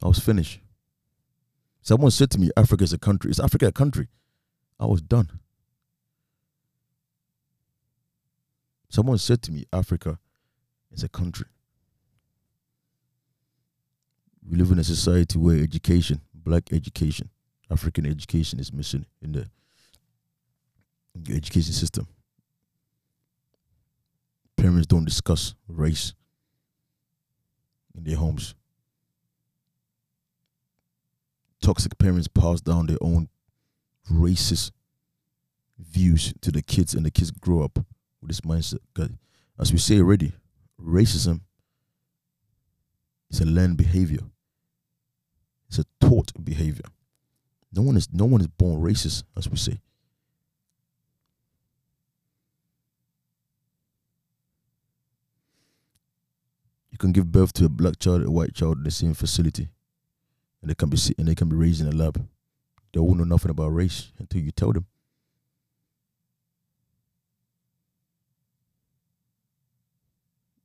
I 0.03 0.09
was 0.09 0.19
finished. 0.19 0.61
Someone 1.83 2.11
said 2.11 2.31
to 2.33 2.39
me, 2.39 2.51
Africa 2.57 2.85
is 2.85 2.93
a 2.93 2.99
country. 2.99 3.31
Is 3.31 3.41
Africa 3.41 3.69
a 3.69 3.73
country? 3.73 4.09
I 4.79 4.87
was 4.87 5.01
done. 5.01 5.41
Someone 8.89 9.19
said 9.19 9.43
to 9.43 9.53
me, 9.53 9.65
Africa 9.73 10.19
is 10.93 11.03
a 11.03 11.09
country. 11.09 11.47
We 14.49 14.57
live 14.57 14.71
in 14.71 14.79
a 14.79 14.85
society 14.85 15.39
where 15.39 15.61
education, 15.63 16.21
black 16.33 16.73
education, 16.73 17.31
African 17.71 18.07
education 18.07 18.61
is 18.61 18.73
missing 18.73 19.05
in 19.21 19.33
the, 19.33 19.49
in 21.15 21.25
the 21.25 21.35
education 21.35 21.73
system. 21.73 22.07
Parents 24.57 24.87
don't 24.87 25.05
discuss 25.05 25.55
race 25.67 26.15
in 27.97 28.05
their 28.05 28.17
homes. 28.17 28.55
Toxic 31.61 31.99
parents 31.99 32.29
pass 32.29 32.61
down 32.61 32.87
their 32.87 32.99
own 33.01 33.29
racist 34.13 34.71
views 35.79 36.33
to 36.41 36.53
the 36.53 36.63
kids, 36.63 36.95
and 36.95 37.05
the 37.05 37.11
kids 37.11 37.33
grow 37.33 37.65
up 37.65 37.79
with 38.21 38.29
this 38.29 38.43
mindset. 38.43 38.79
As 39.59 39.73
we 39.73 39.79
say 39.79 39.99
already, 39.99 40.33
racism 40.81 41.41
is 43.29 43.41
a 43.41 43.45
learned 43.45 43.77
behavior. 43.77 44.21
It's 45.69 45.79
a 45.79 45.85
taught 46.01 46.33
behavior. 46.43 46.85
No 47.73 47.83
one 47.83 47.97
is 47.97 48.09
no 48.13 48.25
one 48.25 48.41
is 48.41 48.47
born 48.47 48.81
racist, 48.81 49.25
as 49.37 49.49
we 49.49 49.57
say. 49.57 49.81
You 56.91 56.99
can 56.99 57.13
give 57.13 57.31
birth 57.31 57.53
to 57.55 57.67
a 57.67 57.69
black 57.69 57.99
child, 57.99 58.23
a 58.23 58.31
white 58.31 58.55
child 58.55 58.79
in 58.79 58.85
the 58.85 58.91
same 58.91 59.13
facility, 59.13 59.69
and 60.63 60.71
they 60.71 60.75
can 60.75 60.89
be 60.89 60.97
and 61.19 61.29
they 61.29 61.35
can 61.35 61.49
be 61.49 61.57
raised 61.57 61.81
in 61.81 61.89
a 61.89 61.93
lab. 61.93 62.27
They 62.95 63.01
won't 63.01 63.19
know 63.19 63.25
nothing 63.25 63.51
about 63.51 63.75
race 63.75 64.13
until 64.19 64.41
you 64.41 64.53
tell 64.53 64.73
them. 64.73 64.87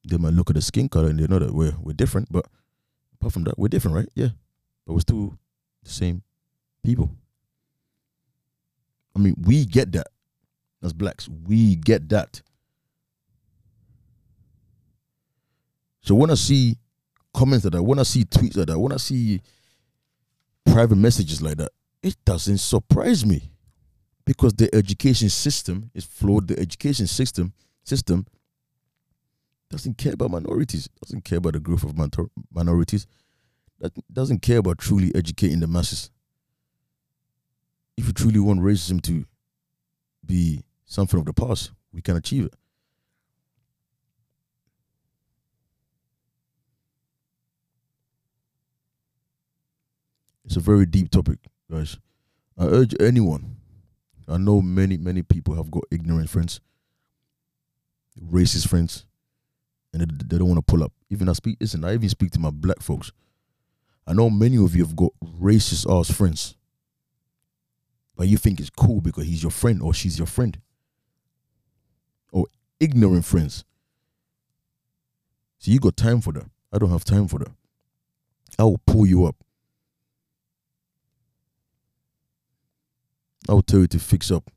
They 0.08 0.18
might 0.18 0.34
look 0.34 0.49
at 0.49 0.56
the 0.56 0.62
skin 0.62 0.88
color 0.88 1.10
and 1.10 1.20
they 1.20 1.28
know 1.28 1.39
that 1.39 1.54
we're 1.54 1.76
we're 1.82 1.93
different, 1.93 2.32
but 2.32 2.45
apart 3.16 3.34
from 3.34 3.43
that, 3.43 3.60
we're 3.60 3.68
different, 3.68 3.95
right? 3.97 4.10
Yeah 4.16 4.30
but 4.86 4.94
we're 4.94 5.00
still 5.00 5.38
the 5.84 5.90
same 5.90 6.24
people. 6.84 7.12
I 9.16 9.20
mean, 9.20 9.36
we 9.46 9.66
get 9.66 9.92
that 9.94 10.08
as 10.84 10.94
blacks. 10.94 11.28
We 11.28 11.76
get 11.76 12.10
that. 12.10 12.42
So 16.02 16.16
when 16.16 16.32
I 16.32 16.36
see 16.36 16.78
comments 17.34 17.66
like 17.66 17.74
that, 17.74 17.84
when 17.84 18.00
I 18.00 18.04
see 18.04 18.24
tweets 18.24 18.58
like 18.58 18.68
that, 18.68 18.80
when 18.80 18.92
I 18.92 18.98
see 18.98 19.42
private 20.66 20.96
messages 20.96 21.42
like 21.42 21.58
that, 21.58 21.72
it 22.02 22.16
doesn't 22.26 22.58
surprise 22.58 23.26
me 23.26 23.52
because 24.26 24.54
the 24.54 24.74
education 24.74 25.30
system 25.30 25.92
is 25.94 26.06
flawed. 26.06 26.48
The 26.48 26.60
education 26.60 27.06
system 27.08 27.54
system 27.84 28.26
doesn't 29.70 29.98
care 29.98 30.14
about 30.14 30.32
minorities, 30.32 30.90
doesn't 31.04 31.24
care 31.24 31.38
about 31.38 31.54
the 31.54 31.60
growth 31.60 31.84
of 31.84 31.96
minorities, 32.52 33.08
that 33.82 33.92
doesn't 34.14 34.42
care 34.42 34.60
about 34.60 34.78
truly 34.78 35.12
educating 35.16 35.60
the 35.60 35.68
masses. 35.68 36.12
If 37.98 38.06
you 38.08 38.14
truly 38.14 38.40
want 38.40 38.62
racism 38.62 39.02
to 39.04 39.26
be 40.26 40.64
something 40.86 41.20
of 41.20 41.26
the 41.26 41.34
past, 41.34 41.72
we 41.92 42.02
can 42.02 42.16
achieve 42.16 42.46
it. 42.46 42.54
It's 50.46 50.56
a 50.58 50.60
very 50.60 50.86
deep 50.86 51.10
topic, 51.10 51.40
guys. 51.70 51.98
I 52.58 52.66
urge 52.66 52.94
anyone. 53.00 53.56
I 54.28 54.38
know 54.38 54.62
many, 54.62 54.98
many 54.98 55.24
people 55.24 55.56
have 55.56 55.72
got 55.72 55.86
ignorant 55.90 56.30
friends, 56.30 56.62
racist 58.32 58.68
friends, 58.68 59.06
and 59.92 60.02
they, 60.02 60.06
they 60.26 60.38
don't 60.38 60.50
want 60.50 60.58
to 60.60 60.72
pull 60.72 60.84
up. 60.84 60.94
Even 61.10 61.30
I 61.30 61.34
speak, 61.34 61.58
listen, 61.60 61.84
I 61.84 61.94
even 61.94 62.10
speak 62.10 62.32
to 62.32 62.40
my 62.40 62.52
black 62.52 62.82
folks. 62.82 63.12
I 64.08 64.14
know 64.14 64.30
many 64.30 64.58
of 64.58 64.76
you 64.76 64.84
have 64.84 64.95
got 64.95 65.12
racist 65.24 65.89
ass 65.89 66.12
friends, 66.12 66.56
but 68.16 68.28
you 68.28 68.38
think 68.38 68.60
it's 68.60 68.70
cool 68.70 69.02
because 69.02 69.26
he's 69.26 69.43
your 69.43 69.52
friend 69.52 69.82
or 69.82 69.93
she's 69.93 70.18
your 70.18 70.28
friend, 70.28 70.60
or 72.32 72.47
ignorant 72.80 73.26
friends. 73.26 73.64
So 75.60 75.72
you 75.72 75.80
got 75.80 75.95
time 75.95 76.22
for 76.22 76.34
that. 76.34 76.49
I 76.74 76.80
don't 76.80 76.89
have 76.89 77.04
time 77.04 77.28
for 77.28 77.39
that. 77.39 77.52
I 78.58 78.64
will 78.64 78.82
pull 78.86 79.06
you 79.06 79.26
up. 79.26 79.36
I 83.47 83.54
will 83.54 83.62
tell 83.62 83.80
you 83.80 83.88
to 83.88 83.99
fix 83.99 84.32
up. 84.32 84.49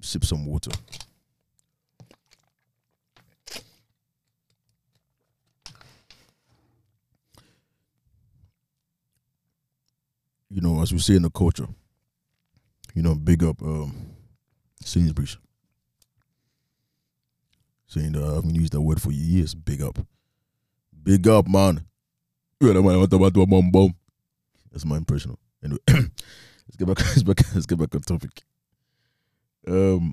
Sip 0.00 0.24
some 0.24 0.46
water. 0.46 0.72
You 10.52 10.60
know, 10.60 10.82
as 10.82 10.92
we 10.92 10.98
say 10.98 11.16
in 11.16 11.22
the 11.22 11.30
culture, 11.30 11.66
you 12.94 13.02
know, 13.02 13.14
big 13.14 13.42
up 13.42 13.60
um, 13.62 13.94
Sainsbury's. 14.84 15.38
Saying 17.86 18.12
that 18.12 18.22
I 18.22 18.34
haven't 18.34 18.54
used 18.54 18.72
that 18.74 18.80
word 18.80 19.00
for 19.00 19.12
years. 19.12 19.54
Big 19.54 19.82
up. 19.82 19.98
Big 21.02 21.26
up, 21.26 21.48
man. 21.48 21.86
That's 22.60 22.74
my 24.84 24.96
impression. 24.96 25.36
Anyway, 25.64 25.80
let's 25.88 26.76
get 26.78 26.86
back. 26.86 26.98
Let's, 27.00 27.22
back, 27.22 27.54
let's 27.54 27.66
get 27.66 27.78
back 27.78 27.94
on 27.94 28.00
topic. 28.02 28.42
Um, 29.66 30.12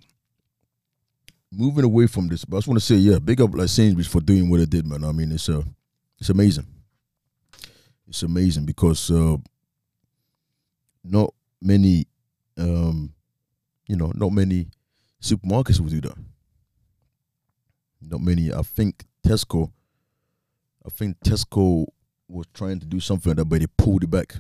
moving 1.52 1.86
away 1.86 2.08
from 2.08 2.28
this, 2.28 2.46
but 2.46 2.58
I 2.58 2.60
just 2.60 2.68
want 2.68 2.80
to 2.80 2.86
say, 2.86 2.96
yeah, 2.96 3.20
big 3.20 3.42
up 3.42 3.54
like 3.54 3.70
Sainsbury's 3.70 4.08
for 4.08 4.22
doing 4.22 4.50
what 4.50 4.60
it 4.60 4.70
did, 4.70 4.86
man. 4.86 5.04
I 5.04 5.12
mean, 5.12 5.32
it's 5.32 5.50
uh, 5.50 5.64
it's 6.20 6.30
amazing. 6.30 6.68
It's 8.08 8.24
amazing 8.24 8.66
because 8.66 9.10
uh, 9.10 9.38
not 11.10 11.34
many, 11.62 12.06
um, 12.58 13.14
you 13.88 13.96
know, 13.96 14.12
not 14.16 14.32
many 14.32 14.68
supermarkets 15.22 15.80
will 15.80 15.90
do 15.90 16.02
that. 16.02 16.18
Not 18.02 18.22
many. 18.22 18.54
I 18.54 18.62
think 18.62 19.06
Tesco. 19.26 19.72
I 20.86 20.90
think 20.90 21.20
Tesco 21.20 21.88
was 22.28 22.46
trying 22.54 22.80
to 22.80 22.86
do 22.86 23.00
something 23.00 23.32
like 23.32 23.38
that, 23.38 23.46
but 23.46 23.60
they 23.60 23.68
pulled 23.78 24.04
it 24.04 24.12
back 24.12 24.36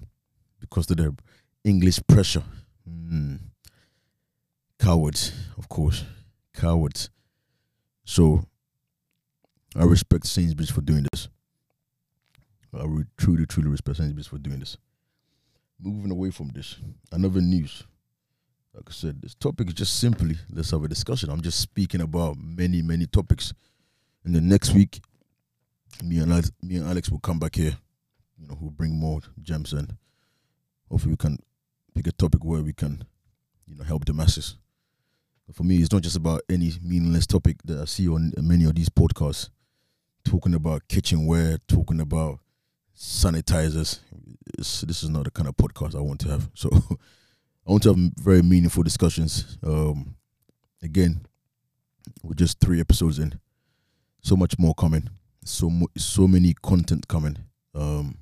because 0.59 0.89
of 0.91 0.97
the 0.97 1.15
English 1.63 1.99
pressure. 2.07 2.43
Mm. 2.89 3.39
Cowards, 4.79 5.33
of 5.57 5.67
course, 5.67 6.05
cowards. 6.53 7.09
So 8.05 8.45
I 9.75 9.83
respect 9.83 10.25
Sainsbury's 10.25 10.71
for 10.71 10.81
doing 10.81 11.05
this. 11.11 11.27
I 12.73 12.85
truly, 13.17 13.45
truly 13.45 13.69
respect 13.69 13.97
Sainsbury's 13.97 14.27
for 14.27 14.37
doing 14.37 14.59
this. 14.59 14.77
Moving 15.81 16.11
away 16.11 16.29
from 16.29 16.49
this, 16.49 16.75
another 17.11 17.41
news. 17.41 17.83
Like 18.73 18.83
I 18.87 18.91
said, 18.91 19.21
this 19.21 19.33
topic 19.33 19.69
is 19.69 19.73
just 19.73 19.99
simply 19.99 20.35
let's 20.51 20.71
have 20.71 20.83
a 20.83 20.87
discussion. 20.87 21.29
I'm 21.29 21.41
just 21.41 21.59
speaking 21.59 22.01
about 22.01 22.37
many, 22.37 22.81
many 22.81 23.05
topics. 23.05 23.53
And 24.25 24.35
the 24.35 24.41
next 24.41 24.73
week, 24.73 25.01
me 26.03 26.19
and 26.19 26.31
Alex, 26.31 26.51
me 26.61 26.75
and 26.75 26.87
Alex 26.87 27.09
will 27.09 27.19
come 27.19 27.39
back 27.39 27.55
here. 27.55 27.77
You 28.37 28.47
know, 28.47 28.57
we'll 28.59 28.71
bring 28.71 28.93
more 28.93 29.21
gems 29.41 29.73
and 29.73 29.95
hopefully 30.89 31.11
we 31.13 31.17
can 31.17 31.37
pick 31.95 32.07
a 32.07 32.11
topic 32.11 32.43
where 32.43 32.61
we 32.61 32.73
can, 32.73 33.05
you 33.65 33.75
know, 33.75 33.83
help 33.83 34.05
the 34.05 34.13
masses. 34.13 34.55
But 35.47 35.55
for 35.55 35.63
me, 35.63 35.77
it's 35.77 35.91
not 35.91 36.03
just 36.03 36.15
about 36.15 36.41
any 36.49 36.73
meaningless 36.81 37.25
topic 37.25 37.57
that 37.65 37.79
I 37.79 37.85
see 37.85 38.07
on 38.07 38.33
many 38.37 38.65
of 38.65 38.75
these 38.75 38.89
podcasts, 38.89 39.49
talking 40.23 40.53
about 40.53 40.87
kitchenware, 40.87 41.57
talking 41.67 41.99
about 41.99 42.39
sanitizers. 42.99 43.99
It's, 44.57 44.81
this 44.81 45.03
is 45.03 45.09
not 45.09 45.23
the 45.23 45.31
kind 45.31 45.47
of 45.47 45.55
podcast 45.55 45.95
I 45.95 46.01
want 46.01 46.19
to 46.21 46.29
have. 46.29 46.49
So 46.53 46.69
I 47.67 47.71
want 47.71 47.83
to 47.83 47.89
have 47.89 48.11
very 48.17 48.41
meaningful 48.41 48.83
discussions. 48.83 49.57
Um, 49.63 50.15
again, 50.83 51.21
we're 52.23 52.33
just 52.33 52.59
three 52.59 52.81
episodes 52.81 53.19
in. 53.19 53.39
So 54.21 54.35
much 54.35 54.59
more 54.59 54.73
coming. 54.73 55.09
So 55.45 55.71
so 55.97 56.27
many 56.27 56.53
content 56.61 57.07
coming. 57.07 57.37
Um, 57.73 58.17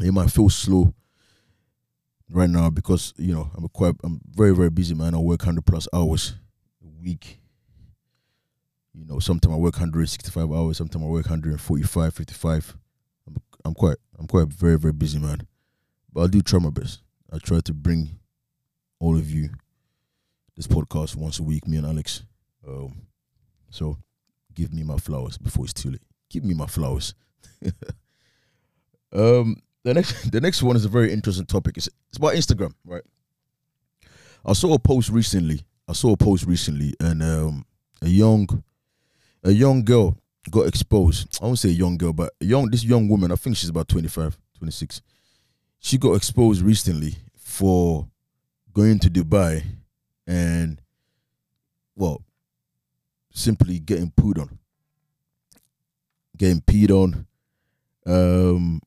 it 0.00 0.12
might 0.12 0.30
feel 0.30 0.48
slow 0.48 0.94
right 2.30 2.48
now 2.48 2.70
because 2.70 3.14
you 3.16 3.34
know 3.34 3.50
I'm 3.56 3.66
quite 3.68 3.96
I'm 4.04 4.20
very 4.30 4.54
very 4.54 4.70
busy 4.70 4.94
man. 4.94 5.14
I 5.14 5.18
work 5.18 5.42
hundred 5.42 5.66
plus 5.66 5.88
hours 5.92 6.34
a 6.84 7.02
week. 7.02 7.40
You 8.94 9.04
know, 9.06 9.18
sometimes 9.18 9.54
I 9.54 9.58
work 9.58 9.74
165 9.74 10.52
hours, 10.52 10.78
sometimes 10.78 11.04
I 11.04 11.08
work 11.08 11.26
145, 11.26 12.14
55. 12.14 12.76
I'm 13.64 13.74
quite 13.74 13.96
I'm 14.18 14.26
quite 14.26 14.48
very 14.48 14.78
very 14.78 14.92
busy 14.92 15.18
man, 15.18 15.46
but 16.12 16.22
I 16.22 16.26
do 16.26 16.42
try 16.42 16.58
my 16.58 16.70
best. 16.70 17.02
I 17.32 17.38
try 17.38 17.60
to 17.60 17.74
bring 17.74 18.18
all 19.00 19.16
of 19.16 19.30
you 19.30 19.50
this 20.56 20.66
podcast 20.66 21.16
once 21.16 21.38
a 21.38 21.42
week. 21.42 21.66
Me 21.66 21.76
and 21.76 21.86
Alex. 21.86 22.24
Um, 22.66 23.02
so 23.70 23.98
give 24.54 24.72
me 24.72 24.82
my 24.82 24.96
flowers 24.96 25.38
before 25.38 25.64
it's 25.64 25.74
too 25.74 25.90
late. 25.90 26.02
Give 26.30 26.44
me 26.44 26.54
my 26.54 26.66
flowers. 26.66 27.14
um, 29.12 29.56
the 29.84 29.94
next 29.94 30.30
the 30.32 30.40
next 30.40 30.62
one 30.62 30.76
is 30.76 30.84
a 30.84 30.88
very 30.88 31.12
interesting 31.12 31.46
topic. 31.46 31.76
It's, 31.76 31.88
it's 32.08 32.18
about 32.18 32.34
Instagram, 32.34 32.72
right? 32.84 33.02
I 34.44 34.52
saw 34.52 34.74
a 34.74 34.78
post 34.78 35.10
recently. 35.10 35.62
I 35.86 35.92
saw 35.92 36.12
a 36.12 36.16
post 36.16 36.44
recently, 36.46 36.94
and 37.00 37.22
um, 37.22 37.66
a 38.02 38.08
young 38.08 38.62
a 39.42 39.52
young 39.52 39.84
girl 39.84 40.18
got 40.50 40.66
exposed. 40.66 41.38
I 41.42 41.46
won't 41.46 41.58
say 41.58 41.68
young 41.70 41.96
girl, 41.96 42.12
but 42.12 42.32
young 42.40 42.70
this 42.70 42.84
young 42.84 43.08
woman. 43.08 43.32
I 43.32 43.36
think 43.36 43.56
she's 43.56 43.68
about 43.68 43.88
25, 43.88 44.38
26. 44.58 45.02
She 45.80 45.98
got 45.98 46.14
exposed 46.14 46.62
recently 46.62 47.16
for 47.36 48.08
going 48.72 48.98
to 49.00 49.10
Dubai 49.10 49.64
and 50.26 50.80
well, 51.96 52.22
simply 53.32 53.78
getting 53.78 54.10
pooed 54.10 54.40
on, 54.40 54.58
getting 56.36 56.60
peed 56.60 56.90
on. 56.90 57.26
Um, 58.06 58.80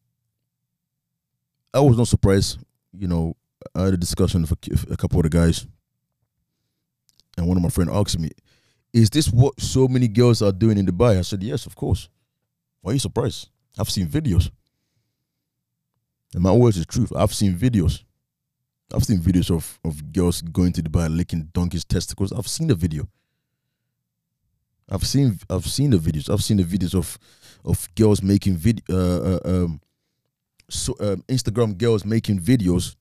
I 1.74 1.80
was 1.80 1.98
not 1.98 2.08
surprised. 2.08 2.58
You 2.94 3.08
know, 3.08 3.36
I 3.76 3.84
had 3.84 3.94
a 3.94 3.98
discussion 3.98 4.42
with 4.42 4.52
a, 4.52 4.94
a 4.94 4.98
couple 4.98 5.20
of 5.20 5.24
the 5.24 5.30
guys, 5.30 5.66
and 7.38 7.48
one 7.48 7.58
of 7.58 7.64
my 7.64 7.70
friends 7.70 7.92
asked 7.94 8.20
me, 8.20 8.32
"Is 8.94 9.10
this 9.10 9.28
what 9.30 9.60
so 9.60 9.88
many 9.88 10.08
girls 10.08 10.42
are 10.42 10.52
doing 10.52 10.78
in 10.78 10.86
Dubai?" 10.86 11.18
I 11.18 11.22
said, 11.22 11.44
"Yes, 11.44 11.66
of 11.66 11.76
course." 11.76 12.10
Why 12.82 12.92
are 12.92 12.94
you 12.94 13.00
surprised? 13.00 13.50
I've 13.80 13.90
seen 13.90 14.08
videos. 14.08 14.50
And 16.34 16.44
my 16.44 16.52
words 16.52 16.78
is 16.78 16.86
truth. 16.86 17.12
I've 17.16 17.34
seen 17.34 17.56
videos. 17.56 18.04
I've 18.94 19.04
seen 19.04 19.20
videos 19.20 19.56
of, 19.56 19.80
of 19.86 20.12
girls 20.12 20.42
going 20.42 20.74
to 20.74 20.84
Dubai 20.84 21.16
licking 21.16 21.50
donkeys' 21.54 21.86
testicles. 21.86 22.32
I've 22.32 22.48
seen 22.48 22.68
the 22.68 22.76
video. 22.76 23.08
I've 24.90 25.06
seen 25.06 25.40
I've 25.50 25.66
seen 25.66 25.92
the 25.92 25.98
videos. 25.98 26.30
I've 26.30 26.44
seen 26.44 26.58
the 26.58 26.64
videos 26.64 26.96
of 26.96 27.18
of 27.64 27.88
girls 27.96 28.22
making 28.22 28.58
video 28.58 28.84
uh, 28.90 28.96
uh, 29.36 29.40
um 29.46 29.82
so 30.70 30.96
um, 31.00 31.24
Instagram 31.28 31.78
girls 31.78 32.04
making 32.04 32.40
videos 32.40 32.96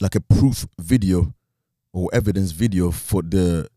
like 0.00 0.14
a 0.14 0.20
proof 0.20 0.66
video 0.78 1.34
or 1.92 2.08
evidence 2.12 2.52
video 2.52 2.90
for 2.90 3.22
the 3.22 3.68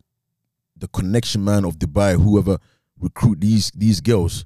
the 0.80 0.88
connection 0.88 1.44
man 1.44 1.66
of 1.66 1.78
Dubai, 1.78 2.22
whoever 2.22 2.58
recruit 3.00 3.42
these 3.42 3.72
these 3.72 4.02
girls. 4.02 4.46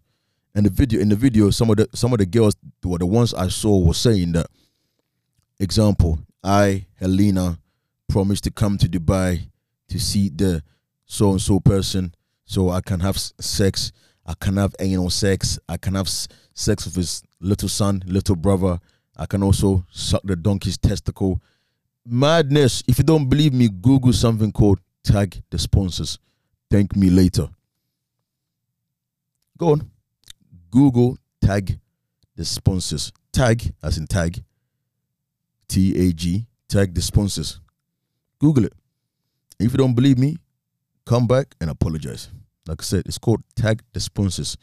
And 0.56 0.66
the 0.66 0.70
video 0.70 1.00
in 1.00 1.10
the 1.10 1.16
video, 1.16 1.50
some 1.50 1.70
of 1.70 1.78
the 1.78 1.90
some 1.94 2.14
of 2.14 2.20
the 2.20 2.26
girls 2.26 2.56
were 2.84 2.98
the 2.98 3.06
ones 3.06 3.34
I 3.34 3.48
saw 3.48 3.80
were 3.80 3.94
saying 3.94 4.34
that 4.34 4.48
example, 5.60 6.20
I, 6.44 6.86
Helena, 7.00 7.60
promised 8.08 8.44
to 8.44 8.52
come 8.52 8.78
to 8.78 8.88
Dubai 8.88 9.48
to 9.90 10.00
see 10.00 10.30
the 10.30 10.62
so 11.06 11.32
and 11.32 11.42
so 11.42 11.60
person 11.60 12.14
so 12.46 12.70
I 12.70 12.82
can 12.82 13.00
have 13.00 13.18
sex. 13.18 13.92
I 14.26 14.34
can 14.40 14.58
have 14.58 14.76
anal 14.80 15.10
sex. 15.10 15.60
I 15.68 15.78
can 15.78 15.96
have 15.96 16.10
sex 16.10 16.86
with 16.86 16.96
his 16.96 17.24
little 17.40 17.70
son, 17.70 18.04
little 18.06 18.36
brother. 18.36 18.80
I 19.18 19.26
can 19.26 19.44
also 19.44 19.86
suck 19.92 20.22
the 20.24 20.36
donkey's 20.36 20.78
testicle. 20.78 21.42
Madness. 22.06 22.84
If 22.88 22.98
you 22.98 23.04
don't 23.04 23.30
believe 23.30 23.54
me, 23.54 23.70
Google 23.70 24.14
something 24.14 24.52
called 24.52 24.80
tag 25.04 25.42
the 25.50 25.60
sponsors. 25.60 26.20
Thank 26.70 26.96
me 26.96 27.10
later. 27.10 27.50
Go 29.58 29.72
on. 29.74 29.92
Google 30.72 31.18
tag 31.42 31.80
the 32.36 32.46
sponsors. 32.46 33.12
Tag, 33.32 33.74
as 33.82 33.98
in 33.98 34.08
tag, 34.08 34.44
T 35.68 36.08
A 36.08 36.14
G, 36.14 36.46
tag 36.68 36.94
the 36.94 37.02
sponsors. 37.02 37.60
Google 38.40 38.66
it. 38.66 38.74
If 39.60 39.72
you 39.72 39.78
don't 39.78 39.94
believe 39.94 40.18
me, 40.18 40.38
come 41.06 41.28
back 41.28 41.56
and 41.62 41.70
apologize. 41.70 42.30
Like 42.68 42.82
I 42.82 42.84
said, 42.84 43.04
it's 43.06 43.18
called 43.18 43.44
tag 43.56 43.82
the 43.94 44.00
sponsors. 44.00 44.58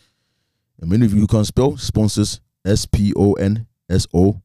And 0.80 0.91
many 0.91 1.07
of 1.07 1.14
you 1.14 1.26
can't 1.26 1.47
spell 1.47 1.76
sponsors, 1.76 2.41
S 2.64 2.86
P 2.86 3.12
O 3.16 3.34
N 3.34 3.66
S 3.88 4.07
O 4.14 4.41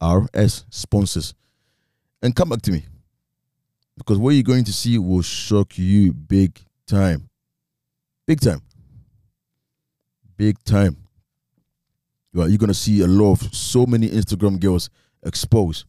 R 0.00 0.26
S, 0.32 0.64
sponsors. 0.70 1.34
And 2.22 2.36
come 2.36 2.50
back 2.50 2.62
to 2.62 2.72
me. 2.72 2.84
Because 3.96 4.18
what 4.18 4.30
you're 4.30 4.42
going 4.42 4.64
to 4.64 4.72
see 4.72 4.98
will 4.98 5.22
shock 5.22 5.76
you 5.78 6.12
big 6.12 6.58
time. 6.86 7.28
Big 8.26 8.40
time. 8.40 8.62
Big 10.36 10.62
time. 10.64 10.96
Right, 12.32 12.48
you're 12.48 12.58
gonna 12.58 12.74
see 12.74 13.00
a 13.00 13.06
lot 13.06 13.32
of 13.32 13.54
so 13.54 13.86
many 13.86 14.08
Instagram 14.08 14.60
girls 14.60 14.88
exposed. 15.24 15.84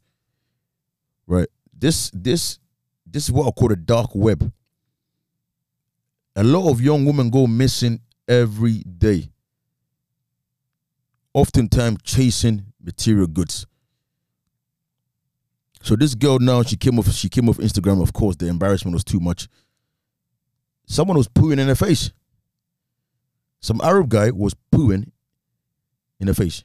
Right. 1.27 1.47
This 1.71 2.11
this 2.13 2.57
this 3.05 3.25
is 3.25 3.31
what 3.31 3.47
I 3.47 3.51
call 3.51 3.67
the 3.67 3.75
dark 3.75 4.15
web. 4.15 4.51
A 6.35 6.43
lot 6.43 6.69
of 6.69 6.81
young 6.81 7.05
women 7.05 7.29
go 7.29 7.45
missing 7.45 7.99
every 8.27 8.79
day. 8.79 9.29
Oftentimes 11.33 11.99
chasing 12.03 12.65
material 12.83 13.27
goods. 13.27 13.67
So 15.81 15.95
this 15.95 16.15
girl 16.15 16.39
now 16.39 16.63
she 16.63 16.77
came 16.77 16.99
off 16.99 17.11
she 17.11 17.29
came 17.29 17.49
off 17.49 17.57
Instagram. 17.57 18.01
Of 18.01 18.13
course, 18.13 18.35
the 18.35 18.47
embarrassment 18.47 18.93
was 18.93 19.03
too 19.03 19.19
much. 19.19 19.47
Someone 20.85 21.17
was 21.17 21.27
pooing 21.27 21.59
in 21.59 21.67
her 21.67 21.75
face. 21.75 22.11
Some 23.61 23.79
Arab 23.81 24.09
guy 24.09 24.31
was 24.31 24.55
pooing 24.73 25.11
in 26.19 26.27
her 26.27 26.33
face. 26.33 26.63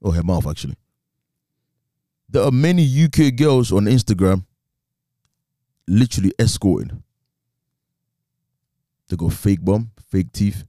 Or 0.00 0.12
her 0.14 0.22
mouth, 0.22 0.46
actually. 0.46 0.76
There 2.28 2.42
are 2.42 2.50
many 2.50 2.84
UK 2.84 3.34
girls 3.34 3.72
on 3.72 3.86
Instagram 3.86 4.44
literally 5.88 6.32
escorting. 6.38 7.02
They 9.08 9.16
got 9.16 9.32
fake 9.32 9.64
bum, 9.64 9.92
fake 10.10 10.32
teeth. 10.32 10.64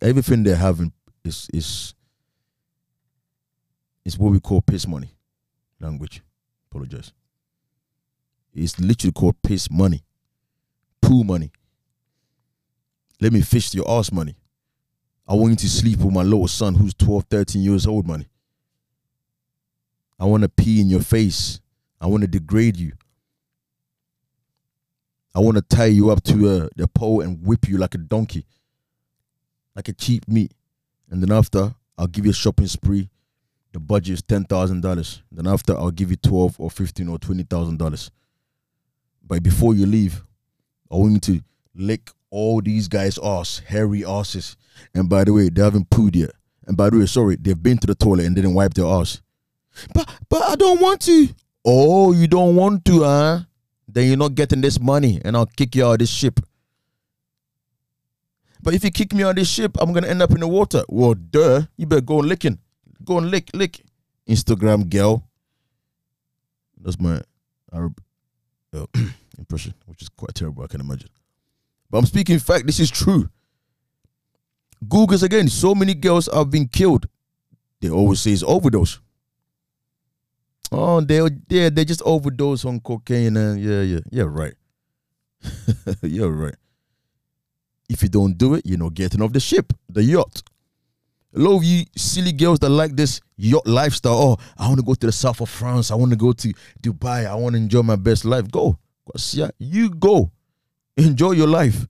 Everything 0.00 0.42
they're 0.42 0.56
having 0.56 0.92
is 1.24 1.48
is 1.52 1.94
is 4.08 4.18
what 4.18 4.32
we 4.32 4.40
call 4.40 4.62
piss 4.62 4.88
money 4.88 5.10
language. 5.78 6.22
Apologize. 6.70 7.12
It's 8.54 8.80
literally 8.80 9.12
called 9.12 9.36
piss 9.42 9.70
money. 9.70 10.02
Poo 11.02 11.24
money. 11.24 11.52
Let 13.20 13.34
me 13.34 13.42
fish 13.42 13.74
your 13.74 13.88
ass 13.88 14.10
money. 14.10 14.34
I 15.26 15.34
want 15.34 15.50
you 15.50 15.56
to 15.56 15.68
sleep 15.68 15.98
with 15.98 16.14
my 16.14 16.22
little 16.22 16.48
son 16.48 16.74
who's 16.74 16.94
12, 16.94 17.26
13 17.28 17.60
years 17.60 17.86
old 17.86 18.06
money. 18.06 18.28
I 20.18 20.24
want 20.24 20.42
to 20.42 20.48
pee 20.48 20.80
in 20.80 20.88
your 20.88 21.02
face. 21.02 21.60
I 22.00 22.06
want 22.06 22.22
to 22.22 22.28
degrade 22.28 22.78
you. 22.78 22.92
I 25.34 25.40
want 25.40 25.58
to 25.58 25.62
tie 25.62 25.84
you 25.84 26.10
up 26.10 26.22
to 26.24 26.48
a, 26.48 26.68
the 26.76 26.88
pole 26.88 27.20
and 27.20 27.44
whip 27.46 27.68
you 27.68 27.76
like 27.76 27.94
a 27.94 27.98
donkey, 27.98 28.46
like 29.76 29.88
a 29.88 29.92
cheap 29.92 30.26
meat. 30.26 30.52
And 31.10 31.22
then 31.22 31.30
after, 31.30 31.74
I'll 31.98 32.06
give 32.06 32.24
you 32.24 32.30
a 32.30 32.34
shopping 32.34 32.68
spree. 32.68 33.10
The 33.78 33.84
budget 33.84 34.14
is 34.14 34.22
ten 34.22 34.42
thousand 34.42 34.80
dollars. 34.80 35.22
Then 35.30 35.46
after, 35.46 35.72
I'll 35.78 35.92
give 35.92 36.10
you 36.10 36.16
twelve 36.16 36.58
or 36.58 36.68
fifteen 36.68 37.08
or 37.08 37.16
twenty 37.16 37.44
thousand 37.44 37.78
dollars. 37.78 38.10
But 39.24 39.44
before 39.44 39.72
you 39.72 39.86
leave, 39.86 40.24
I 40.90 40.96
want 40.96 41.12
you 41.28 41.38
to 41.38 41.44
lick 41.76 42.10
all 42.28 42.60
these 42.60 42.88
guys' 42.88 43.20
ass, 43.22 43.62
hairy 43.64 44.04
asses. 44.04 44.56
And 44.94 45.08
by 45.08 45.22
the 45.22 45.32
way, 45.32 45.48
they 45.48 45.62
haven't 45.62 45.90
pooed 45.90 46.16
yet. 46.16 46.30
And 46.66 46.76
by 46.76 46.90
the 46.90 46.98
way, 46.98 47.06
sorry, 47.06 47.36
they've 47.36 47.62
been 47.62 47.78
to 47.78 47.86
the 47.86 47.94
toilet 47.94 48.26
and 48.26 48.34
didn't 48.34 48.54
wipe 48.54 48.74
their 48.74 48.86
ass. 48.86 49.22
But 49.94 50.10
but 50.28 50.42
I 50.42 50.56
don't 50.56 50.80
want 50.80 51.00
to. 51.02 51.28
Oh, 51.64 52.12
you 52.12 52.26
don't 52.26 52.56
want 52.56 52.84
to, 52.86 53.04
huh? 53.04 53.40
Then 53.86 54.08
you're 54.08 54.16
not 54.16 54.34
getting 54.34 54.60
this 54.60 54.80
money, 54.80 55.20
and 55.24 55.36
I'll 55.36 55.46
kick 55.46 55.76
you 55.76 55.86
out 55.86 55.92
of 55.92 55.98
this 56.00 56.10
ship. 56.10 56.40
But 58.60 58.74
if 58.74 58.82
you 58.82 58.90
kick 58.90 59.14
me 59.14 59.22
out 59.22 59.30
of 59.30 59.36
this 59.36 59.48
ship, 59.48 59.76
I'm 59.78 59.92
gonna 59.92 60.08
end 60.08 60.20
up 60.20 60.32
in 60.32 60.40
the 60.40 60.48
water. 60.48 60.82
Well, 60.88 61.14
duh. 61.14 61.62
You 61.76 61.86
better 61.86 62.00
go 62.00 62.16
licking. 62.16 62.58
Go 63.04 63.18
and 63.18 63.30
lick, 63.30 63.50
lick. 63.54 63.82
Instagram 64.28 64.88
girl. 64.88 65.24
That's 66.80 67.00
my 67.00 67.22
Arab 67.72 68.00
uh, 68.74 68.86
impression, 69.38 69.74
which 69.86 70.02
is 70.02 70.08
quite 70.08 70.34
terrible, 70.34 70.62
I 70.62 70.66
can 70.66 70.80
imagine. 70.80 71.08
But 71.90 71.98
I'm 71.98 72.06
speaking 72.06 72.38
fact, 72.38 72.66
this 72.66 72.80
is 72.80 72.90
true. 72.90 73.28
Google's 74.86 75.22
again, 75.22 75.48
so 75.48 75.74
many 75.74 75.94
girls 75.94 76.28
have 76.32 76.50
been 76.50 76.68
killed. 76.68 77.08
They 77.80 77.90
always 77.90 78.20
say 78.20 78.32
it's 78.32 78.42
overdose. 78.42 79.00
Oh, 80.70 81.00
they 81.00 81.20
yeah, 81.48 81.70
they 81.70 81.84
just 81.84 82.02
overdose 82.04 82.64
on 82.64 82.80
cocaine 82.80 83.36
and 83.36 83.60
yeah, 83.60 83.80
yeah, 83.80 84.00
yeah, 84.10 84.24
right. 84.26 84.54
you're 86.02 86.30
right. 86.30 86.56
If 87.88 88.02
you 88.02 88.08
don't 88.08 88.36
do 88.36 88.54
it, 88.54 88.66
you're 88.66 88.78
not 88.78 88.94
getting 88.94 89.22
off 89.22 89.32
the 89.32 89.40
ship, 89.40 89.72
the 89.88 90.02
yacht. 90.02 90.42
Of 91.38 91.62
you 91.64 91.84
silly 91.96 92.32
girls 92.32 92.58
that 92.58 92.68
like 92.68 92.96
this 92.96 93.20
yacht 93.36 93.66
lifestyle. 93.66 94.14
Oh, 94.14 94.36
I 94.58 94.66
want 94.66 94.80
to 94.80 94.84
go 94.84 94.94
to 94.94 95.06
the 95.06 95.12
south 95.12 95.40
of 95.40 95.48
France. 95.48 95.90
I 95.90 95.94
want 95.94 96.10
to 96.10 96.16
go 96.16 96.32
to 96.32 96.52
Dubai. 96.82 97.26
I 97.26 97.34
want 97.36 97.54
to 97.54 97.58
enjoy 97.58 97.82
my 97.82 97.96
best 97.96 98.24
life. 98.24 98.50
Go. 98.50 98.78
You 99.58 99.90
go. 99.90 100.32
Enjoy 100.96 101.30
your 101.30 101.46
life. 101.46 101.86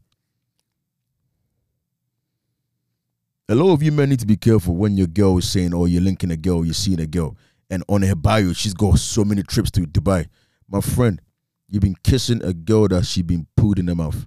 A 3.49 3.55
lot 3.55 3.73
of 3.73 3.83
you 3.83 3.91
men 3.91 4.11
need 4.11 4.21
to 4.21 4.27
be 4.27 4.37
careful 4.37 4.77
when 4.77 4.99
your 4.99 5.07
girl 5.07 5.39
is 5.39 5.51
saying, 5.51 5.73
oh, 5.73 5.87
you're 5.87 6.03
linking 6.03 6.31
a 6.31 6.37
girl, 6.37 6.67
you're 6.67 6.75
seeing 6.75 7.01
a 7.01 7.07
girl, 7.07 7.35
and 7.71 7.83
on 7.89 8.03
her 8.03 8.15
bio, 8.15 8.53
she's 8.53 8.75
got 8.75 8.99
so 8.99 9.25
many 9.25 9.43
trips 9.43 9.71
to 9.71 9.81
Dubai. 9.81 10.27
My 10.69 10.83
friend, 10.83 11.19
you've 11.67 11.81
been 11.81 11.97
kissing 12.05 12.45
a 12.45 12.53
girl 12.53 12.89
that 12.89 13.07
she 13.07 13.23
been 13.23 13.47
put 13.57 13.79
in 13.79 13.87
the 13.87 13.95
mouth. 13.95 14.27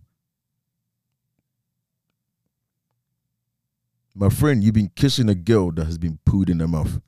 My 4.14 4.30
friend, 4.30 4.64
you've 4.64 4.74
been 4.74 4.92
kissing 4.94 5.30
a 5.30 5.36
girl 5.36 5.72
that 5.72 5.86
has 5.86 5.98
been 5.98 6.20
pooed 6.26 6.50
in 6.50 6.60
her 6.60 6.68
mouth. 6.68 7.00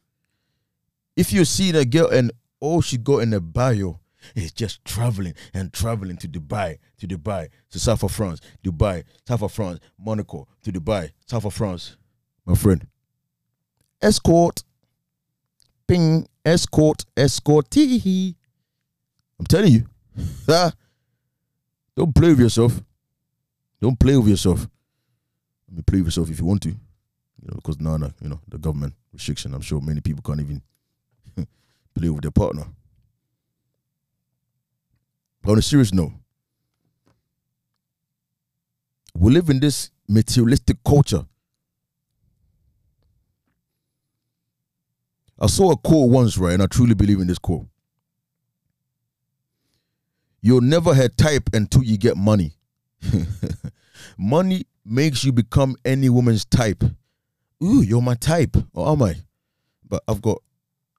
If 1.16 1.34
you're 1.34 1.45
seeing 1.45 1.76
a 1.76 1.86
girl 1.86 2.08
and 2.08 2.32
all 2.60 2.82
she 2.82 2.97
got 2.97 3.20
in 3.20 3.34
her 3.34 3.41
bio 3.41 3.99
is 4.36 4.54
just 4.54 4.84
traveling 4.86 5.34
and 5.54 5.74
traveling 5.74 6.16
to 6.18 6.30
Dubai, 6.30 6.80
to 6.97 7.08
Dubai, 7.08 7.49
to 7.72 7.80
South 7.80 8.04
of 8.04 8.12
France, 8.14 8.39
Dubai, 8.64 9.04
South 9.28 9.43
of 9.43 9.51
France, 9.51 9.80
Monaco, 9.99 10.47
to 10.64 10.72
Dubai, 10.72 11.12
South 11.26 11.43
of 11.43 11.54
France, 11.54 11.97
my 12.45 12.56
friend. 12.56 12.88
Escort, 14.01 14.64
ping, 15.88 16.26
escort, 16.45 17.06
escort, 17.18 17.70
tee. 17.70 18.36
I'm 19.38 19.45
telling 19.45 19.74
you, 19.74 19.89
don't 21.97 22.16
play 22.16 22.30
with 22.30 22.39
yourself. 22.39 22.82
Don't 23.82 23.99
play 23.99 24.16
with 24.16 24.30
yourself. 24.30 24.70
I 25.70 25.76
mean, 25.76 25.84
play 25.84 25.99
with 25.99 26.08
yourself 26.08 26.30
if 26.30 26.39
you 26.39 26.45
want 26.45 26.62
to 26.64 26.76
you 27.44 27.52
know, 27.52 27.56
because 27.56 27.80
now, 27.80 27.98
you 28.22 28.30
know, 28.30 28.39
the 28.48 28.58
government 28.58 28.94
restriction, 29.12 29.54
I'm 29.54 29.62
sure 29.62 29.82
many 29.82 30.00
people 30.00 30.24
can't 30.24 30.39
even 30.39 30.62
play 31.94 32.10
with 32.10 32.22
their 32.22 32.32
partner. 32.32 32.64
But 35.41 35.52
on 35.52 35.58
a 35.58 35.62
serious 35.62 35.94
note, 35.94 36.14
we 39.14 39.34
live 39.34 39.50
in 39.50 39.60
this 39.60 39.91
materialistic 40.08 40.78
culture. 40.86 41.26
I 45.38 45.48
saw 45.48 45.72
a 45.72 45.78
quote 45.78 46.10
once, 46.10 46.38
right, 46.38 46.54
and 46.54 46.64
I 46.64 46.68
truly 46.68 46.94
believe 46.94 47.20
in 47.20 47.28
this 47.28 47.39
quote. 47.39 47.68
You'll 50.41 50.62
never 50.62 50.94
have 50.94 51.16
type 51.18 51.50
until 51.54 51.84
you 51.84 51.98
get 51.98 52.16
money. 52.16 52.54
money 54.18 54.66
makes 54.86 55.26
you 55.26 55.34
become 55.34 55.76
any 55.84 56.08
woman's 56.08 56.46
type 56.46 56.84
ooh, 57.64 57.82
you're 57.82 58.01
my 58.01 58.16
type. 58.16 58.57
Or 58.74 58.89
am 58.89 59.01
I? 59.01 59.16
But 59.88 60.03
I've 60.07 60.22
got 60.22 60.41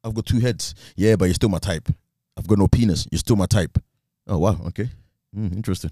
I've 0.02 0.14
got 0.14 0.26
two 0.26 0.40
heads. 0.40 0.74
Yeah, 0.96 1.16
but 1.16 1.26
you're 1.26 1.34
still 1.34 1.48
my 1.48 1.58
type. 1.58 1.88
I've 2.36 2.46
got 2.46 2.58
no 2.58 2.68
penis. 2.68 3.06
You're 3.10 3.18
still 3.18 3.36
my 3.36 3.46
type. 3.46 3.78
Oh 4.26 4.38
wow, 4.38 4.58
okay. 4.68 4.88
Mm, 5.36 5.54
interesting. 5.54 5.90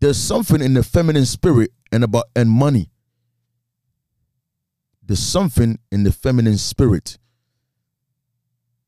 There's 0.00 0.16
something 0.16 0.62
in 0.62 0.74
the 0.74 0.82
feminine 0.82 1.26
spirit 1.26 1.70
and 1.92 2.04
about 2.04 2.24
and 2.34 2.50
money. 2.50 2.90
There's 5.02 5.20
something 5.20 5.78
in 5.90 6.04
the 6.04 6.12
feminine 6.12 6.56
spirit 6.56 7.18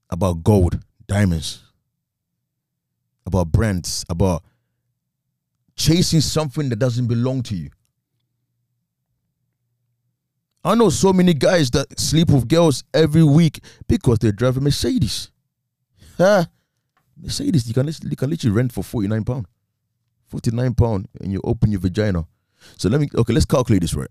about 0.09 0.45
gold, 0.45 0.79
diamonds, 1.07 1.63
about 3.27 3.51
brands, 3.51 4.05
about 4.09 4.45
chasing 5.75 6.21
something 6.21 6.69
that 6.69 6.77
doesn't 6.77 7.07
belong 7.07 7.43
to 7.43 7.57
you. 7.57 7.71
I 10.65 10.75
know 10.75 10.91
so 10.91 11.13
many 11.13 11.35
guys 11.35 11.71
that 11.73 11.99
sleep 11.99 12.31
with 12.31 12.49
girls 12.49 12.85
every 12.95 13.25
week 13.25 13.61
because 13.89 14.19
they 14.21 14.31
drive 14.31 14.57
a 14.57 14.61
Mercedes. 14.61 15.31
Huh? 16.17 16.45
Mercedes, 17.21 17.67
you 17.67 17.75
can, 17.75 17.87
you 17.87 18.17
can 18.17 18.31
literally 18.31 18.55
rent 18.55 18.73
for 18.73 18.85
49 18.85 19.25
pound. 19.25 19.47
49 20.27 20.75
pound 20.75 21.09
and 21.21 21.33
you 21.33 21.41
open 21.43 21.73
your 21.73 21.81
vagina. 21.81 22.27
So 22.79 22.89
let 22.89 23.01
me, 23.01 23.09
okay, 23.15 23.33
let's 23.33 23.45
calculate 23.45 23.83
this 23.83 23.95
right. 23.95 24.11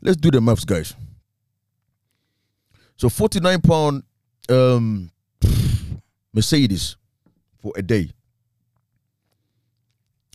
Let's 0.00 0.16
do 0.16 0.30
the 0.30 0.40
maths, 0.40 0.64
guys. 0.64 0.94
So 2.96 3.08
49 3.08 3.60
pound 3.60 4.04
um, 4.48 5.10
Mercedes 6.32 6.96
for 7.58 7.72
a 7.76 7.82
day. 7.82 8.10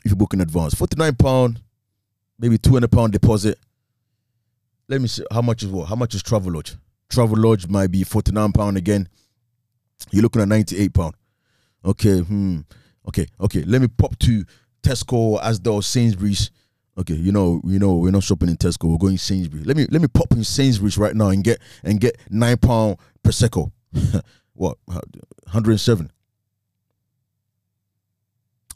If 0.04 0.12
you 0.12 0.16
book 0.16 0.34
in 0.34 0.42
advance, 0.42 0.74
49 0.74 1.16
pound, 1.16 1.62
maybe 2.38 2.58
200 2.58 2.92
pound 2.92 3.14
deposit 3.14 3.58
let 4.90 5.02
me 5.02 5.08
see 5.08 5.24
how 5.32 5.42
much 5.42 5.64
is 5.64 5.70
what? 5.70 5.88
How 5.88 5.96
much 5.96 6.16
is 6.16 6.24
Travelodge? 6.24 6.78
Travel 7.10 7.38
Lodge 7.38 7.68
might 7.68 7.92
be 7.92 8.04
forty 8.04 8.32
nine 8.32 8.52
pound 8.52 8.78
again. 8.78 9.08
You're 10.12 10.24
looking 10.24 10.42
at 10.42 10.48
ninety 10.48 10.78
eight 10.78 10.94
pound. 10.94 11.16
Okay, 11.86 12.20
hmm. 12.20 12.60
Okay, 13.08 13.28
okay. 13.40 13.64
Let 13.64 13.82
me 13.82 13.88
pop 13.88 14.18
to 14.20 14.44
Tesco, 14.84 15.42
Asda, 15.42 15.84
Sainsbury's. 15.84 16.52
Okay, 16.98 17.14
you 17.14 17.32
know, 17.32 17.62
you 17.64 17.80
know, 17.80 17.96
we're 17.96 18.12
not 18.12 18.24
shopping 18.24 18.50
in 18.50 18.58
Tesco. 18.58 18.90
We're 18.90 18.98
going 18.98 19.18
Sainsbury's. 19.18 19.66
Let 19.66 19.78
me 19.78 19.86
let 19.90 20.02
me 20.02 20.08
pop 20.08 20.32
in 20.32 20.44
Sainsbury's 20.44 20.98
right 20.98 21.16
now 21.16 21.30
and 21.30 21.44
get 21.44 21.60
and 21.84 22.00
get 22.00 22.18
nine 22.30 22.58
pound 22.58 22.98
prosecco. 23.24 23.72
what? 24.54 24.78
Hundred 25.48 25.72
and 25.72 25.80
seven. 25.82 26.12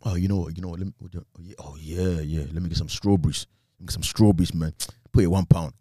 Oh, 0.03 0.15
you 0.15 0.27
know? 0.27 0.49
You 0.49 0.61
know? 0.61 0.69
Let 0.69 0.87
me. 0.87 0.93
Oh 1.59 1.75
yeah, 1.79 2.21
yeah. 2.21 2.45
Let 2.51 2.61
me 2.61 2.69
get 2.69 2.77
some 2.77 2.89
strawberries. 2.89 3.45
Get 3.81 3.91
some 3.91 4.03
strawberries, 4.03 4.53
man. 4.53 4.73
Put 5.11 5.23
it 5.23 5.27
one 5.27 5.45
pound. 5.45 5.73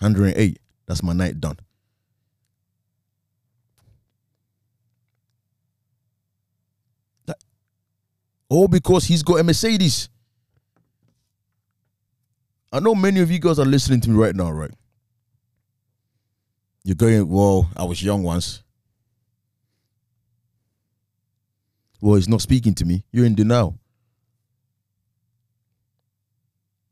108. 0.00 0.58
That's 0.86 1.02
my 1.02 1.12
night 1.12 1.40
done. 1.40 1.58
That, 7.26 7.38
all 8.48 8.68
because 8.68 9.04
he's 9.04 9.22
got 9.22 9.40
a 9.40 9.44
Mercedes. 9.44 10.08
I 12.72 12.80
know 12.80 12.94
many 12.94 13.20
of 13.20 13.30
you 13.30 13.38
guys 13.38 13.58
are 13.58 13.64
listening 13.64 14.00
to 14.02 14.10
me 14.10 14.16
right 14.16 14.34
now, 14.34 14.50
right? 14.50 14.72
You're 16.84 16.94
going, 16.94 17.28
well, 17.28 17.68
I 17.76 17.84
was 17.84 18.02
young 18.02 18.22
once. 18.22 18.62
Well, 22.00 22.16
he's 22.16 22.28
not 22.28 22.42
speaking 22.42 22.74
to 22.74 22.84
me. 22.84 23.04
You're 23.10 23.24
in 23.24 23.34
denial. 23.34 23.78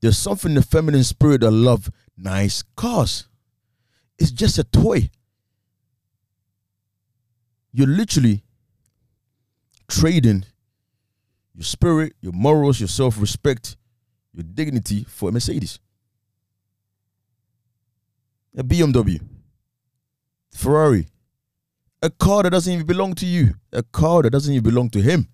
There's 0.01 0.19
something 0.19 0.51
in 0.51 0.57
the 0.57 0.63
feminine 0.63 1.05
spirit 1.05 1.43
that 1.43 1.51
love 1.51 1.91
nice 2.17 2.63
cars. 2.77 3.27
It's 4.19 4.31
just 4.31 4.59
a 4.59 4.65
toy. 4.65 5.11
You're 7.73 7.89
literally 7.89 8.45
trading 9.89 10.45
your 11.55 11.65
spirit, 11.65 12.15
your 12.21 12.33
morals, 12.33 12.81
your 12.81 12.89
self 12.89 13.21
respect, 13.21 13.77
your 14.33 14.45
dignity 14.45 15.05
for 15.09 15.29
a 15.29 15.33
Mercedes, 15.33 15.79
a 18.57 18.63
BMW, 18.63 19.21
Ferrari, 20.53 21.07
a 22.03 22.11
car 22.11 22.43
that 22.43 22.51
doesn't 22.51 22.73
even 22.73 22.87
belong 22.87 23.15
to 23.15 23.27
you, 23.27 23.55
a 23.73 23.83
car 23.83 24.23
that 24.23 24.31
doesn't 24.31 24.53
even 24.53 24.65
belong 24.69 24.91
to 24.91 25.01
him. 25.01 25.29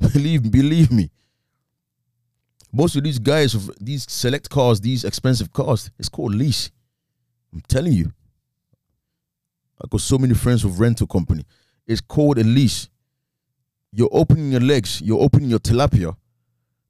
Believe, 0.12 0.50
believe 0.50 0.90
me, 0.90 1.10
most 2.74 2.96
of 2.96 3.04
these 3.04 3.18
guys 3.18 3.70
these 3.80 4.10
select 4.10 4.50
cars, 4.50 4.80
these 4.80 5.04
expensive 5.04 5.52
cars, 5.52 5.90
it's 5.98 6.08
called 6.08 6.34
lease. 6.34 6.70
I'm 7.52 7.62
telling 7.68 7.92
you. 7.92 8.12
I 9.82 9.86
got 9.88 10.00
so 10.00 10.18
many 10.18 10.34
friends 10.34 10.64
with 10.64 10.78
rental 10.78 11.06
company. 11.06 11.44
It's 11.86 12.00
called 12.00 12.38
a 12.38 12.44
lease. 12.44 12.88
you're 13.92 14.08
opening 14.10 14.50
your 14.50 14.60
legs, 14.60 15.00
you're 15.00 15.20
opening 15.20 15.48
your 15.48 15.60
tilapia 15.60 16.16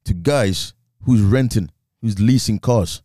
to 0.05 0.13
guys 0.13 0.73
who's 1.03 1.21
renting, 1.21 1.69
who's 2.01 2.19
leasing 2.19 2.57
cars. 2.57 3.03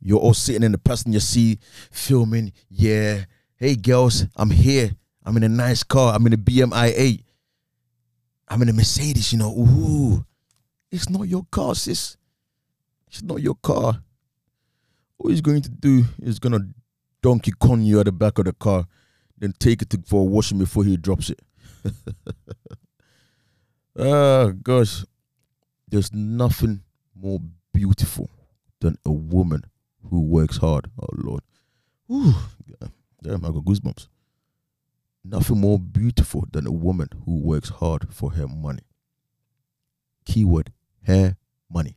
You're 0.00 0.18
all 0.18 0.34
sitting 0.34 0.62
in 0.62 0.72
the 0.72 0.78
passenger 0.78 1.20
seat, 1.20 1.60
filming. 1.90 2.52
Yeah, 2.70 3.24
hey 3.56 3.76
girls, 3.76 4.24
I'm 4.36 4.50
here. 4.50 4.92
I'm 5.24 5.36
in 5.36 5.42
a 5.42 5.48
nice 5.48 5.82
car. 5.82 6.14
I'm 6.14 6.26
in 6.26 6.34
a 6.34 6.38
BMI 6.38 6.92
8. 6.94 7.23
I'm 8.48 8.62
in 8.62 8.68
a 8.68 8.72
Mercedes, 8.72 9.32
you 9.32 9.38
know. 9.38 9.50
Ooh, 9.50 10.24
it's 10.90 11.08
not 11.08 11.22
your 11.28 11.46
car, 11.50 11.74
sis. 11.74 12.16
It's 13.08 13.22
not 13.22 13.40
your 13.40 13.54
car. 13.54 14.02
All 15.18 15.30
he's 15.30 15.40
going 15.40 15.62
to 15.62 15.70
do 15.70 16.04
is 16.20 16.38
gonna 16.38 16.68
donkey 17.24 17.52
con 17.58 17.82
you 17.82 17.98
at 18.00 18.04
the 18.04 18.12
back 18.12 18.38
of 18.38 18.44
the 18.44 18.52
car, 18.52 18.86
then 19.38 19.54
take 19.58 19.80
it 19.80 19.88
to, 19.88 20.02
for 20.06 20.20
a 20.20 20.24
washing 20.24 20.58
before 20.58 20.84
he 20.84 20.96
drops 20.98 21.30
it. 21.30 21.40
oh 23.96 24.52
gosh, 24.62 25.04
there's 25.88 26.12
nothing 26.12 26.82
more 27.14 27.40
beautiful 27.72 28.28
than 28.80 28.98
a 29.06 29.10
woman 29.10 29.62
who 30.10 30.20
works 30.20 30.58
hard. 30.58 30.90
Oh 31.00 31.08
Lord, 31.14 31.42
Ooh, 32.10 32.34
damn, 33.22 33.44
I 33.44 33.48
got 33.48 33.64
goosebumps. 33.64 34.08
Nothing 35.24 35.60
more 35.60 35.78
beautiful 35.78 36.44
than 36.52 36.66
a 36.66 36.72
woman 36.72 37.08
who 37.24 37.38
works 37.38 37.70
hard 37.70 38.12
for 38.12 38.32
her 38.32 38.46
money. 38.46 38.82
Keyword: 40.26 40.72
her 41.06 41.36
money. 41.70 41.96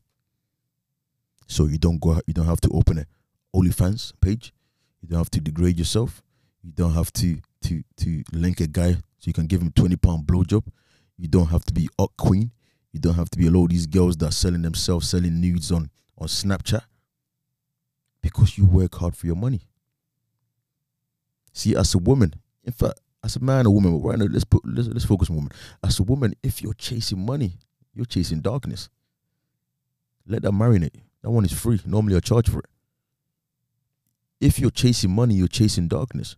So 1.47 1.65
you 1.65 1.78
don't 1.78 1.99
go, 1.99 2.19
you 2.25 2.34
don't 2.34 2.45
have 2.45 2.61
to 2.61 2.69
open 2.69 2.99
a 2.99 3.05
OnlyFans 3.55 4.13
page. 4.21 4.53
You 5.01 5.09
don't 5.09 5.19
have 5.19 5.32
to 5.32 5.41
degrade 5.41 5.78
yourself. 5.78 6.21
You 6.63 6.71
don't 6.71 6.93
have 6.93 7.11
to 7.13 7.39
to 7.63 7.84
to 7.97 8.23
link 8.32 8.61
a 8.61 8.67
guy 8.67 8.93
so 8.93 9.25
you 9.25 9.34
can 9.34 9.47
give 9.47 9.61
him 9.61 9.71
twenty 9.71 9.95
pound 9.97 10.25
blowjob. 10.25 10.65
You 11.17 11.28
don't 11.28 11.47
have 11.47 11.65
to 11.65 11.73
be 11.73 11.89
up 11.99 12.11
queen. 12.17 12.51
You 12.91 12.99
don't 12.99 13.15
have 13.15 13.30
to 13.32 13.38
be 13.38 13.47
a 13.47 13.51
lot 13.51 13.65
of 13.65 13.69
these 13.69 13.88
girls 13.88 14.17
that 14.17 14.30
are 14.30 14.32
selling 14.32 14.61
themselves, 14.61 15.09
selling 15.09 15.41
nudes 15.41 15.71
on 15.71 15.89
on 16.17 16.28
Snapchat 16.28 16.84
because 18.21 18.57
you 18.57 18.65
work 18.65 18.95
hard 18.95 19.15
for 19.15 19.28
your 19.28 19.36
money. 19.36 19.61
See, 21.53 21.75
as 21.75 21.95
a 21.95 21.97
woman, 21.97 22.34
in 22.63 22.71
fact, 22.71 22.99
as 23.28 23.36
a 23.36 23.41
man 23.41 23.67
or 23.67 23.73
woman, 23.73 23.99
but 23.99 24.07
right 24.07 24.17
now 24.17 24.25
let's 24.32 24.45
put 24.45 24.61
let's, 24.65 24.88
let's 24.88 25.03
focus 25.03 25.30
on 25.30 25.36
woman. 25.36 25.51
As 25.84 25.99
a 25.99 26.03
woman, 26.03 26.34
if 26.41 26.61
you're 26.61 26.73
chasing 26.73 27.25
money, 27.25 27.59
you're 27.93 28.05
chasing 28.05 28.39
darkness. 28.39 28.88
Let 30.25 30.43
that 30.43 30.53
marinate. 30.53 31.01
That 31.21 31.32
one 31.32 31.43
is 31.43 31.51
free. 31.51 31.82
Normally 31.86 32.15
I 32.15 32.21
charge 32.21 32.49
for 32.49 32.59
it. 32.59 32.69
If 34.39 34.59
you're 34.59 34.71
chasing 34.71 35.11
money, 35.11 35.34
you're 35.34 35.49
chasing 35.49 35.89
darkness. 35.89 36.38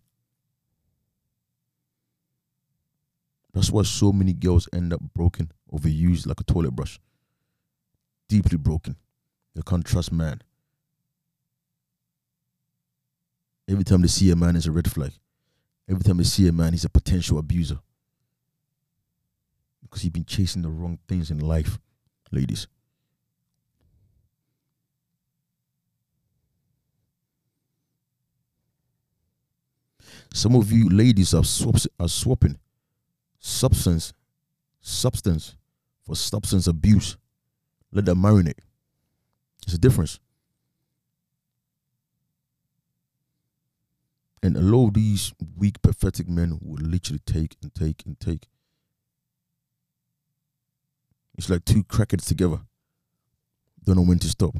That's 3.54 3.70
why 3.70 3.82
so 3.82 4.12
many 4.12 4.32
girls 4.32 4.68
end 4.72 4.92
up 4.92 5.00
broken, 5.14 5.52
overused 5.72 6.26
like 6.26 6.40
a 6.40 6.44
toilet 6.44 6.72
brush. 6.72 6.98
Deeply 8.28 8.58
broken. 8.58 8.96
They 9.54 9.62
can't 9.62 9.84
trust 9.84 10.10
man. 10.10 10.42
Every 13.68 13.84
time 13.84 14.02
they 14.02 14.08
see 14.08 14.32
a 14.32 14.36
man, 14.36 14.56
it's 14.56 14.66
a 14.66 14.72
red 14.72 14.90
flag. 14.90 15.12
Every 15.90 16.04
time 16.04 16.18
they 16.18 16.24
see 16.24 16.46
a 16.46 16.52
man, 16.52 16.72
he's 16.72 16.84
a 16.84 16.88
potential 16.88 17.38
abuser. 17.38 17.80
Because 19.82 20.02
he's 20.02 20.12
been 20.12 20.24
chasing 20.24 20.62
the 20.62 20.68
wrong 20.68 21.00
things 21.08 21.32
in 21.32 21.40
life, 21.40 21.80
ladies. 22.30 22.68
Some 30.32 30.54
of 30.54 30.70
you 30.70 30.88
ladies 30.88 31.34
are, 31.34 31.42
swaps, 31.42 31.88
are 31.98 32.08
swapping 32.08 32.56
substance, 33.40 34.12
substance 34.80 35.56
for 36.06 36.14
substance 36.14 36.68
abuse. 36.68 37.16
Let 37.90 38.04
that 38.04 38.14
marinate. 38.14 38.60
There's 39.66 39.74
a 39.74 39.78
difference. 39.78 40.20
And 44.42 44.56
a 44.56 44.60
lot 44.60 44.88
of 44.88 44.94
these 44.94 45.34
weak, 45.56 45.82
pathetic 45.82 46.28
men 46.28 46.58
will 46.62 46.82
literally 46.82 47.20
take 47.26 47.56
and 47.62 47.74
take 47.74 48.02
and 48.06 48.18
take. 48.18 48.48
It's 51.36 51.50
like 51.50 51.64
two 51.64 51.84
crackheads 51.84 52.26
together. 52.26 52.60
Don't 53.84 53.96
know 53.96 54.02
when 54.02 54.18
to 54.20 54.28
stop. 54.28 54.54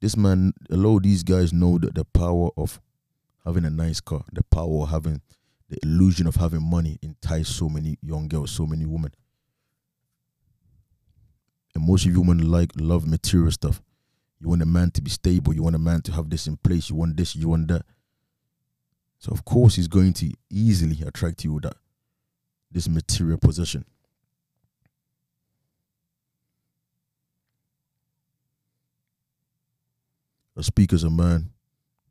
This 0.00 0.16
man, 0.16 0.52
a 0.70 0.76
lot 0.76 0.98
of 0.98 1.02
these 1.02 1.24
guys 1.24 1.52
know 1.52 1.78
that 1.78 1.94
the 1.94 2.04
power 2.04 2.50
of 2.56 2.80
having 3.44 3.64
a 3.64 3.70
nice 3.70 4.00
car, 4.00 4.24
the 4.32 4.44
power 4.44 4.82
of 4.82 4.90
having 4.90 5.20
the 5.68 5.78
illusion 5.82 6.26
of 6.26 6.36
having 6.36 6.62
money 6.62 6.98
entice 7.02 7.48
so 7.48 7.68
many 7.68 7.98
young 8.00 8.28
girls, 8.28 8.50
so 8.50 8.66
many 8.66 8.86
women. 8.86 9.12
And 11.74 11.84
most 11.84 12.06
of 12.06 12.12
you 12.12 12.20
women 12.20 12.50
like 12.50 12.70
love 12.76 13.06
material 13.06 13.50
stuff. 13.50 13.82
You 14.40 14.48
want 14.48 14.62
a 14.62 14.66
man 14.66 14.90
to 14.92 15.02
be 15.02 15.10
stable. 15.10 15.54
You 15.54 15.62
want 15.62 15.76
a 15.76 15.80
man 15.80 16.02
to 16.02 16.12
have 16.12 16.30
this 16.30 16.46
in 16.46 16.56
place. 16.56 16.90
You 16.90 16.96
want 16.96 17.16
this. 17.16 17.34
You 17.34 17.48
want 17.48 17.68
that. 17.68 17.84
So 19.18 19.32
of 19.32 19.44
course 19.44 19.74
he's 19.74 19.88
going 19.88 20.12
to 20.14 20.32
easily 20.48 21.02
attract 21.06 21.44
you 21.44 21.54
with 21.54 21.64
that 21.64 21.76
this 22.70 22.88
material 22.88 23.38
possession. 23.38 23.84
I 30.56 30.62
speak 30.62 30.92
as 30.92 31.04
a 31.04 31.10
man 31.10 31.50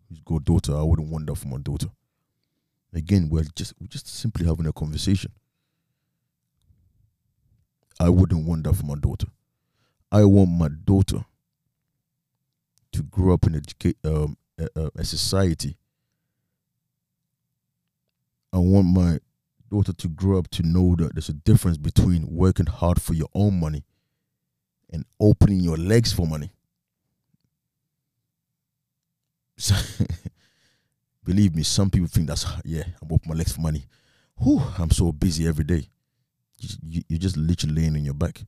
who's 0.09 0.19
got 0.21 0.45
daughter. 0.45 0.75
I 0.75 0.81
wouldn't 0.81 1.09
want 1.09 1.27
that 1.27 1.35
for 1.35 1.47
my 1.47 1.57
daughter. 1.57 1.87
Again, 2.93 3.29
we're 3.29 3.43
just 3.55 3.73
we're 3.79 3.87
just 3.87 4.07
simply 4.07 4.45
having 4.45 4.65
a 4.65 4.73
conversation. 4.73 5.31
I 7.99 8.09
wouldn't 8.09 8.45
want 8.45 8.63
that 8.63 8.75
for 8.75 8.85
my 8.85 8.95
daughter. 8.95 9.27
I 10.11 10.23
want 10.23 10.49
my 10.51 10.69
daughter 10.69 11.25
to 12.91 13.03
grow 13.03 13.33
up 13.33 13.45
in 13.45 13.61
um, 14.05 14.37
a, 14.57 14.89
a 14.95 15.03
society. 15.03 15.77
I 18.53 18.57
want 18.57 18.87
my 18.87 19.19
daughter 19.69 19.93
to 19.93 20.07
grow 20.07 20.39
up 20.39 20.49
to 20.49 20.63
know 20.63 20.95
that 20.95 21.13
there's 21.13 21.29
a 21.29 21.33
difference 21.33 21.77
between 21.77 22.27
working 22.29 22.65
hard 22.65 23.01
for 23.01 23.13
your 23.13 23.27
own 23.33 23.59
money 23.59 23.83
and 24.91 25.05
opening 25.19 25.59
your 25.59 25.77
legs 25.77 26.13
for 26.13 26.25
money. 26.25 26.51
So 29.57 29.75
believe 31.23 31.55
me, 31.55 31.63
some 31.63 31.89
people 31.89 32.07
think 32.07 32.27
that's 32.27 32.45
yeah, 32.63 32.83
I'm 33.01 33.11
opening 33.11 33.29
my 33.29 33.35
legs 33.35 33.51
for 33.51 33.61
money. 33.61 33.85
Whew, 34.41 34.61
I'm 34.77 34.91
so 34.91 35.11
busy 35.11 35.47
every 35.47 35.63
day. 35.65 35.89
You, 36.59 37.03
you're 37.09 37.19
just 37.19 37.37
literally 37.37 37.75
laying 37.75 37.95
on 37.95 38.05
your 38.05 38.13
back. 38.13 38.43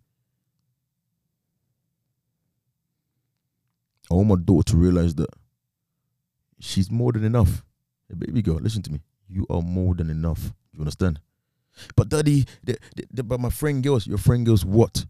I 4.10 4.16
want 4.16 4.28
my 4.28 4.36
daughter 4.36 4.72
to 4.72 4.78
realize 4.78 5.16
that 5.16 5.30
she's 6.60 6.90
more 6.90 7.12
than 7.12 7.24
enough. 7.24 7.64
Hey, 8.08 8.16
baby 8.16 8.42
girl, 8.42 8.56
listen 8.56 8.82
to 8.84 8.92
me. 8.92 9.02
You 9.28 9.46
are 9.50 9.62
more 9.62 9.94
than 9.94 10.10
enough. 10.10 10.54
You 10.74 10.80
understand? 10.80 11.20
But 11.96 12.10
daddy, 12.10 12.46
the, 12.64 12.78
the, 12.96 13.06
the, 13.12 13.24
but 13.24 13.40
my 13.40 13.50
friend 13.50 13.84
girls, 13.84 14.08
your 14.08 14.18
friend 14.18 14.46
girls, 14.46 14.66
what? 14.66 15.06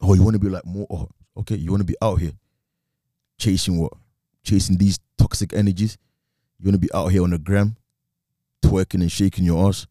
Oh, 0.00 0.14
you 0.14 0.22
want 0.22 0.34
to 0.34 0.40
be 0.40 0.48
like 0.48 0.64
more? 0.64 0.86
Oh, 0.90 1.08
okay, 1.36 1.54
you 1.54 1.70
want 1.70 1.82
to 1.82 1.86
be 1.86 1.96
out 2.02 2.16
here 2.16 2.32
chasing 3.38 3.78
what? 3.78 3.92
Chasing 4.44 4.76
these 4.76 4.98
toxic 5.18 5.52
energies. 5.52 5.98
You 6.58 6.66
want 6.66 6.80
to 6.80 6.86
be 6.86 6.92
out 6.94 7.08
here 7.08 7.22
on 7.22 7.30
the 7.30 7.38
gram, 7.38 7.76
twerking 8.64 9.02
and 9.02 9.12
shaking 9.12 9.44
your 9.44 9.68
ass. 9.68 9.86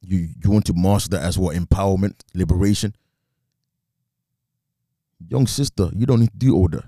You 0.00 0.28
you 0.42 0.50
want 0.50 0.66
to 0.66 0.74
master 0.74 1.10
that 1.10 1.22
as 1.22 1.38
what 1.38 1.56
empowerment, 1.56 2.14
liberation 2.34 2.94
young 5.26 5.46
sister, 5.46 5.90
you 5.94 6.06
don't 6.06 6.20
need 6.20 6.32
to 6.32 6.36
do 6.36 6.54
all 6.54 6.68
that. 6.68 6.84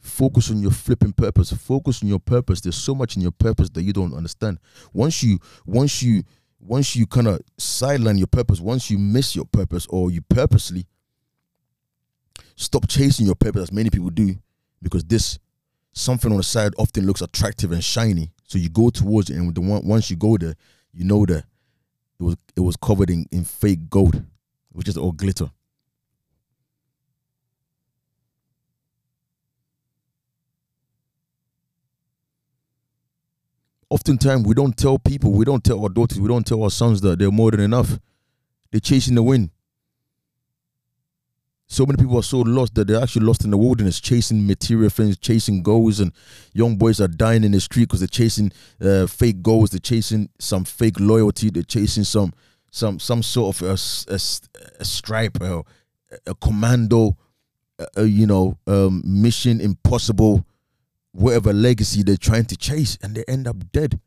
Focus 0.00 0.50
on 0.50 0.60
your 0.60 0.72
flipping 0.72 1.12
purpose. 1.12 1.52
Focus 1.52 2.02
on 2.02 2.08
your 2.08 2.18
purpose. 2.18 2.60
There's 2.60 2.76
so 2.76 2.94
much 2.94 3.16
in 3.16 3.22
your 3.22 3.30
purpose 3.30 3.70
that 3.70 3.82
you 3.82 3.92
don't 3.92 4.14
understand. 4.14 4.58
Once 4.92 5.22
you, 5.22 5.38
once 5.64 6.02
you, 6.02 6.24
once 6.58 6.96
you 6.96 7.06
kind 7.06 7.28
of 7.28 7.40
sideline 7.56 8.18
your 8.18 8.26
purpose, 8.26 8.60
once 8.60 8.90
you 8.90 8.98
miss 8.98 9.36
your 9.36 9.44
purpose 9.44 9.86
or 9.88 10.10
you 10.10 10.20
purposely 10.22 10.86
stop 12.56 12.88
chasing 12.88 13.26
your 13.26 13.34
purpose, 13.34 13.62
as 13.62 13.72
many 13.72 13.90
people 13.90 14.10
do, 14.10 14.36
because 14.80 15.04
this 15.04 15.38
something 15.92 16.30
on 16.30 16.38
the 16.38 16.42
side 16.42 16.72
often 16.78 17.06
looks 17.06 17.20
attractive 17.20 17.72
and 17.72 17.84
shiny. 17.84 18.32
So 18.44 18.58
you 18.58 18.68
go 18.68 18.90
towards 18.90 19.30
it, 19.30 19.36
and 19.36 19.54
the 19.54 19.60
one 19.60 19.86
once 19.86 20.10
you 20.10 20.16
go 20.16 20.36
there, 20.36 20.54
you 20.92 21.04
know 21.04 21.24
that 21.26 21.44
it 22.18 22.22
was 22.22 22.36
it 22.56 22.60
was 22.60 22.76
covered 22.76 23.10
in, 23.10 23.26
in 23.30 23.44
fake 23.44 23.88
gold, 23.88 24.22
which 24.70 24.88
is 24.88 24.96
all 24.96 25.12
glitter. 25.12 25.50
Oftentimes 33.92 34.46
we 34.46 34.54
don't 34.54 34.76
tell 34.76 34.98
people, 34.98 35.32
we 35.32 35.44
don't 35.44 35.62
tell 35.62 35.82
our 35.82 35.90
daughters, 35.90 36.18
we 36.18 36.28
don't 36.28 36.46
tell 36.46 36.62
our 36.62 36.70
sons 36.70 37.02
that 37.02 37.18
they're 37.18 37.30
more 37.30 37.50
than 37.50 37.60
enough. 37.60 37.98
They're 38.70 38.80
chasing 38.80 39.14
the 39.14 39.22
wind. 39.22 39.50
So 41.66 41.86
many 41.86 41.96
people 41.96 42.18
are 42.18 42.22
so 42.22 42.40
lost 42.40 42.74
that 42.74 42.86
they're 42.86 43.02
actually 43.02 43.26
lost 43.26 43.44
in 43.44 43.50
the 43.50 43.56
wilderness, 43.56 44.00
chasing 44.00 44.46
material 44.46 44.90
things, 44.90 45.18
chasing 45.18 45.62
goals, 45.62 46.00
and 46.00 46.12
young 46.52 46.76
boys 46.76 47.00
are 47.00 47.08
dying 47.08 47.44
in 47.44 47.52
the 47.52 47.60
street 47.60 47.84
because 47.84 48.00
they're 48.00 48.08
chasing 48.08 48.52
uh, 48.80 49.06
fake 49.06 49.42
goals, 49.42 49.70
they're 49.70 49.78
chasing 49.78 50.28
some 50.38 50.64
fake 50.64 50.98
loyalty, 50.98 51.50
they're 51.50 51.62
chasing 51.62 52.04
some 52.04 52.32
some 52.70 52.98
some 52.98 53.22
sort 53.22 53.56
of 53.56 53.62
a, 53.62 54.12
a, 54.12 54.20
a 54.80 54.84
stripe, 54.84 55.40
a, 55.40 55.62
a 56.26 56.34
commando, 56.34 57.16
a, 57.96 58.04
you 58.04 58.26
know, 58.26 58.58
um, 58.66 59.02
mission 59.04 59.60
impossible, 59.60 60.44
whatever 61.12 61.52
legacy 61.52 62.02
they're 62.02 62.16
trying 62.16 62.46
to 62.46 62.56
chase, 62.56 62.98
and 63.02 63.14
they 63.14 63.24
end 63.28 63.46
up 63.46 63.70
dead. 63.72 64.00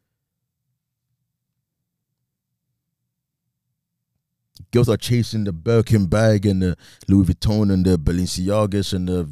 girls 4.75 4.89
are 4.89 4.97
chasing 4.97 5.45
the 5.45 5.53
Birkin 5.53 6.05
bag 6.05 6.45
and 6.45 6.61
the 6.61 6.75
Louis 7.07 7.25
Vuitton 7.25 7.71
and 7.71 7.85
the 7.85 7.97
Balenciagas 7.97 8.93
and 8.93 9.07
the. 9.07 9.29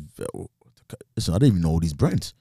Listen, 1.17 1.33
I 1.33 1.37
don't 1.37 1.47
even 1.47 1.61
know 1.61 1.69
all 1.69 1.79
these 1.81 1.93
brands. 1.93 2.33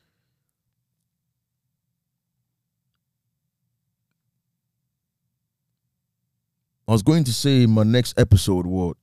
I 6.87 6.93
was 6.93 7.03
going 7.03 7.25
to 7.25 7.33
say 7.33 7.67
my 7.67 7.83
next 7.83 8.19
episode, 8.19 8.67
well, 8.67 8.95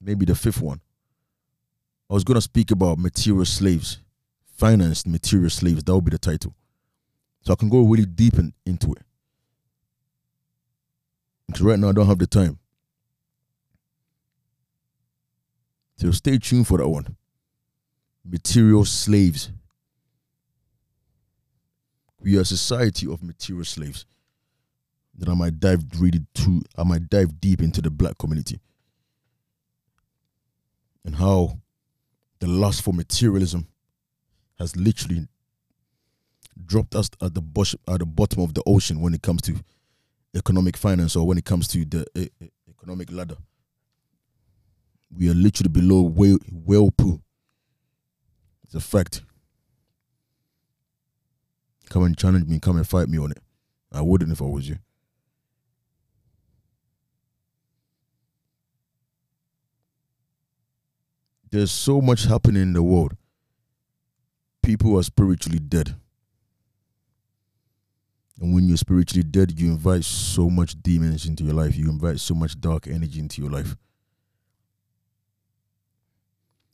maybe 0.00 0.24
the 0.24 0.34
fifth 0.34 0.60
one. 0.60 0.80
I 2.10 2.14
was 2.14 2.22
going 2.22 2.36
to 2.36 2.42
speak 2.42 2.70
about 2.70 2.98
material 2.98 3.44
slaves, 3.44 4.00
financed 4.56 5.06
material 5.06 5.50
slaves. 5.50 5.84
That 5.84 5.94
would 5.94 6.04
be 6.04 6.10
the 6.10 6.18
title. 6.18 6.54
So 7.42 7.52
I 7.52 7.56
can 7.56 7.68
go 7.68 7.82
really 7.82 8.06
deep 8.06 8.38
in, 8.38 8.52
into 8.64 8.92
it. 8.92 9.02
Because 11.46 11.62
right 11.62 11.78
now 11.78 11.90
I 11.90 11.92
don't 11.92 12.06
have 12.06 12.18
the 12.18 12.26
time. 12.26 12.58
So 15.96 16.10
stay 16.10 16.38
tuned 16.38 16.66
for 16.66 16.78
that 16.78 16.88
one. 16.88 17.16
Material 18.24 18.84
slaves. 18.84 19.50
We 22.20 22.38
are 22.38 22.40
a 22.40 22.44
society 22.46 23.10
of 23.10 23.22
material 23.22 23.64
slaves. 23.64 24.06
Then 25.14 25.28
I 25.28 25.34
might 25.34 25.60
dive 25.60 25.84
really 25.98 26.24
too 26.34 26.62
I 26.76 26.82
might 26.82 27.08
dive 27.08 27.40
deep 27.40 27.60
into 27.60 27.80
the 27.80 27.90
black 27.90 28.18
community. 28.18 28.58
And 31.04 31.14
how 31.16 31.58
the 32.40 32.46
lust 32.46 32.82
for 32.82 32.92
materialism 32.92 33.68
has 34.58 34.76
literally 34.76 35.26
dropped 36.66 36.94
us 36.94 37.10
at 37.20 37.34
the 37.34 37.42
bush, 37.42 37.74
at 37.88 37.98
the 37.98 38.06
bottom 38.06 38.42
of 38.42 38.54
the 38.54 38.62
ocean 38.66 39.00
when 39.00 39.14
it 39.14 39.22
comes 39.22 39.42
to 39.42 39.56
economic 40.36 40.76
finance 40.76 41.16
or 41.16 41.26
when 41.26 41.38
it 41.38 41.44
comes 41.44 41.68
to 41.68 41.84
the 41.84 42.30
economic 42.68 43.10
ladder 43.10 43.36
we 45.16 45.30
are 45.30 45.34
literally 45.34 45.68
below 45.68 46.02
whale 46.02 46.90
poo. 46.90 47.20
It's 48.64 48.74
a 48.74 48.80
fact. 48.80 49.22
Come 51.90 52.04
and 52.04 52.16
challenge 52.16 52.46
me, 52.46 52.58
come 52.58 52.76
and 52.76 52.88
fight 52.88 53.08
me 53.08 53.18
on 53.18 53.30
it. 53.30 53.38
I 53.92 54.00
wouldn't 54.00 54.32
if 54.32 54.42
I 54.42 54.46
was 54.46 54.68
you. 54.68 54.78
There's 61.50 61.70
so 61.70 62.00
much 62.00 62.24
happening 62.24 62.62
in 62.62 62.72
the 62.72 62.82
world. 62.82 63.16
People 64.64 64.98
are 64.98 65.02
spiritually 65.02 65.58
dead. 65.58 65.94
And 68.40 68.54
when 68.54 68.66
you're 68.66 68.78
spiritually 68.78 69.22
dead, 69.22 69.58
you 69.60 69.70
invite 69.70 70.04
so 70.04 70.48
much 70.48 70.82
demons 70.82 71.26
into 71.26 71.44
your 71.44 71.54
life. 71.54 71.76
You 71.76 71.90
invite 71.90 72.18
so 72.18 72.34
much 72.34 72.58
dark 72.58 72.86
energy 72.86 73.20
into 73.20 73.42
your 73.42 73.50
life. 73.50 73.76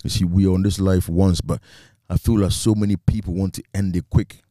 You 0.05 0.11
see, 0.11 0.25
we 0.25 0.47
are 0.47 0.53
on 0.53 0.63
this 0.63 0.79
life 0.79 1.09
once, 1.09 1.41
but 1.41 1.61
I 2.09 2.17
feel 2.17 2.39
like 2.39 2.53
so 2.53 2.75
many 2.75 2.97
people 2.97 3.35
want 3.35 3.55
to 3.55 3.63
end 3.75 3.97
it 3.97 4.09
quick. 4.09 4.43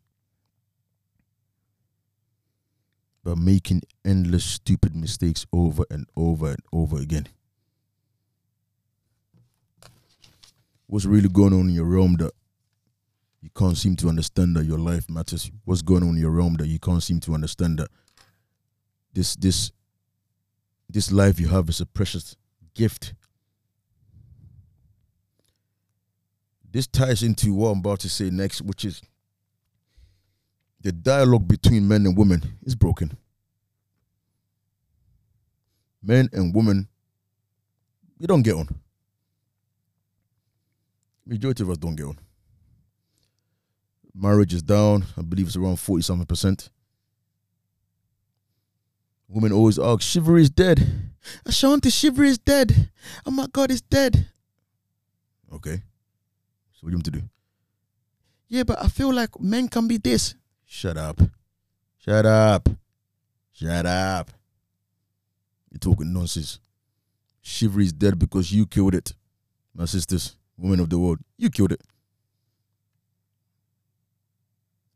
But 3.24 3.38
making 3.38 3.84
endless 4.06 4.44
stupid 4.44 4.96
mistakes 4.96 5.46
over 5.52 5.86
and 5.90 6.06
over 6.16 6.50
and 6.50 6.64
over 6.72 6.98
again. 6.98 7.28
What's 10.88 11.06
really 11.06 11.30
going 11.30 11.54
on 11.54 11.70
in 11.70 11.70
your 11.70 11.86
realm 11.86 12.16
that 12.18 12.32
you 13.42 13.50
can't 13.58 13.78
seem 13.78 13.96
to 13.98 14.10
understand 14.10 14.56
that 14.56 14.66
your 14.66 14.80
life 14.80 15.10
matters? 15.10 15.50
What's 15.66 15.82
going 15.82 16.04
on 16.04 16.10
in 16.10 16.18
your 16.18 16.32
realm 16.32 16.56
that 16.56 16.68
you 16.68 16.80
can't 16.80 17.04
seem 17.04 17.20
to 17.22 17.34
understand 17.34 17.80
that 17.80 17.90
this 19.14 19.36
this 19.36 19.72
this 20.90 21.12
life 21.12 21.40
you 21.40 21.48
have 21.48 21.70
is 21.70 21.82
a 21.82 21.86
precious 21.86 22.36
gift 22.74 23.14
this 26.72 26.88
ties 26.88 27.24
into 27.24 27.54
what 27.54 27.70
I'm 27.70 27.80
about 27.80 28.00
to 28.02 28.10
say 28.10 28.30
next, 28.30 28.62
which 28.62 28.86
is 28.86 29.02
the 30.82 30.92
dialogue 30.92 31.48
between 31.48 31.88
men 31.88 32.06
and 32.06 32.18
women 32.18 32.44
is 32.64 32.76
broken. 32.76 33.18
Men 36.02 36.30
and 36.32 36.54
women, 36.54 36.88
we 38.20 38.28
don't 38.28 38.44
get 38.44 38.56
on. 38.56 38.68
Majority 41.26 41.64
of 41.64 41.70
us 41.70 41.78
don't 41.78 41.96
get 41.96 42.06
on. 42.06 42.18
Marriage 44.14 44.54
is 44.54 44.62
down. 44.62 45.06
I 45.18 45.22
believe 45.22 45.48
it's 45.48 45.56
around 45.56 45.78
40 45.78 46.02
something 46.04 46.26
percent. 46.26 46.70
Women 49.28 49.52
always 49.52 49.78
ask, 49.78 50.02
chivalry 50.02 50.42
is 50.42 50.50
dead. 50.50 51.12
Ashantee, 51.46 51.94
chivalry 51.94 52.30
is 52.30 52.40
dead. 52.40 52.90
Oh 53.26 53.32
my 53.32 53.48
God, 53.52 53.70
it's 53.72 53.82
dead. 53.82 54.28
Okay. 55.54 55.82
So 56.72 56.80
what 56.82 56.90
do 56.90 56.92
you 56.92 56.98
want 56.98 57.06
to 57.06 57.12
do? 57.12 57.22
Yeah, 58.48 58.64
but 58.64 58.84
I 58.84 58.88
feel 58.88 59.14
like 59.14 59.40
men 59.40 59.68
can 59.68 59.88
be 59.88 59.98
this. 59.98 60.34
Shut 60.66 60.98
up. 60.98 61.22
Shut 61.98 62.26
up. 62.26 62.70
Shut 63.54 63.86
up. 63.86 64.32
You're 65.70 65.80
talking 65.80 66.12
nonsense. 66.12 66.60
Chivalry 67.42 67.86
is 67.86 67.94
dead 67.94 68.18
because 68.18 68.52
you 68.52 68.66
killed 68.66 68.96
it. 68.96 69.14
My 69.76 69.86
sisters, 69.86 70.36
women 70.58 70.80
of 70.80 70.90
the 70.90 70.98
world, 70.98 71.20
you 71.38 71.50
killed 71.50 71.74
it. 71.74 71.82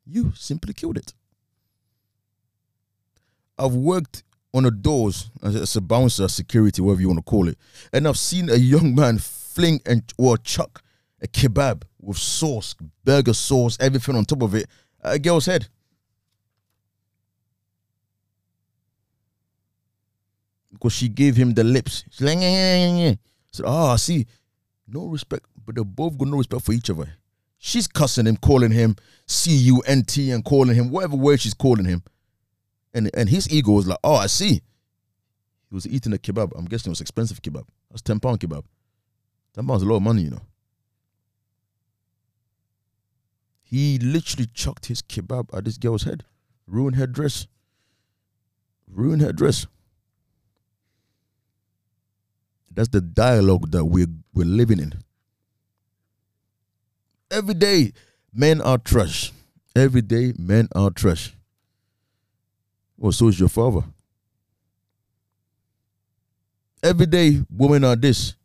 You 0.06 0.34
simply 0.36 0.74
killed 0.74 0.98
it. 0.98 1.14
I've 3.58 3.74
worked 3.74 4.24
on 4.54 4.64
the 4.64 4.72
doors 4.72 5.30
as 5.42 5.76
a 5.76 5.82
bouncer, 5.82 6.28
security, 6.28 6.82
whatever 6.82 7.02
you 7.02 7.08
want 7.08 7.20
to 7.20 7.24
call 7.24 7.48
it, 7.48 7.58
and 7.92 8.08
I've 8.08 8.18
seen 8.18 8.50
a 8.50 8.56
young 8.56 8.94
man 8.94 9.18
fling 9.18 9.82
and 9.86 10.04
or 10.18 10.38
chuck 10.38 10.84
a 11.22 11.28
kebab 11.28 11.84
with 12.02 12.18
sauce, 12.18 12.76
burger 13.04 13.34
sauce, 13.34 13.78
everything 13.80 14.16
on 14.16 14.26
top 14.26 14.42
of 14.42 14.54
it, 14.54 14.68
a 15.02 15.18
girl's 15.18 15.46
head. 15.46 15.68
Because 20.72 20.94
she 20.94 21.08
gave 21.08 21.36
him 21.36 21.54
the 21.54 21.64
lips. 21.64 22.04
She's 22.10 22.22
like. 22.22 22.40
Said, 22.40 23.66
oh, 23.66 23.92
I 23.92 23.96
see. 23.96 24.26
No 24.88 25.06
respect, 25.06 25.46
but 25.66 25.76
they 25.76 25.84
both 25.84 26.18
got 26.18 26.28
no 26.28 26.38
respect 26.38 26.64
for 26.66 26.74
each 26.74 26.90
other. 26.90 27.08
She's 27.66 27.88
cussing 27.88 28.26
him, 28.26 28.36
calling 28.36 28.72
him 28.72 28.98
C 29.26 29.56
U 29.56 29.80
N 29.88 30.04
T 30.04 30.32
and 30.32 30.44
calling 30.44 30.76
him 30.76 30.90
whatever 30.90 31.16
word 31.16 31.40
she's 31.40 31.54
calling 31.54 31.86
him. 31.86 32.04
And 32.94 33.10
and 33.14 33.30
his 33.30 33.50
ego 33.50 33.72
was 33.72 33.88
like, 33.88 34.00
oh, 34.04 34.16
I 34.16 34.28
see. 34.28 34.56
He 35.70 35.74
was 35.74 35.88
eating 35.88 36.12
a 36.12 36.18
kebab. 36.18 36.52
I'm 36.58 36.66
guessing 36.66 36.90
it 36.90 36.92
was 36.92 37.00
expensive 37.00 37.42
kebab. 37.42 37.64
That's 37.90 38.02
10 38.02 38.20
pound 38.20 38.42
kebab. 38.42 38.66
10 39.56 39.66
pounds 39.66 39.82
a 39.82 39.86
lot 39.86 39.96
of 39.96 40.02
money, 40.02 40.24
you 40.24 40.32
know. 40.32 40.42
He 43.62 43.98
literally 43.98 44.50
chucked 44.54 44.88
his 44.88 45.02
kebab 45.02 45.58
at 45.58 45.64
this 45.64 45.78
girl's 45.78 46.04
head, 46.04 46.26
ruined 46.68 46.98
her 46.98 47.08
dress. 47.08 47.48
Ruined 48.90 49.22
her 49.22 49.32
dress. 49.32 49.68
That's 52.70 52.90
the 52.90 53.00
dialogue 53.00 53.72
that 53.72 53.86
we're 53.86 54.08
we're 54.34 54.46
living 54.46 54.80
in. 54.80 55.02
Every 57.34 57.56
day, 57.56 57.94
men 58.32 58.62
are 58.62 58.78
trash. 58.78 59.32
Every 59.76 60.04
day, 60.04 60.34
men 60.38 60.68
are 60.76 60.92
trash. 60.92 61.36
Well, 62.96 63.12
so 63.12 63.28
is 63.28 63.40
your 63.40 63.50
father. 63.50 63.84
Every 66.84 67.08
day, 67.08 67.42
women 67.50 67.84
are 67.86 67.96
this, 67.96 68.36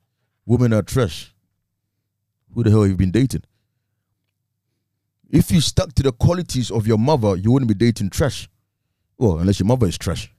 women 0.47 0.73
are 0.73 0.81
trash. 0.81 1.35
Who 2.55 2.63
the 2.63 2.71
hell 2.71 2.81
have 2.81 2.91
you 2.91 2.97
been 2.97 3.11
dating? 3.11 3.43
If 5.29 5.51
you 5.51 5.61
stuck 5.61 5.93
to 5.97 6.03
the 6.03 6.13
qualities 6.13 6.71
of 6.71 6.87
your 6.87 6.97
mother, 6.97 7.37
you 7.37 7.53
wouldn't 7.53 7.69
be 7.69 7.75
dating 7.75 8.09
trash. 8.09 8.49
Well, 9.19 9.39
unless 9.39 9.61
your 9.61 9.67
mother 9.67 9.87
is 9.87 9.99
trash. 9.99 10.33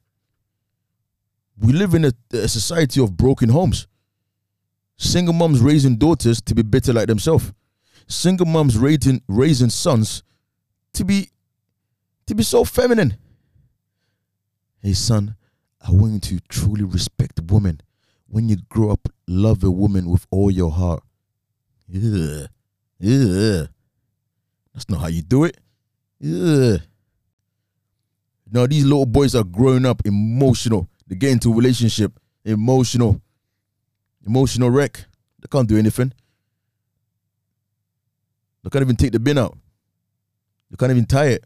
We 1.60 1.72
live 1.74 1.94
in 1.94 2.06
a, 2.06 2.14
a 2.34 2.48
society 2.48 3.00
of 3.00 3.16
broken 3.16 3.50
homes. 3.50 3.86
Single 4.98 5.36
moms 5.36 5.60
raising 5.60 5.98
daughters 5.98 6.42
to 6.42 6.56
be 6.56 6.64
better 6.64 6.94
like 6.94 7.08
themselves. 7.08 7.54
Single 8.10 8.48
moms 8.48 8.78
raising 8.78 9.22
raising 9.28 9.70
sons 9.70 10.24
to 10.94 11.06
be 11.06 11.30
to 12.26 12.36
be 12.36 12.44
so 12.44 12.64
feminine. 12.64 13.18
Hey 14.82 14.94
son, 14.94 15.36
I 15.86 15.92
want 15.92 16.32
you 16.32 16.40
to 16.40 16.48
truly 16.48 16.84
respect 16.84 17.40
women. 17.42 17.82
when 18.32 18.48
you 18.48 18.58
grow 18.70 18.92
up, 18.92 19.10
love 19.28 19.64
a 19.64 19.72
woman 19.72 20.10
with 20.10 20.28
all 20.30 20.52
your 20.52 20.72
heart. 20.72 21.04
Yeah. 21.88 22.46
Yeah. 23.00 23.64
That's 24.74 24.88
not 24.88 25.02
how 25.02 25.08
you 25.08 25.24
do 25.24 25.46
it. 25.46 25.58
Yeah. 26.20 26.78
Now 28.52 28.68
these 28.68 28.86
little 28.86 29.06
boys 29.06 29.36
are 29.36 29.44
growing 29.44 29.86
up 29.86 30.06
emotional. 30.06 30.88
They 31.08 31.16
get 31.16 31.32
into 31.32 31.54
relationship, 31.54 32.20
emotional, 32.46 33.22
emotional 34.26 34.70
wreck. 34.70 35.06
They 35.42 35.48
can't 35.52 35.68
do 35.68 35.78
anything. 35.78 36.14
They 38.64 38.70
can't 38.70 38.84
even 38.84 38.96
take 38.96 39.12
the 39.12 39.20
bin 39.20 39.38
out. 39.38 39.58
They 40.70 40.78
can't 40.78 40.92
even 40.92 41.06
tie 41.06 41.28
it. 41.28 41.46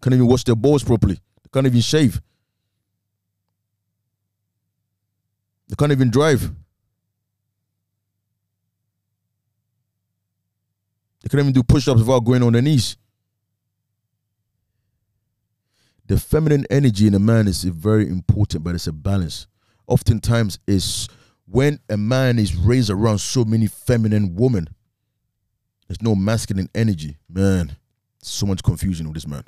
Can't 0.00 0.14
even 0.14 0.26
wash 0.28 0.44
their 0.44 0.54
balls 0.54 0.84
properly. 0.84 1.14
They 1.14 1.48
can't 1.52 1.66
even 1.66 1.80
shave. 1.80 2.20
They 5.68 5.74
can't 5.76 5.92
even 5.92 6.10
drive. 6.10 6.52
They 11.22 11.28
can't 11.28 11.40
even 11.40 11.52
do 11.52 11.64
push-ups 11.64 11.98
without 11.98 12.20
going 12.20 12.44
on 12.44 12.52
their 12.52 12.62
knees. 12.62 12.96
The 16.06 16.20
feminine 16.20 16.66
energy 16.70 17.08
in 17.08 17.14
a 17.14 17.18
man 17.18 17.48
is 17.48 17.64
very 17.64 18.08
important, 18.08 18.62
but 18.62 18.76
it's 18.76 18.86
a 18.86 18.92
balance. 18.92 19.48
Oftentimes, 19.88 20.60
it's 20.68 21.08
when 21.46 21.80
a 21.88 21.96
man 21.96 22.38
is 22.38 22.54
raised 22.54 22.90
around 22.90 23.18
so 23.18 23.44
many 23.44 23.66
feminine 23.66 24.34
women, 24.34 24.68
there's 25.88 26.02
no 26.02 26.14
masculine 26.14 26.68
energy. 26.74 27.16
Man, 27.28 27.76
so 28.22 28.46
much 28.46 28.62
confusion 28.62 29.06
with 29.06 29.14
this 29.14 29.26
man. 29.26 29.44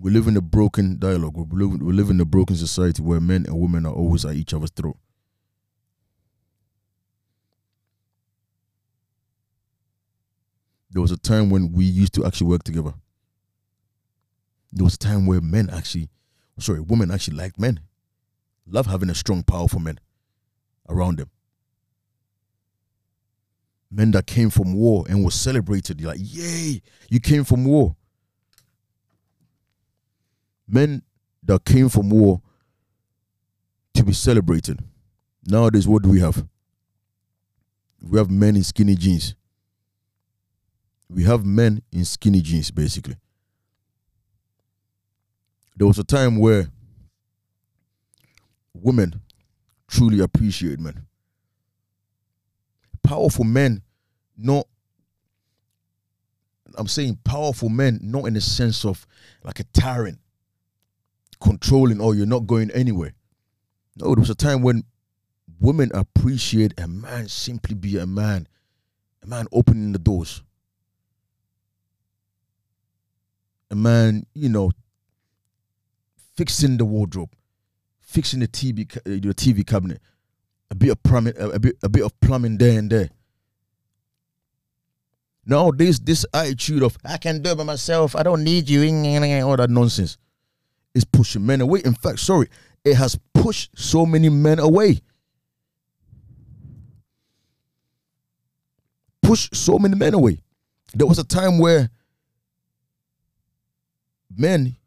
we 0.00 0.10
live 0.10 0.26
in 0.26 0.36
a 0.36 0.40
broken 0.40 0.98
dialogue. 0.98 1.36
We 1.36 1.44
live, 1.64 1.82
we 1.82 1.92
live 1.92 2.08
in 2.10 2.20
a 2.20 2.24
broken 2.24 2.56
society 2.56 3.02
where 3.02 3.20
men 3.20 3.44
and 3.46 3.60
women 3.60 3.84
are 3.84 3.92
always 3.92 4.24
at 4.24 4.34
each 4.34 4.54
other's 4.54 4.70
throat. 4.70 4.96
There 10.90 11.02
was 11.02 11.12
a 11.12 11.18
time 11.18 11.50
when 11.50 11.72
we 11.72 11.84
used 11.84 12.14
to 12.14 12.24
actually 12.24 12.48
work 12.48 12.64
together. 12.64 12.94
There 14.72 14.84
was 14.84 14.94
a 14.94 14.98
time 14.98 15.26
where 15.26 15.40
men 15.40 15.68
actually, 15.70 16.08
sorry, 16.58 16.80
women 16.80 17.10
actually 17.10 17.36
liked 17.36 17.58
men. 17.58 17.80
Love 18.66 18.86
having 18.86 19.10
a 19.10 19.14
strong, 19.14 19.42
powerful 19.42 19.80
man 19.80 19.98
around 20.88 21.18
them. 21.18 21.30
Men 23.90 24.12
that 24.12 24.26
came 24.26 24.50
from 24.50 24.74
war 24.74 25.04
and 25.08 25.24
was 25.24 25.34
celebrated. 25.34 26.00
Like, 26.04 26.18
yay, 26.20 26.80
you 27.08 27.18
came 27.18 27.42
from 27.42 27.64
war 27.64 27.96
men 30.70 31.02
that 31.42 31.64
came 31.64 31.88
from 31.88 32.10
war 32.10 32.40
to 33.94 34.04
be 34.04 34.12
celebrated. 34.12 34.80
Nowadays, 35.46 35.88
what 35.88 36.02
do 36.02 36.10
we 36.10 36.20
have? 36.20 36.46
We 38.02 38.18
have 38.18 38.30
men 38.30 38.56
in 38.56 38.62
skinny 38.62 38.94
jeans. 38.94 39.34
We 41.08 41.24
have 41.24 41.44
men 41.44 41.82
in 41.90 42.04
skinny 42.04 42.40
jeans, 42.40 42.70
basically. 42.70 43.16
There 45.80 45.86
was 45.86 45.98
a 45.98 46.04
time 46.04 46.36
where 46.36 46.68
women 48.74 49.22
truly 49.88 50.20
appreciate 50.20 50.78
men. 50.78 51.06
Powerful 53.02 53.46
men, 53.46 53.80
not 54.36 54.66
I'm 56.74 56.86
saying 56.86 57.20
powerful 57.24 57.70
men, 57.70 57.98
not 58.02 58.26
in 58.26 58.34
the 58.34 58.42
sense 58.42 58.84
of 58.84 59.06
like 59.42 59.58
a 59.58 59.64
tyrant, 59.72 60.18
controlling, 61.40 61.98
oh, 62.02 62.12
you're 62.12 62.26
not 62.26 62.46
going 62.46 62.70
anywhere. 62.72 63.14
No, 63.96 64.08
there 64.14 64.20
was 64.20 64.28
a 64.28 64.34
time 64.34 64.60
when 64.60 64.84
women 65.60 65.90
appreciate 65.94 66.78
a 66.78 66.88
man 66.88 67.26
simply 67.28 67.74
be 67.74 67.96
a 67.96 68.06
man, 68.06 68.48
a 69.22 69.26
man 69.26 69.46
opening 69.50 69.92
the 69.92 69.98
doors, 69.98 70.42
a 73.70 73.74
man, 73.74 74.26
you 74.34 74.50
know, 74.50 74.72
fixing 76.40 76.78
the 76.78 76.86
wardrobe, 76.86 77.30
fixing 78.00 78.40
the 78.40 78.48
TV, 78.48 78.90
the 79.04 79.28
uh, 79.28 79.32
TV 79.34 79.66
cabinet, 79.66 80.00
a 80.70 80.74
bit 80.74 80.88
of 80.88 81.02
plumbing, 81.02 81.34
a 81.38 81.58
bit, 81.58 81.76
a 81.82 81.88
bit 81.90 82.02
of 82.02 82.18
plumbing 82.20 82.56
there 82.56 82.78
and 82.78 82.88
there. 82.90 83.10
Nowadays, 85.44 86.00
this 86.00 86.24
attitude 86.32 86.82
of 86.82 86.96
I 87.04 87.18
can 87.18 87.42
do 87.42 87.50
it 87.50 87.58
by 87.58 87.64
myself, 87.64 88.16
I 88.16 88.22
don't 88.22 88.42
need 88.42 88.70
you, 88.70 88.80
all 89.44 89.56
that 89.58 89.68
nonsense 89.68 90.16
is 90.94 91.04
pushing 91.04 91.44
men 91.44 91.60
away. 91.60 91.82
In 91.84 91.92
fact, 91.92 92.20
sorry, 92.20 92.48
it 92.86 92.94
has 92.94 93.18
pushed 93.34 93.78
so 93.78 94.06
many 94.06 94.30
men 94.30 94.60
away. 94.60 95.00
Push 99.20 99.50
so 99.52 99.78
many 99.78 99.94
men 99.94 100.14
away. 100.14 100.40
There 100.94 101.06
was 101.06 101.18
a 101.18 101.24
time 101.24 101.58
where 101.58 101.90
men 104.34 104.78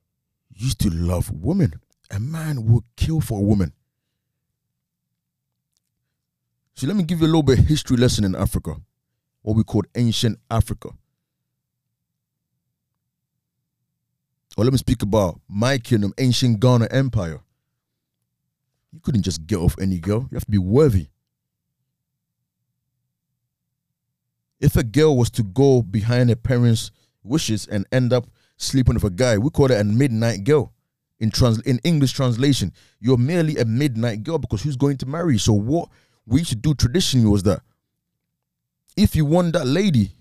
used 0.64 0.80
to 0.80 0.90
love 0.90 1.30
women. 1.32 1.74
A 2.12 2.20
man 2.20 2.66
would 2.66 2.84
kill 2.96 3.22
for 3.22 3.40
a 3.40 3.44
woman. 3.44 3.74
So 6.76 6.88
let 6.88 6.96
me 6.96 7.04
give 7.04 7.20
you 7.20 7.26
a 7.26 7.28
little 7.28 7.44
bit 7.44 7.60
history 7.60 7.98
lesson 7.98 8.24
in 8.24 8.36
Africa, 8.36 8.76
what 9.42 9.56
we 9.56 9.64
call 9.64 9.84
ancient 9.96 10.40
Africa. 10.50 10.90
or 14.58 14.64
let 14.64 14.72
me 14.72 14.78
speak 14.78 15.02
about 15.02 15.40
my 15.48 15.78
kingdom, 15.78 16.14
ancient 16.18 16.60
Ghana 16.60 16.88
Empire. 16.92 17.42
You 18.92 19.00
couldn't 19.00 19.24
just 19.24 19.48
get 19.48 19.58
off 19.58 19.76
any 19.80 20.00
girl. 20.00 20.28
You 20.30 20.36
have 20.36 20.46
to 20.46 20.52
be 20.52 20.60
worthy. 20.60 21.08
If 24.60 24.76
a 24.76 24.84
girl 24.84 25.18
was 25.18 25.30
to 25.32 25.44
go 25.44 25.82
behind 25.82 26.30
her 26.30 26.36
parents' 26.36 26.92
wishes 27.24 27.68
and 27.68 27.88
end 27.92 28.14
up 28.14 28.28
sleeping 28.64 28.96
with 28.96 29.04
a 29.04 29.10
guy, 29.10 29.38
we 29.38 29.50
call 29.50 29.72
it 29.72 29.80
a 29.80 29.84
midnight 29.84 30.44
girl. 30.44 30.74
In 31.20 31.32
trans 31.32 31.62
in 31.62 31.80
English 31.84 32.12
translation, 32.12 32.74
you're 33.00 33.18
merely 33.18 33.58
a 33.58 33.66
midnight 33.66 34.24
girl 34.24 34.38
because 34.38 34.62
who's 34.62 34.76
going 34.76 34.98
to 34.98 35.06
marry? 35.06 35.34
you? 35.34 35.40
So 35.40 35.54
what 35.54 35.90
we 36.26 36.44
to 36.44 36.56
do 36.56 36.74
traditionally 36.74 37.30
was 37.30 37.44
that 37.44 37.62
if 38.98 39.16
you 39.16 39.26
want 39.26 39.54
that 39.54 39.66
lady, 39.66 40.12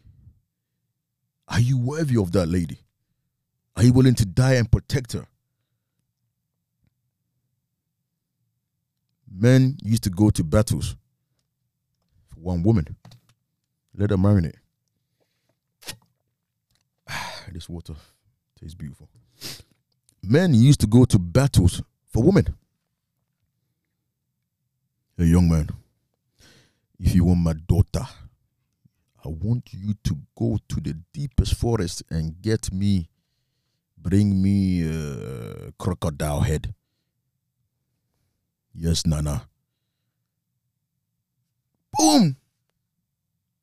are 1.48 1.60
you 1.60 1.78
worthy 1.78 2.16
of 2.16 2.32
that 2.32 2.46
lady? 2.46 2.78
Are 3.76 3.82
you 3.82 3.92
willing 3.92 4.14
to 4.14 4.24
die 4.24 4.54
and 4.54 4.70
protect 4.70 5.12
her? 5.12 5.26
Men 9.34 9.76
used 9.82 10.04
to 10.04 10.10
go 10.10 10.30
to 10.30 10.44
battles 10.44 10.94
for 12.28 12.40
one 12.40 12.62
woman. 12.62 12.96
Let 13.96 14.10
her 14.10 14.16
marinate. 14.16 14.54
this 17.52 17.68
water 17.68 17.94
tastes 18.62 18.74
beautiful. 18.74 19.08
Men 20.22 20.54
used 20.54 20.80
to 20.80 20.86
go 20.86 21.04
to 21.04 21.18
battles 21.18 21.82
for 22.12 22.22
women. 22.22 22.54
A 25.18 25.24
young 25.24 25.48
man, 25.48 25.68
if 26.98 27.14
you 27.14 27.24
want 27.24 27.40
my 27.40 27.54
daughter, 27.54 28.06
I 29.24 29.28
want 29.28 29.70
you 29.72 29.94
to 30.04 30.16
go 30.36 30.58
to 30.68 30.80
the 30.80 30.94
deepest 31.12 31.54
forest 31.56 32.02
and 32.10 32.40
get 32.40 32.72
me 32.72 33.08
Bring 34.02 34.42
me 34.42 34.82
a 34.82 35.70
crocodile 35.78 36.40
head. 36.40 36.74
Yes, 38.74 39.06
Nana. 39.06 39.48
Boom! 41.96 42.36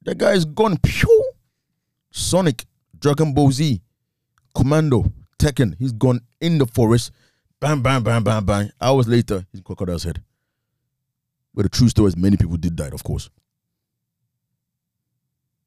That 0.04 0.18
guy 0.18 0.32
is 0.34 0.46
gone. 0.46 0.78
Pew! 0.78 1.32
Sonic, 2.10 2.66
Dragon 2.98 3.34
Ball 3.34 3.52
Z, 3.52 3.82
Commando, 4.56 5.12
Tekken. 5.38 5.76
He's 5.80 5.92
gone 5.92 6.22
in 6.42 6.58
the 6.58 6.66
forest. 6.66 7.12
Bam, 7.60 7.82
bam, 7.82 8.04
bam, 8.04 8.24
bam, 8.24 8.46
bam. 8.46 8.70
Hours 8.82 9.08
later, 9.08 9.46
he's 9.52 9.62
crocodile's 9.62 10.04
head. 10.04 10.22
But 11.54 11.64
the 11.64 11.70
true 11.70 11.90
story 11.90 12.08
is 12.10 12.18
many 12.18 12.38
people 12.38 12.58
did 12.58 12.76
die, 12.76 12.90
of 12.94 13.04
course. 13.04 13.30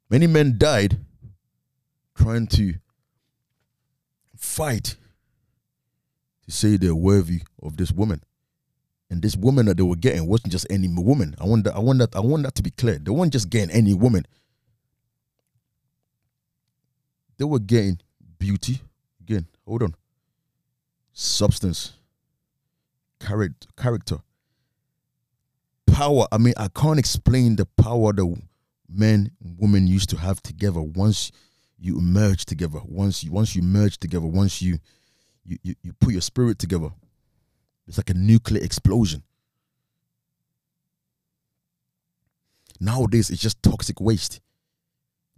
Many 0.09 0.27
men 0.27 0.57
died 0.59 0.99
trying 2.15 2.47
to 2.49 2.75
fight 4.37 4.97
to 6.45 6.51
say 6.51 6.77
they're 6.77 6.95
worthy 6.95 7.43
of 7.63 7.77
this 7.77 7.93
woman. 7.93 8.23
And 9.09 9.21
this 9.21 9.37
woman 9.37 9.67
that 9.67 9.77
they 9.77 9.83
were 9.83 9.97
getting 9.97 10.27
wasn't 10.27 10.53
just 10.53 10.67
any 10.71 10.89
woman. 10.89 11.35
I 11.39 11.45
want 11.45 11.65
that, 11.65 11.75
I 11.75 11.79
want 11.79 11.99
that, 11.99 12.17
I 12.17 12.21
want 12.21 12.45
that 12.45 12.55
to 12.57 12.63
be 12.63 12.71
clear. 12.71 12.99
They 12.99 13.11
weren't 13.11 13.33
just 13.33 13.51
getting 13.51 13.71
any 13.71 13.95
woman. 13.95 14.27
They 17.37 17.45
were 17.45 17.59
getting 17.59 18.01
beauty. 18.43 18.81
Again, 19.21 19.47
hold 19.65 19.85
on. 19.85 19.95
Substance. 21.13 21.93
Character 23.21 23.69
character. 23.77 24.17
Power. 25.87 26.27
I 26.33 26.39
mean, 26.39 26.55
I 26.57 26.67
can't 26.75 26.99
explain 26.99 27.55
the 27.55 27.67
power 27.67 28.13
the 28.13 28.35
men 28.89 29.31
women 29.41 29.87
used 29.87 30.11
to 30.11 30.17
have 30.17 30.43
together 30.43 30.83
once 30.83 31.31
you 31.79 32.01
merge 32.01 32.45
together. 32.45 32.81
Once 32.85 33.23
you 33.23 33.31
once 33.31 33.55
you 33.55 33.63
merge 33.63 33.99
together, 33.99 34.27
once 34.27 34.61
you 34.61 34.79
you, 35.45 35.59
you, 35.63 35.75
you 35.83 35.93
put 35.93 36.13
your 36.13 36.21
spirit 36.21 36.59
together, 36.59 36.91
it's 37.87 37.97
like 37.97 38.11
a 38.11 38.15
nuclear 38.15 38.63
explosion. 38.65 39.23
Nowadays, 42.81 43.31
it's 43.31 43.41
just 43.41 43.63
toxic 43.63 44.01
waste. 44.01 44.41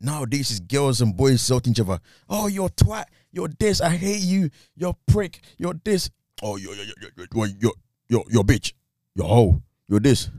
Nowadays, 0.00 0.50
it's 0.50 0.60
girls 0.60 1.00
and 1.00 1.16
boys 1.16 1.32
insulting 1.32 1.72
each 1.72 1.80
other. 1.80 2.00
Oh, 2.28 2.46
you're 2.46 2.68
twat. 2.68 3.04
You're 3.32 3.48
this. 3.58 3.80
I 3.80 3.90
hate 3.90 4.20
you. 4.20 4.50
You're 4.76 4.96
prick. 5.06 5.40
You're 5.56 5.74
this. 5.84 6.10
Oh, 6.42 6.56
you're 6.56 6.74
you're 6.74 6.84
you're 6.84 7.26
you're 7.32 7.46
you're, 7.60 7.72
you're, 8.08 8.24
you're 8.28 8.44
bitch. 8.44 8.72
You're 9.14 9.26
hoe. 9.26 9.62
You're 9.88 10.00
this. 10.00 10.30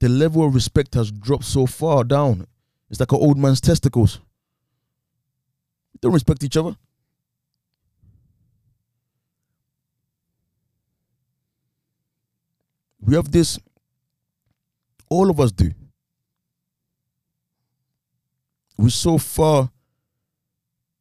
The 0.00 0.08
level 0.08 0.46
of 0.46 0.54
respect 0.54 0.94
has 0.94 1.12
dropped 1.12 1.44
so 1.44 1.66
far 1.66 2.04
down. 2.04 2.46
It's 2.90 3.00
like 3.00 3.12
an 3.12 3.18
old 3.18 3.38
man's 3.38 3.60
testicles. 3.60 4.18
We 5.92 5.98
don't 6.00 6.14
respect 6.14 6.42
each 6.42 6.56
other. 6.56 6.74
We 13.02 13.14
have 13.14 13.30
this, 13.30 13.58
all 15.10 15.28
of 15.28 15.38
us 15.40 15.52
do. 15.52 15.70
We're 18.78 18.88
so 18.88 19.18
far, 19.18 19.70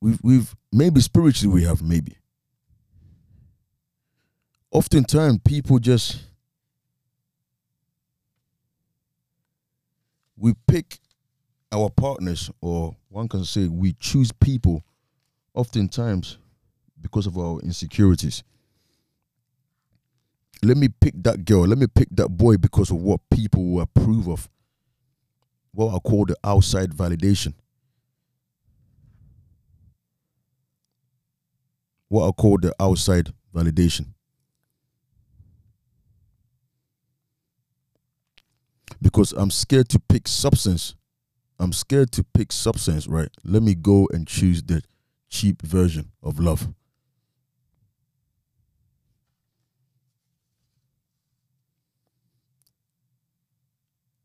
we've, 0.01 0.19
we've 0.21 0.55
maybe 0.73 0.99
spiritually 0.99 1.53
we 1.53 1.63
have, 1.63 1.81
maybe. 1.81 2.17
Oftentimes, 4.71 5.39
people 5.45 5.79
just, 5.79 6.19
we 10.35 10.53
pick 10.67 10.99
our 11.71 11.89
partners, 11.89 12.51
or 12.61 12.95
one 13.07 13.27
can 13.27 13.45
say 13.45 13.67
we 13.67 13.93
choose 13.93 14.31
people 14.31 14.83
oftentimes 15.53 16.37
because 17.01 17.25
of 17.27 17.37
our 17.37 17.59
insecurities 17.61 18.43
let 20.61 20.77
me 20.77 20.89
pick 20.89 21.13
that 21.23 21.45
girl, 21.45 21.65
let 21.65 21.77
me 21.77 21.87
pick 21.87 22.09
that 22.11 22.29
boy 22.29 22.57
because 22.57 22.91
of 22.91 22.97
what 22.97 23.21
people 23.29 23.63
will 23.63 23.81
approve 23.81 24.27
of. 24.27 24.49
What 25.71 25.95
I 25.95 25.99
call 25.99 26.25
the 26.25 26.35
outside 26.43 26.91
validation. 26.91 27.53
What 32.09 32.27
I 32.27 32.31
call 32.31 32.57
the 32.57 32.73
outside 32.79 33.31
validation. 33.55 34.07
Because 39.01 39.31
I'm 39.31 39.51
scared 39.51 39.87
to 39.89 39.99
pick 39.99 40.27
substance. 40.27 40.95
I'm 41.57 41.71
scared 41.71 42.11
to 42.13 42.23
pick 42.23 42.51
substance, 42.51 43.07
right? 43.07 43.29
Let 43.43 43.63
me 43.63 43.75
go 43.75 44.09
and 44.11 44.27
choose 44.27 44.63
the 44.63 44.81
cheap 45.29 45.61
version 45.61 46.11
of 46.21 46.39
love. 46.39 46.73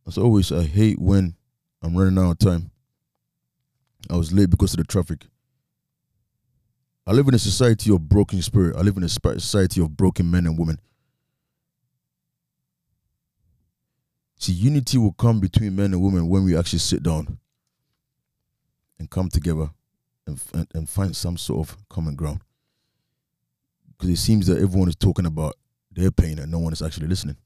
As 0.06 0.18
always, 0.18 0.52
I 0.52 0.64
hate 0.64 0.98
when 0.98 1.34
I'm 1.82 1.96
running 1.96 2.18
out 2.18 2.32
of 2.32 2.38
time. 2.38 2.70
I 4.10 4.16
was 4.16 4.32
late 4.32 4.50
because 4.50 4.74
of 4.74 4.78
the 4.78 4.84
traffic. 4.84 5.26
I 7.06 7.12
live 7.12 7.28
in 7.28 7.34
a 7.34 7.38
society 7.38 7.92
of 7.92 8.08
broken 8.08 8.40
spirit. 8.42 8.76
I 8.76 8.80
live 8.80 8.96
in 8.96 9.02
a 9.02 9.08
society 9.08 9.80
of 9.80 9.96
broken 9.96 10.30
men 10.30 10.46
and 10.46 10.58
women. 10.58 10.80
See, 14.38 14.52
unity 14.52 14.98
will 14.98 15.12
come 15.12 15.40
between 15.40 15.76
men 15.76 15.92
and 15.92 16.02
women 16.02 16.28
when 16.28 16.44
we 16.44 16.56
actually 16.56 16.80
sit 16.80 17.02
down 17.02 17.38
and 18.98 19.10
come 19.10 19.28
together 19.28 19.70
and, 20.26 20.40
and, 20.52 20.66
and 20.74 20.88
find 20.88 21.16
some 21.16 21.36
sort 21.36 21.68
of 21.68 21.88
common 21.88 22.14
ground. 22.14 22.40
Because 23.90 24.10
it 24.10 24.16
seems 24.16 24.46
that 24.48 24.60
everyone 24.60 24.88
is 24.88 24.96
talking 24.96 25.26
about 25.26 25.56
their 25.90 26.10
pain 26.10 26.38
and 26.38 26.50
no 26.50 26.58
one 26.58 26.72
is 26.72 26.82
actually 26.82 27.06
listening. 27.06 27.36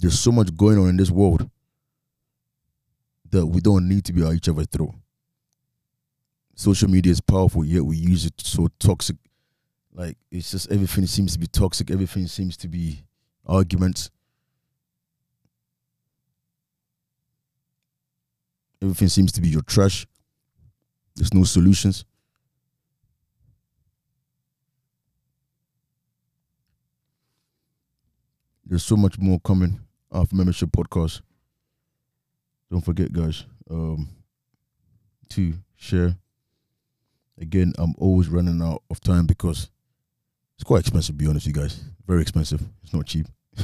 There's 0.00 0.18
so 0.18 0.32
much 0.32 0.56
going 0.56 0.78
on 0.78 0.88
in 0.88 0.96
this 0.96 1.10
world 1.10 1.48
that 3.28 3.46
we 3.46 3.60
don't 3.60 3.86
need 3.86 4.02
to 4.06 4.14
be 4.14 4.24
at 4.24 4.32
each 4.32 4.48
other's 4.48 4.66
throat. 4.66 4.94
Social 6.54 6.88
media 6.88 7.12
is 7.12 7.20
powerful, 7.20 7.64
yet 7.66 7.84
we 7.84 7.98
use 7.98 8.24
it 8.24 8.32
so 8.38 8.68
toxic. 8.78 9.16
Like 9.92 10.16
it's 10.30 10.52
just 10.52 10.72
everything 10.72 11.06
seems 11.06 11.34
to 11.34 11.38
be 11.38 11.46
toxic. 11.46 11.90
Everything 11.90 12.26
seems 12.28 12.56
to 12.58 12.68
be 12.68 13.04
arguments. 13.44 14.10
Everything 18.80 19.08
seems 19.08 19.32
to 19.32 19.42
be 19.42 19.48
your 19.48 19.62
trash. 19.62 20.06
There's 21.14 21.34
no 21.34 21.44
solutions. 21.44 22.06
There's 28.64 28.84
so 28.84 28.96
much 28.96 29.18
more 29.18 29.38
coming 29.40 29.80
of 30.10 30.32
membership 30.32 30.70
podcast. 30.70 31.20
Don't 32.70 32.84
forget, 32.84 33.12
guys, 33.12 33.44
um, 33.70 34.08
to 35.30 35.54
share. 35.76 36.16
Again, 37.38 37.72
I'm 37.78 37.94
always 37.98 38.28
running 38.28 38.60
out 38.62 38.82
of 38.90 39.00
time 39.00 39.26
because 39.26 39.70
it's 40.56 40.64
quite 40.64 40.80
expensive. 40.80 41.16
To 41.16 41.24
be 41.24 41.26
honest, 41.26 41.46
you 41.46 41.52
guys, 41.52 41.82
very 42.06 42.22
expensive. 42.22 42.62
It's 42.82 42.92
not 42.92 43.06
cheap. 43.06 43.26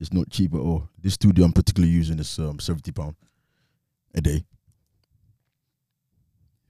it's 0.00 0.12
not 0.12 0.30
cheap 0.30 0.54
at 0.54 0.60
all. 0.60 0.88
This 0.98 1.14
studio 1.14 1.44
I'm 1.44 1.52
particularly 1.52 1.92
using 1.92 2.18
is 2.18 2.38
um, 2.38 2.58
seventy 2.58 2.90
pound 2.90 3.16
a 4.14 4.20
day 4.20 4.44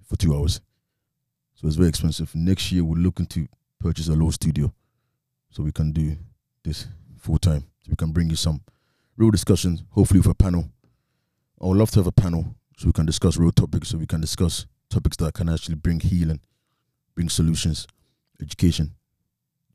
for 0.05 0.16
two 0.16 0.35
hours, 0.35 0.61
so 1.55 1.66
it's 1.66 1.76
very 1.76 1.89
expensive. 1.89 2.35
Next 2.35 2.72
year, 2.72 2.85
we're 2.85 2.97
looking 2.97 3.26
to 3.26 3.47
purchase 3.78 4.09
a 4.09 4.14
low 4.14 4.30
studio 4.30 4.72
so 5.51 5.62
we 5.62 5.72
can 5.72 5.93
do 5.93 6.16
this 6.64 6.87
full 7.22 7.38
time. 7.38 7.64
So 7.82 7.90
we 7.90 7.96
can 7.96 8.12
bring 8.12 8.28
you 8.28 8.36
some 8.36 8.60
real 9.16 9.30
discussions, 9.30 9.82
hopefully 9.90 10.20
with 10.20 10.30
a 10.30 10.34
panel. 10.34 10.68
I 11.60 11.66
would 11.66 11.78
love 11.78 11.90
to 11.92 12.00
have 12.00 12.06
a 12.08 12.12
panel 12.12 12.56
so 12.76 12.86
we 12.86 12.92
can 12.92 13.06
discuss 13.06 13.36
real 13.36 13.52
topics, 13.52 13.90
so 13.90 13.98
we 13.98 14.06
can 14.06 14.20
discuss 14.20 14.66
topics 14.90 15.16
that 15.18 15.34
can 15.34 15.48
actually 15.48 15.76
bring 15.76 16.00
healing, 16.00 16.40
bring 17.14 17.28
solutions, 17.28 17.86
education, 18.40 18.94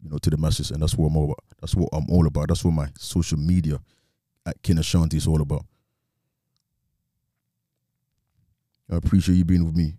you 0.03 0.09
know, 0.09 0.17
to 0.17 0.29
the 0.29 0.37
masses. 0.37 0.71
And 0.71 0.81
that's 0.81 0.95
what 0.95 1.07
I'm 1.07 1.15
all 1.15 1.25
about. 1.25 1.43
That's 1.61 1.75
what 1.75 1.89
I'm 1.93 2.09
all 2.09 2.27
about. 2.27 2.49
That's 2.49 2.65
what 2.65 2.73
my 2.73 2.89
social 2.97 3.39
media 3.39 3.79
at 4.45 4.61
King 4.61 4.77
Ashantee 4.77 5.15
is 5.15 5.27
all 5.27 5.41
about. 5.41 5.65
I 8.91 8.97
appreciate 8.97 9.35
you 9.35 9.45
being 9.45 9.65
with 9.65 9.75
me. 9.75 9.95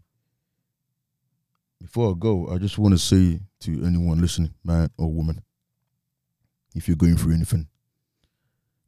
Before 1.81 2.11
I 2.11 2.15
go, 2.19 2.49
I 2.49 2.59
just 2.59 2.79
want 2.79 2.93
to 2.93 2.99
say 2.99 3.41
to 3.61 3.85
anyone 3.85 4.21
listening, 4.21 4.53
man 4.65 4.91
or 4.99 5.11
woman, 5.11 5.43
if 6.75 6.89
you're 6.89 6.97
going 6.97 7.17
through 7.17 7.35
anything 7.35 7.67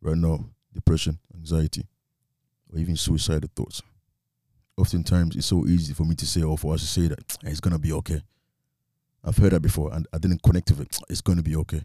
right 0.01 0.17
now, 0.17 0.47
depression, 0.73 1.19
anxiety, 1.35 1.87
or 2.73 2.79
even 2.79 2.97
suicidal 2.97 3.51
thoughts, 3.55 3.83
oftentimes 4.77 5.37
it's 5.37 5.47
so 5.47 5.67
easy 5.67 5.93
for 5.93 6.05
me 6.05 6.15
to 6.15 6.27
say 6.27 6.43
or 6.43 6.57
for 6.57 6.75
us 6.75 6.81
to 6.81 6.87
say 6.87 7.09
that 7.09 7.39
ah, 7.45 7.49
it's 7.49 7.61
gonna 7.61 7.79
be 7.79 7.93
okay. 7.93 8.23
I've 9.23 9.37
heard 9.37 9.53
that 9.53 9.61
before 9.61 9.93
and 9.93 10.07
I 10.13 10.19
didn't 10.19 10.43
connect 10.43 10.71
with 10.71 10.81
it. 10.81 10.99
Ah, 11.01 11.05
it's 11.09 11.21
gonna 11.21 11.43
be 11.43 11.57
okay. 11.57 11.83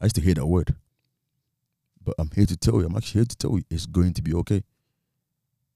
I 0.00 0.06
used 0.06 0.16
to 0.16 0.22
hear 0.22 0.34
that 0.34 0.46
word. 0.46 0.74
But 2.02 2.14
I'm 2.18 2.30
here 2.34 2.46
to 2.46 2.56
tell 2.56 2.80
you, 2.80 2.86
I'm 2.86 2.96
actually 2.96 3.20
here 3.20 3.26
to 3.26 3.36
tell 3.36 3.52
you 3.52 3.62
it's 3.68 3.86
going 3.86 4.14
to 4.14 4.22
be 4.22 4.32
okay. 4.34 4.62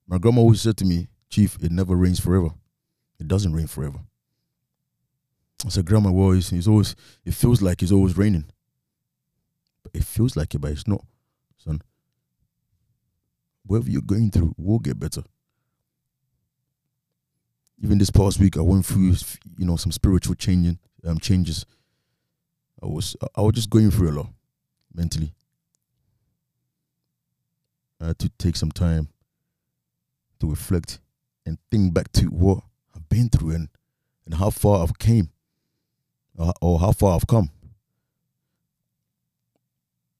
My 0.06 0.18
grandma 0.18 0.40
always 0.40 0.62
said 0.62 0.76
to 0.78 0.84
me, 0.84 1.08
Chief, 1.28 1.56
it 1.60 1.70
never 1.70 1.94
rains 1.94 2.20
forever. 2.20 2.50
It 3.18 3.28
doesn't 3.28 3.52
rain 3.52 3.66
forever. 3.66 3.98
I 5.64 5.68
said, 5.68 5.86
Grandma, 5.86 6.10
well, 6.10 6.32
it's, 6.32 6.52
it's 6.52 6.68
always, 6.68 6.94
it 7.24 7.34
feels 7.34 7.62
like 7.62 7.82
it's 7.82 7.92
always 7.92 8.16
raining. 8.16 8.44
It 9.92 10.04
feels 10.04 10.36
like 10.36 10.54
it, 10.54 10.60
but 10.60 10.72
it's 10.72 10.88
not, 10.88 11.04
son. 11.56 11.82
Whatever 13.66 13.90
you're 13.90 14.02
going 14.02 14.30
through 14.30 14.54
will 14.56 14.78
get 14.78 14.98
better. 14.98 15.22
Even 17.82 17.98
this 17.98 18.10
past 18.10 18.38
week, 18.40 18.56
I 18.56 18.60
went 18.60 18.86
through, 18.86 19.14
you 19.58 19.66
know, 19.66 19.76
some 19.76 19.92
spiritual 19.92 20.34
changing 20.34 20.78
um, 21.04 21.18
changes. 21.18 21.66
I 22.82 22.86
was, 22.86 23.16
I 23.36 23.40
was 23.42 23.54
just 23.54 23.70
going 23.70 23.90
through 23.90 24.10
a 24.10 24.16
lot 24.18 24.28
mentally. 24.94 25.32
I 28.00 28.08
had 28.08 28.18
to 28.20 28.28
take 28.38 28.56
some 28.56 28.70
time 28.70 29.08
to 30.40 30.50
reflect 30.50 30.98
and 31.46 31.58
think 31.70 31.94
back 31.94 32.10
to 32.12 32.26
what 32.26 32.62
I've 32.94 33.08
been 33.08 33.28
through 33.28 33.54
and, 33.54 33.68
and 34.24 34.34
how 34.34 34.50
far 34.50 34.82
I've 34.82 34.98
came 34.98 35.30
or, 36.36 36.52
or 36.60 36.80
how 36.80 36.92
far 36.92 37.14
I've 37.14 37.26
come. 37.26 37.50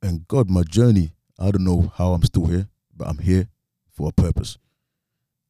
And 0.05 0.29
God, 0.29 0.51
my 0.51 0.65
journey, 0.65 1.15
I 1.39 1.51
don't 1.51 1.65
know 1.65 1.91
how 1.97 2.13
I'm 2.13 2.23
still 2.25 2.45
here, 2.45 2.69
but 2.95 3.09
I'm 3.09 3.17
here 3.17 3.49
for 3.91 4.11
a 4.11 4.13
purpose. 4.13 4.59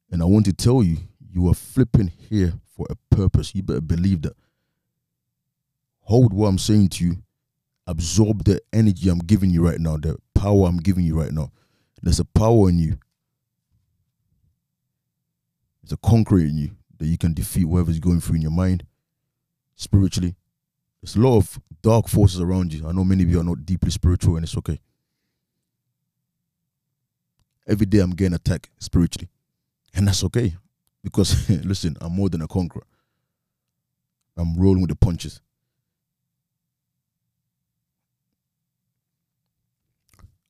And 0.09 0.21
I 0.21 0.25
want 0.25 0.45
to 0.45 0.53
tell 0.53 0.81
you, 0.81 0.99
you 1.19 1.49
are 1.49 1.53
flipping 1.53 2.07
here 2.07 2.53
for 2.73 2.87
a 2.89 2.95
purpose. 3.13 3.53
You 3.53 3.63
better 3.63 3.81
believe 3.81 4.21
that. 4.21 4.37
Hold 6.03 6.31
what 6.31 6.47
I'm 6.47 6.57
saying 6.57 6.87
to 6.89 7.03
you 7.03 7.17
absorb 7.85 8.45
the 8.45 8.61
energy 8.71 9.09
I'm 9.09 9.19
giving 9.19 9.49
you 9.49 9.61
right 9.61 9.79
now, 9.79 9.97
the 9.97 10.15
power 10.33 10.69
I'm 10.69 10.77
giving 10.77 11.03
you 11.03 11.19
right 11.19 11.33
now. 11.33 11.51
There's 12.01 12.21
a 12.21 12.25
power 12.25 12.69
in 12.69 12.79
you. 12.79 12.97
There's 15.83 15.91
a 15.91 15.97
concrete 15.97 16.47
in 16.47 16.57
you 16.57 16.71
that 16.97 17.07
you 17.07 17.17
can 17.17 17.33
defeat 17.33 17.65
whatever's 17.65 17.99
going 17.99 18.21
through 18.21 18.37
in 18.37 18.41
your 18.43 18.51
mind, 18.51 18.85
spiritually. 19.75 20.35
There's 21.01 21.17
a 21.17 21.19
lot 21.19 21.39
of 21.39 21.59
dark 21.85 22.07
forces 22.07 22.41
around 22.41 22.73
you. 22.73 22.87
I 22.87 22.91
know 22.91 23.03
many 23.03 23.21
of 23.21 23.29
you 23.29 23.39
are 23.39 23.43
not 23.43 23.63
deeply 23.63 23.91
spiritual, 23.91 24.37
and 24.37 24.43
it's 24.43 24.57
okay. 24.57 24.79
Every 27.67 27.85
day 27.85 27.99
I'm 27.99 28.15
getting 28.15 28.33
attacked 28.33 28.71
spiritually, 28.79 29.29
and 29.93 30.07
that's 30.07 30.23
okay 30.23 30.55
because 31.03 31.47
listen, 31.63 31.95
I'm 32.01 32.13
more 32.13 32.29
than 32.29 32.41
a 32.41 32.47
conqueror. 32.47 32.87
I'm 34.35 34.57
rolling 34.57 34.81
with 34.81 34.89
the 34.89 34.95
punches. 34.95 35.41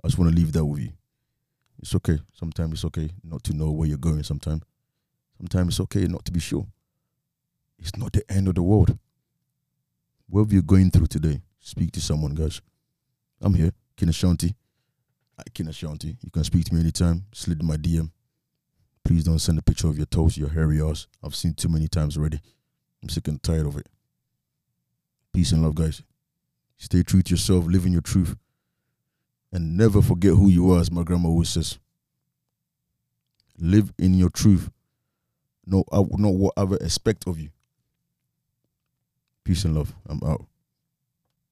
I 0.01 0.07
just 0.07 0.17
want 0.17 0.31
to 0.31 0.37
leave 0.37 0.53
that 0.53 0.63
with 0.63 0.83
you. 0.83 0.93
It's 1.81 1.93
okay. 1.95 2.19
Sometimes 2.31 2.73
it's 2.75 2.85
okay 2.85 3.09
not 3.25 3.43
to 3.43 3.53
know 3.53 3.71
where 3.71 3.89
you're 3.89 3.97
going. 3.97 4.23
Sometimes, 4.23 4.63
sometimes 5.37 5.73
it's 5.73 5.79
okay 5.81 6.07
not 6.07 6.23
to 6.23 6.31
be 6.31 6.39
sure. 6.39 6.65
It's 7.77 7.97
not 7.97 8.13
the 8.13 8.23
end 8.31 8.47
of 8.47 8.55
the 8.55 8.63
world. 8.63 8.97
Whatever 10.27 10.53
you're 10.53 10.63
going 10.63 10.91
through 10.91 11.07
today, 11.07 11.41
speak 11.59 11.91
to 11.93 12.01
someone, 12.01 12.33
guys. 12.33 12.61
I'm 13.41 13.53
here, 13.53 13.71
King 13.95 14.09
Ashantee. 14.09 14.55
Ah, 15.37 15.43
King 15.53 15.67
Ashantee. 15.67 16.17
You 16.21 16.31
can 16.31 16.43
speak 16.43 16.65
to 16.65 16.73
me 16.73 16.81
anytime. 16.81 17.25
Slid 17.33 17.61
my 17.63 17.77
DM. 17.77 18.11
Please 19.03 19.23
don't 19.23 19.39
send 19.39 19.59
a 19.59 19.61
picture 19.61 19.87
of 19.87 19.97
your 19.97 20.07
toes, 20.07 20.37
your 20.37 20.49
hairy 20.49 20.81
ass. 20.81 21.07
I've 21.23 21.35
seen 21.35 21.53
too 21.53 21.69
many 21.69 21.87
times 21.87 22.17
already. 22.17 22.41
I'm 23.03 23.09
sick 23.09 23.27
and 23.27 23.41
tired 23.41 23.67
of 23.67 23.77
it. 23.77 23.87
Peace 25.31 25.51
and 25.51 25.61
love, 25.61 25.75
guys. 25.75 26.01
Stay 26.77 27.03
true 27.03 27.21
to 27.21 27.31
yourself. 27.31 27.65
Live 27.65 27.85
in 27.85 27.93
your 27.93 28.01
truth 28.01 28.35
and 29.55 29.77
never 29.77 30.01
forget 30.01 30.31
who 30.31 30.49
you 30.49 30.71
are, 30.73 30.81
as 30.81 30.91
my 30.91 31.01
grandma 31.03 31.29
always 31.29 31.49
says. 31.49 31.79
Live 33.57 33.93
in 33.97 34.13
your 34.15 34.29
truth. 34.29 34.69
No, 35.65 35.85
I 35.91 36.03
not 36.17 36.33
what 36.33 36.53
I 36.57 36.63
expect 36.83 37.25
of 37.25 37.39
you. 37.39 37.49
Peace 39.45 39.63
and 39.63 39.75
love. 39.75 39.93
I'm 40.09 40.19
out. 40.25 40.47